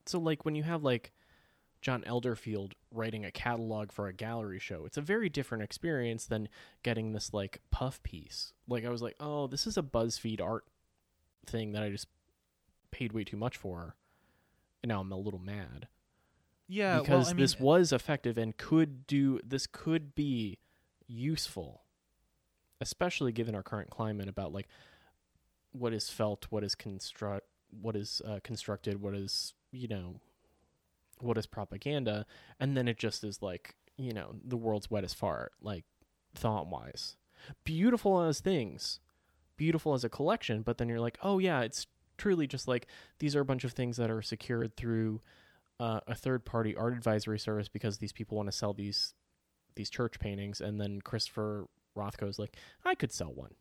[0.05, 1.11] So like when you have like
[1.81, 4.85] John Elderfield writing a catalog for a gallery show.
[4.85, 6.49] It's a very different experience than
[6.81, 8.53] getting this like puff piece.
[8.67, 10.65] Like I was like, "Oh, this is a BuzzFeed art
[11.45, 12.07] thing that I just
[12.91, 13.95] paid way too much for."
[14.81, 15.87] And now I'm a little mad
[16.67, 20.57] Yeah, because well, I mean, this was effective and could do this could be
[21.07, 21.84] useful
[22.81, 24.67] especially given our current climate about like
[25.71, 27.45] what is felt what is construct
[27.81, 30.15] what is uh, constructed what is you know
[31.19, 32.25] what is propaganda
[32.59, 35.85] and then it just is like you know the world's wettest fart like
[36.33, 37.15] thought wise
[37.63, 38.99] beautiful as things
[39.57, 41.87] beautiful as a collection but then you're like oh yeah it's
[42.17, 42.87] truly just like
[43.19, 45.21] these are a bunch of things that are secured through
[45.79, 49.13] uh, a third party art advisory service because these people want to sell these
[49.75, 51.65] these church paintings and then Christopher
[51.95, 53.55] Rothko's like I could sell one.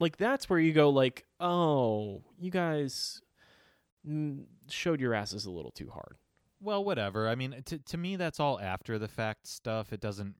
[0.00, 3.20] Like that's where you go like, "Oh, you guys
[4.68, 6.16] showed your asses a little too hard."
[6.60, 7.28] well, whatever.
[7.28, 9.92] I mean, to to me, that's all after the fact stuff.
[9.92, 10.34] It doesn't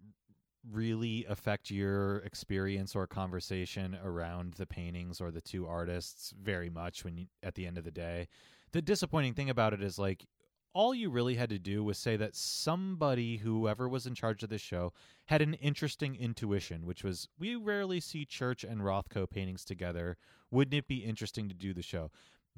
[0.70, 7.04] really affect your experience or conversation around the paintings or the two artists very much
[7.04, 8.28] when you at the end of the day.
[8.72, 10.26] The disappointing thing about it is like
[10.72, 14.48] all you really had to do was say that somebody whoever was in charge of
[14.50, 14.92] this show
[15.26, 20.16] had an interesting intuition which was we rarely see church and rothko paintings together
[20.50, 22.10] wouldn't it be interesting to do the show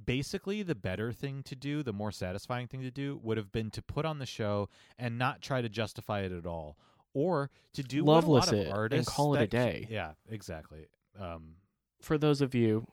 [0.05, 3.71] basically the better thing to do the more satisfying thing to do would have been
[3.71, 4.69] to put on the show
[4.99, 6.77] and not try to justify it at all
[7.13, 9.87] or to do Loveless lot of it and call it a day.
[9.91, 10.87] yeah exactly
[11.19, 11.57] um
[12.01, 12.87] For those of you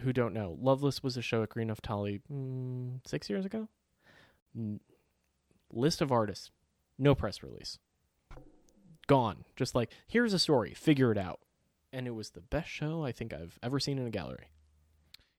[0.00, 3.68] who don't know, Loveless was a show at Greene Naftali mm, six years ago.
[5.72, 6.50] List of artists,
[6.98, 7.78] no press release,
[9.06, 9.44] gone.
[9.56, 11.40] Just like here's a story, figure it out,
[11.92, 14.50] and it was the best show I think I've ever seen in a gallery.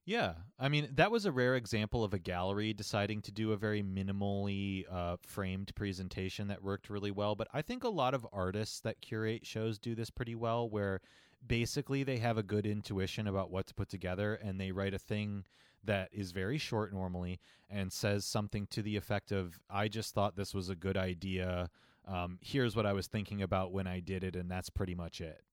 [0.06, 3.58] Yeah, I mean that was a rare example of a gallery deciding to do a
[3.58, 7.34] very minimally uh, framed presentation that worked really well.
[7.34, 11.02] But I think a lot of artists that curate shows do this pretty well, where
[11.48, 15.00] basically they have a good intuition about what to put together, and they write a
[15.00, 15.46] thing
[15.86, 17.40] that is very short normally
[17.70, 21.70] and says something to the effect of, "I just thought this was a good idea.
[22.06, 25.22] Um, here's what I was thinking about when I did it, and that's pretty much
[25.22, 25.44] it."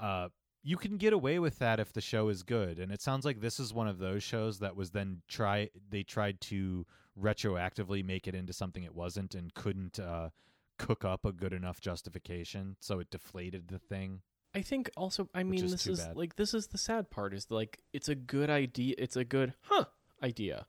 [0.00, 0.28] Uh,
[0.64, 3.40] you can get away with that if the show is good and it sounds like
[3.40, 6.86] this is one of those shows that was then try they tried to
[7.20, 10.30] retroactively make it into something it wasn't and couldn't uh
[10.78, 14.22] cook up a good enough justification so it deflated the thing
[14.54, 16.16] I think also, I mean, is this is bad.
[16.16, 19.54] like this is the sad part is like it's a good idea, it's a good
[19.62, 19.86] huh
[20.22, 20.66] idea,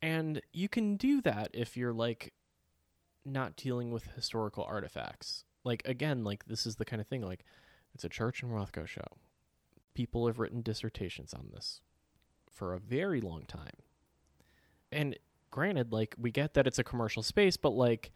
[0.00, 2.32] and you can do that if you're like
[3.24, 5.44] not dealing with historical artifacts.
[5.64, 7.44] Like again, like this is the kind of thing like
[7.94, 9.06] it's a Church and Rothko show.
[9.94, 11.80] People have written dissertations on this
[12.48, 13.82] for a very long time,
[14.92, 15.18] and
[15.50, 18.12] granted, like we get that it's a commercial space, but like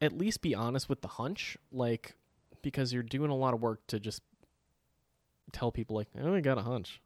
[0.00, 2.16] at least be honest with the hunch, like
[2.62, 4.22] because you're doing a lot of work to just
[5.52, 7.00] tell people like, "Oh, I got a hunch."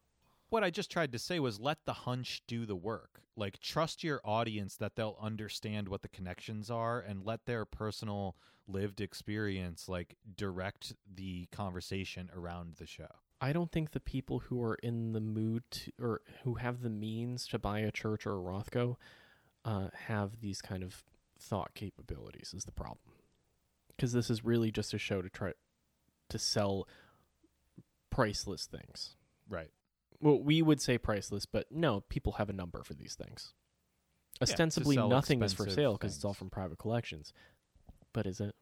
[0.55, 4.05] what i just tried to say was let the hunch do the work like trust
[4.05, 8.37] your audience that they'll understand what the connections are and let their personal
[8.69, 13.09] lived experience like direct the conversation around the show
[13.41, 16.89] I don't think the people who are in the mood to, or who have the
[16.89, 18.97] means to buy a church or a Rothko
[19.67, 21.03] uh, have these kind of
[21.39, 22.55] thought capabilities.
[22.57, 23.14] Is the problem?
[23.97, 25.53] Because this is really just a show to try
[26.31, 26.89] to sell
[28.11, 29.16] priceless things.
[29.49, 29.71] right
[30.21, 33.53] Well, we would say priceless, but no, people have a number for these things.
[34.43, 37.33] Ostensibly, sell nothing is for sale because it's all from private collections.
[38.12, 38.55] But is it?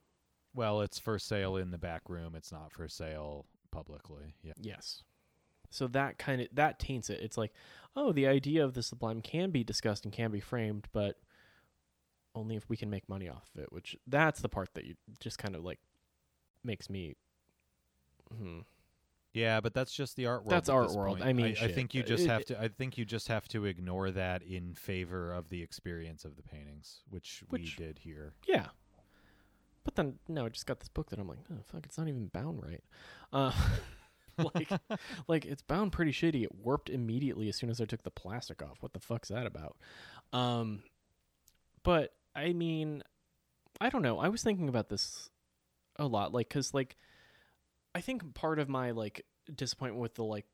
[0.54, 2.34] Well, it's for sale in the back room.
[2.36, 4.34] It's not for sale publicly.
[4.42, 4.52] Yeah.
[4.60, 5.02] Yes.
[5.70, 7.20] So that kind of that taints it.
[7.22, 7.52] It's like,
[7.96, 11.16] oh, the idea of the sublime can be discussed and can be framed, but
[12.34, 13.72] only if we can make money off of it.
[13.72, 15.78] Which that's the part that you just kind of like
[16.64, 17.16] makes me.
[18.36, 18.60] Hmm.
[19.34, 20.50] Yeah, but that's just the art world.
[20.50, 21.16] That's at art world.
[21.18, 21.28] point.
[21.28, 21.74] I mean, I, shit.
[21.74, 22.60] think you just It- have to.
[22.60, 26.42] I think you just have to ignore that in favor of the experience of the
[26.42, 28.34] paintings, which, Which- we did here.
[28.46, 28.66] Yeah.
[29.84, 32.08] But then no, I just got this book that I'm like, oh fuck, it's not
[32.08, 32.84] even bound right.
[33.32, 33.52] Uh,
[34.54, 34.70] like,
[35.28, 36.44] like it's bound pretty shitty.
[36.44, 38.76] It warped immediately as soon as I took the plastic off.
[38.80, 39.76] What the fuck's that about?
[40.32, 40.82] Um,
[41.82, 43.02] but I mean,
[43.80, 44.18] I don't know.
[44.18, 45.30] I was thinking about this
[45.96, 46.96] a lot, like, cause like,
[47.94, 50.46] I think part of my like disappointment with the like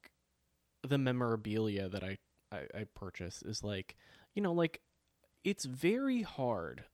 [0.86, 2.18] the memorabilia that I
[2.50, 3.96] I, I purchase is like,
[4.34, 4.80] you know, like
[5.44, 6.84] it's very hard.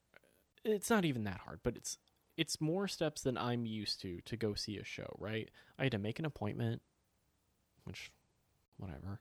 [0.64, 1.98] It's not even that hard, but it's
[2.36, 5.50] it's more steps than I'm used to to go see a show, right?
[5.78, 6.82] I had to make an appointment,
[7.84, 8.10] which
[8.76, 9.20] whatever.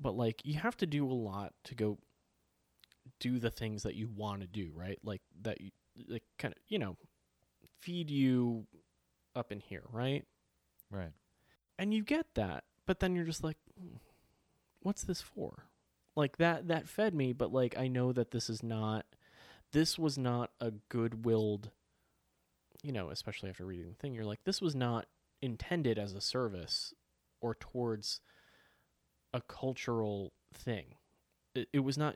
[0.00, 1.98] But like you have to do a lot to go
[3.20, 4.98] do the things that you want to do, right?
[5.04, 5.70] Like that you
[6.08, 6.96] like kind of, you know,
[7.80, 8.66] feed you
[9.36, 10.24] up in here, right?
[10.90, 11.12] Right.
[11.78, 13.96] and you get that but then you're just like "Hmm,
[14.80, 15.64] what's this for
[16.16, 19.06] like that that fed me but like i know that this is not
[19.72, 21.70] this was not a good-willed
[22.82, 25.06] you know especially after reading the thing you're like this was not
[25.42, 26.94] intended as a service
[27.40, 28.20] or towards
[29.32, 30.94] a cultural thing
[31.54, 32.14] it, it was not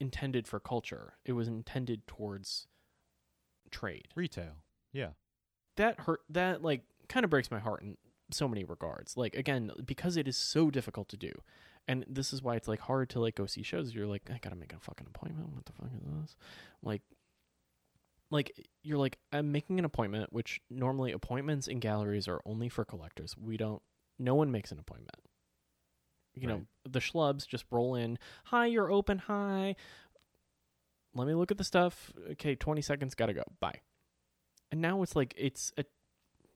[0.00, 1.14] intended for culture.
[1.24, 2.66] It was intended towards
[3.70, 4.08] trade.
[4.14, 4.62] Retail.
[4.92, 5.10] Yeah.
[5.76, 7.96] that hurt that like kind of breaks my heart in
[8.30, 9.16] so many regards.
[9.16, 11.32] Like again because it is so difficult to do
[11.86, 13.94] and this is why it's like hard to like go see shows.
[13.94, 15.54] You're like i gotta make a fucking appointment.
[15.54, 16.36] What the fuck is this?
[16.82, 17.02] Like
[18.30, 18.52] like
[18.82, 23.36] you're like i'm making an appointment which normally appointments in galleries are only for collectors.
[23.36, 23.82] We don't
[24.18, 25.16] no one makes an appointment
[26.42, 28.18] you know the schlubs just roll in.
[28.44, 29.76] Hi you're open hi
[31.14, 32.12] let me look at the stuff.
[32.32, 33.44] Okay 20 seconds gotta go.
[33.60, 33.80] Bye.
[34.70, 35.84] And now it's like it's a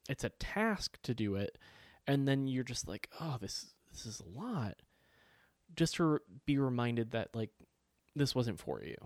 [0.09, 1.59] it's a task to do it
[2.07, 4.77] and then you're just like oh this this is a lot.
[5.75, 7.51] Just to be reminded that like
[8.15, 8.97] this wasn't for you.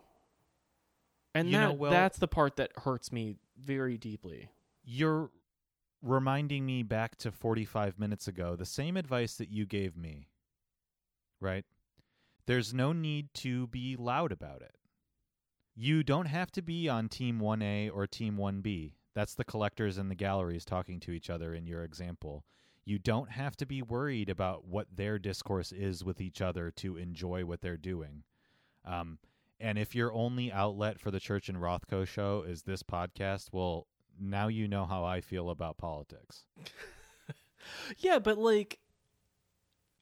[1.35, 4.51] And You that, know, well- that's the part that hurts me very deeply.
[4.85, 5.31] You're
[6.03, 10.29] reminding me back to 45 minutes ago, the same advice that you gave me.
[11.41, 11.65] Right?
[12.47, 14.75] There's no need to be loud about it.
[15.75, 18.93] You don't have to be on team 1A or team 1B.
[19.15, 22.45] That's the collectors and the galleries talking to each other in your example.
[22.85, 26.97] You don't have to be worried about what their discourse is with each other to
[26.97, 28.23] enjoy what they're doing.
[28.85, 29.19] Um,
[29.59, 33.87] and if your only outlet for the Church and Rothko show is this podcast, well,
[34.19, 36.45] now you know how I feel about politics.
[37.99, 38.79] yeah but like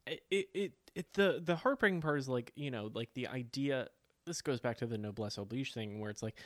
[0.07, 3.89] it, it it the the heartbreaking part is like you know like the idea
[4.27, 6.37] this goes back to the noblesse oblige thing where it's like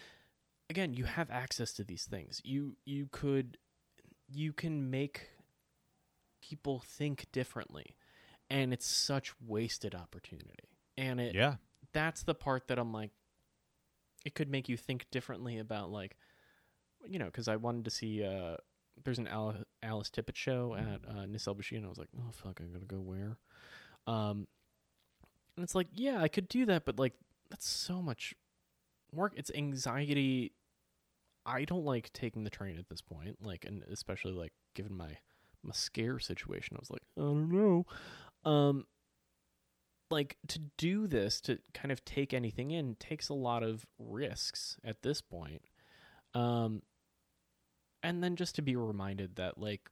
[0.70, 3.58] again you have access to these things you you could
[4.30, 5.28] you can make
[6.42, 7.96] people think differently
[8.50, 11.56] and it's such wasted opportunity and it Yeah.
[11.92, 13.10] that's the part that I'm like,
[14.24, 16.16] it could make you think differently about like,
[17.06, 18.24] you know, because I wanted to see.
[18.24, 18.56] uh
[19.04, 22.30] There's an Alice, Alice Tippit show at uh, Nicelle Beauchene, and I was like, oh
[22.32, 23.38] fuck, I'm gonna go where?
[24.08, 24.46] Um,
[25.56, 27.14] and it's like, yeah, I could do that, but like,
[27.50, 28.34] that's so much
[29.12, 29.34] work.
[29.36, 30.52] It's anxiety.
[31.44, 35.18] I don't like taking the train at this point, like, and especially like given my
[35.62, 36.76] my scare situation.
[36.76, 37.86] I was like, I don't know.
[38.44, 38.86] Um,
[40.10, 44.78] like to do this to kind of take anything in takes a lot of risks
[44.84, 45.62] at this point
[46.34, 46.82] um
[48.02, 49.90] and then just to be reminded that like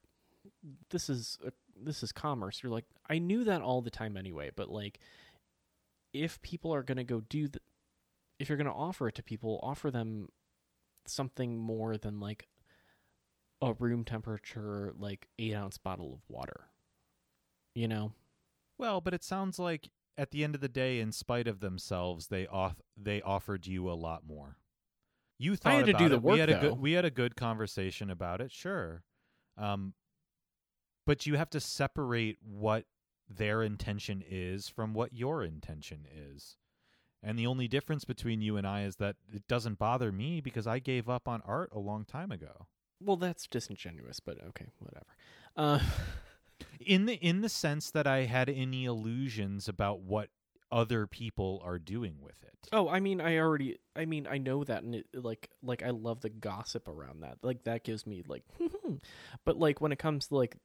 [0.89, 1.51] this is a,
[1.83, 4.99] this is commerce you're like i knew that all the time anyway but like
[6.13, 7.59] if people are going to go do the
[8.39, 10.29] if you're going to offer it to people offer them
[11.05, 12.47] something more than like
[13.61, 16.65] a room temperature like 8 ounce bottle of water
[17.73, 18.13] you know
[18.77, 22.27] Well, but it sounds like at the end of the day, in spite of themselves,
[22.27, 24.57] they off they offered you a lot more.
[25.39, 26.23] You thought I had to do the it.
[26.23, 26.59] we work, had a though.
[26.61, 29.03] good we had a good conversation about it, sure.
[29.57, 29.93] Um,
[31.07, 32.85] but you have to separate what
[33.29, 36.57] their intention is from what your intention is.
[37.23, 40.67] And the only difference between you and I is that it doesn't bother me because
[40.67, 42.67] I gave up on art a long time ago.
[42.99, 45.05] well that's disingenuous but okay whatever
[45.55, 45.79] uh
[46.79, 50.29] in the in the sense that I had any illusions about what
[50.71, 52.67] other people are doing with it.
[52.73, 55.91] Oh, I mean, I already, I mean, I know that, and it, like, like I
[55.91, 57.37] love the gossip around that.
[57.41, 58.43] Like that gives me like,
[59.45, 60.57] but like when it comes to like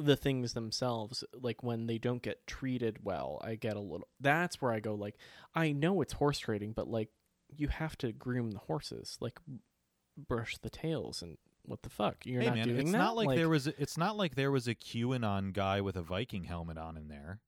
[0.00, 4.08] the things themselves, like when they don't get treated well, I get a little.
[4.18, 4.94] That's where I go.
[4.94, 5.16] Like,
[5.54, 7.10] I know it's horse trading, but like,
[7.48, 9.38] you have to groom the horses, like
[10.16, 12.98] brush the tails, and what the fuck, you're hey not man, doing it's that.
[12.98, 16.02] not like, there was a, it's not like there was a QAnon guy with a
[16.02, 17.40] Viking helmet on in there.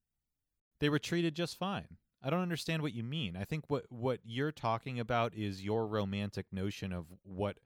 [0.81, 1.97] They were treated just fine.
[2.23, 3.37] I don't understand what you mean.
[3.37, 7.59] I think what what you're talking about is your romantic notion of what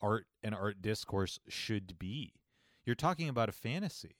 [0.00, 2.32] art and art discourse should be.
[2.84, 4.16] You're talking about a fantasy.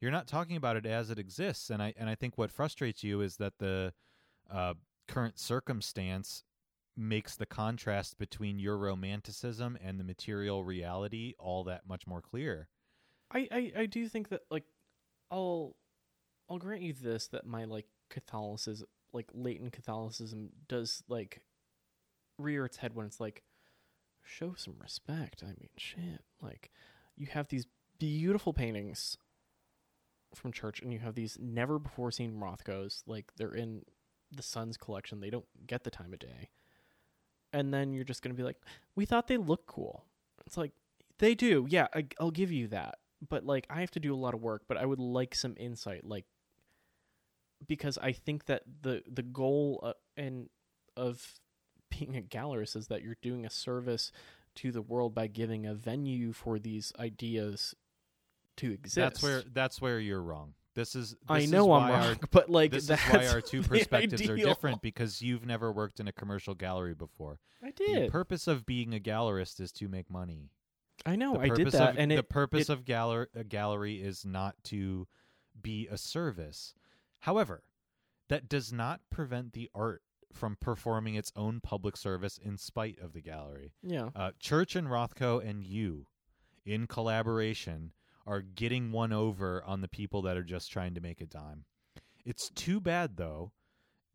[0.00, 1.70] You're not talking about it as it exists.
[1.70, 3.92] And I and I think what frustrates you is that the
[4.50, 4.74] uh,
[5.08, 6.42] current circumstance
[6.96, 12.68] makes the contrast between your romanticism and the material reality all that much more clear.
[13.32, 14.64] I, I, I do think that like
[15.30, 15.76] I'll
[16.48, 21.42] I'll grant you this that my like Catholicism like latent Catholicism does like
[22.38, 23.42] rear its head when it's like
[24.22, 25.42] show some respect.
[25.44, 26.24] I mean shit.
[26.40, 26.70] Like
[27.16, 27.66] you have these
[27.98, 29.16] beautiful paintings
[30.34, 33.82] from church and you have these never before seen Rothkos, like they're in
[34.30, 35.20] the Sun's collection.
[35.20, 36.50] They don't get the time of day.
[37.52, 38.60] And then you're just gonna be like,
[38.94, 40.04] We thought they looked cool.
[40.46, 40.72] It's like
[41.18, 42.98] they do, yeah, I, I'll give you that
[43.28, 45.54] but like I have to do a lot of work, but I would like some
[45.58, 46.24] insight like
[47.66, 50.48] because I think that the the goal uh, and
[50.96, 51.34] of
[51.90, 54.12] being a gallerist is that you're doing a service
[54.56, 57.74] to the world by giving a venue for these ideas
[58.60, 58.94] to exist.
[58.96, 60.54] That's where that's where you're wrong.
[60.74, 63.26] This is I know is I'm why wrong, Our, but like this that's is why
[63.26, 67.38] our two perspectives are different because you've never worked in a commercial gallery before.
[67.62, 68.06] I did.
[68.06, 70.50] The purpose of being a gallerist is to make money.
[71.04, 71.34] I know.
[71.34, 73.96] the I did purpose that, of, and the it purpose it- of galler- a gallery
[74.02, 75.06] is not to
[75.60, 76.74] be a service.
[77.20, 77.62] However,
[78.28, 83.12] that does not prevent the art from performing its own public service in spite of
[83.12, 83.72] the gallery.
[83.82, 84.10] yeah.
[84.14, 86.06] Uh, Church and Rothko and you,
[86.64, 87.92] in collaboration,
[88.30, 91.64] are getting one over on the people that are just trying to make a dime.
[92.24, 93.50] It's too bad though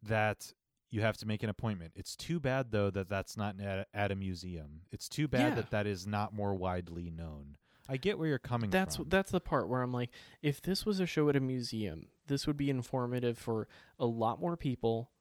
[0.03, 0.53] that
[0.89, 1.91] you have to make an appointment.
[1.95, 4.81] It's too bad though that that's not at, at a museum.
[4.91, 5.55] It's too bad Yeah.
[5.55, 7.57] that that is not more widely known.
[7.89, 9.09] I get where you're coming that's from.
[9.09, 10.09] that's the part where I'm like,
[10.41, 13.67] if this was a show at a museum, this would be informative for
[13.99, 15.11] a lot more people.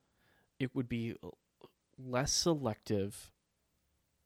[0.59, 1.15] It would be
[1.99, 3.33] less selective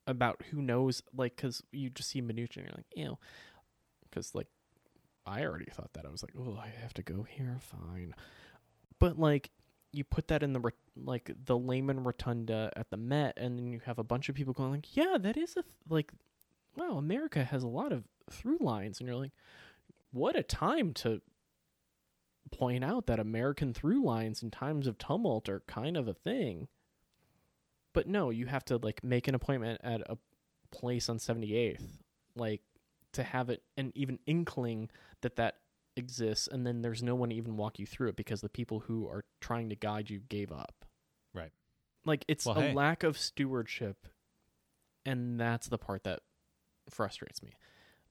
[0.07, 3.19] about who knows, like, because you just see minutia and you're like, ew.
[4.09, 4.47] Because like,
[5.29, 8.15] I already thought that I was like, oh, I have to go here, fine.
[8.99, 9.51] But like,
[9.93, 13.81] you put that in the like the Lehman Rotunda at the Met, and then you
[13.85, 16.13] have a bunch of people going like, yeah, that is a th- like,
[16.77, 19.33] wow, America has a lot of through lines, and you're like,
[20.11, 21.21] what a time to
[22.51, 26.69] point out that American through lines in times of tumult are kind of a thing.
[27.93, 30.17] But no, you have to like make an appointment at a
[30.71, 31.83] place on 78th,
[32.35, 32.63] like
[33.13, 34.91] to have it an even inkling
[35.23, 35.57] that that
[35.97, 38.81] exists, and then there's no one to even walk you through it because the people
[38.81, 40.85] who are trying to guide you gave up.
[41.35, 41.53] Right.
[42.05, 42.73] Like it's Well, a hey.
[42.75, 44.07] lack of stewardship,
[45.05, 46.21] and that's the part that
[46.89, 47.57] frustrates me.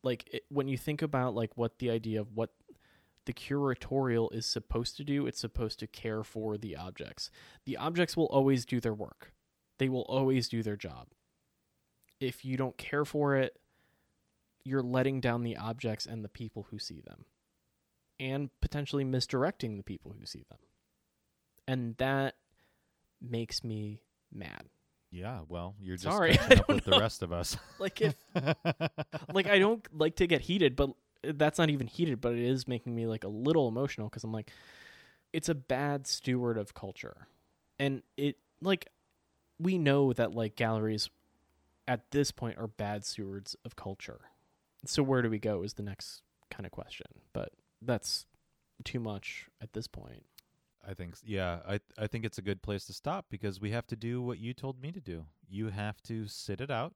[0.03, 2.51] Like it, when you think about like what the idea of what
[3.25, 7.29] the curatorial is supposed to do, it's supposed to care for the objects.
[7.65, 9.33] The objects will always do their work.
[9.79, 11.07] They will always do their job.
[12.19, 13.57] If you don't care for it,
[14.67, 17.25] you're letting down the objects and the people who see them.
[18.19, 20.59] And potentially misdirecting the people who see them.
[21.67, 22.35] And that
[23.21, 24.63] makes me mad.
[25.11, 27.55] yeah, well, you're just Sorry, up with the rest of us.
[27.79, 28.15] Like if
[29.33, 30.89] like I don't like to get heated, but
[31.23, 34.31] that's not even heated, but it is making me like a little emotional because I'm
[34.31, 34.51] like,
[35.31, 37.27] it's a bad steward of culture,
[37.79, 38.87] and it like
[39.59, 41.09] we know that like galleries
[41.87, 44.21] at this point are bad stewards of culture.
[44.87, 47.49] So where do we go is the next kind of question, but
[47.81, 48.25] that's
[48.83, 50.23] too much at this point.
[50.87, 53.87] I think yeah, I I think it's a good place to stop because we have
[53.87, 55.25] to do what you told me to do.
[55.49, 56.93] You have to sit it out.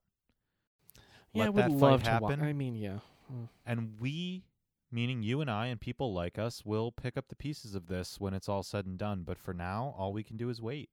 [1.34, 2.22] Yeah, I would love fight to.
[2.22, 2.46] Wa- happen.
[2.46, 3.00] I mean, yeah.
[3.32, 3.48] Mm.
[3.66, 4.44] and we
[4.92, 8.20] meaning you and I and people like us will pick up the pieces of this
[8.20, 10.90] when it's all said and done, but for now all we can do is wait.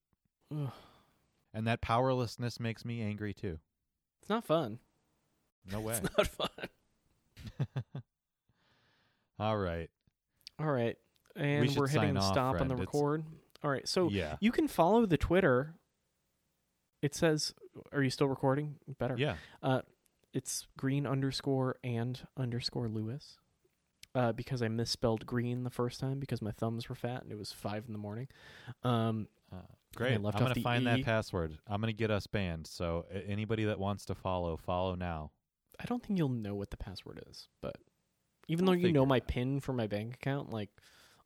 [0.52, 0.72] Ugh.
[1.52, 3.58] And that powerlessness makes me angry too.
[4.20, 4.78] It's not fun.
[5.70, 5.94] No way.
[6.02, 6.68] It's not fun.
[9.38, 9.90] all right.
[10.58, 10.96] All right.
[11.36, 12.82] And should we're hitting off, stop on the friend.
[12.82, 13.24] It's- record.
[13.62, 13.86] All right.
[13.88, 14.36] So yeah.
[14.40, 15.74] you can follow the Twitter.
[17.02, 17.54] It says,
[17.92, 18.76] are you still recording?
[18.98, 19.14] Better.
[19.16, 19.36] Yeah.
[19.62, 19.82] Uh,
[20.32, 23.38] it's green underscore and underscore Lewis.
[24.14, 27.38] Uh, because I misspelled green the first time because my thumbs were fat and it
[27.38, 28.26] was five in the morning.
[28.82, 29.56] Um, Uh,
[29.94, 30.14] great.
[30.14, 30.86] I'm going to find E.
[30.86, 31.56] that password.
[31.66, 32.66] I'm going to get us banned.
[32.66, 35.30] So anybody that wants to follow, follow now.
[35.78, 37.76] I don't think you'll know what the password is, but
[38.48, 40.70] even I'll though you know my pin for my bank account, like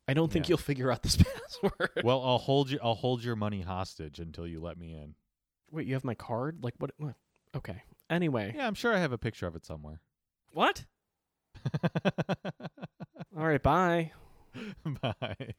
[0.07, 0.49] I don't think Yeah.
[0.53, 1.15] you'll figure out this
[1.61, 1.91] password.
[2.03, 5.15] well, I'll hold you I'll hold your money hostage until you let me in.
[5.71, 6.59] Wait, you have my card?
[6.63, 6.91] Like what?
[6.97, 7.15] what?
[7.55, 7.81] Okay.
[8.09, 10.01] Anyway, Yeah, I'm sure I have a picture of it somewhere.
[10.51, 10.85] what?
[13.35, 14.11] All right, bye.
[15.01, 15.53] Bye.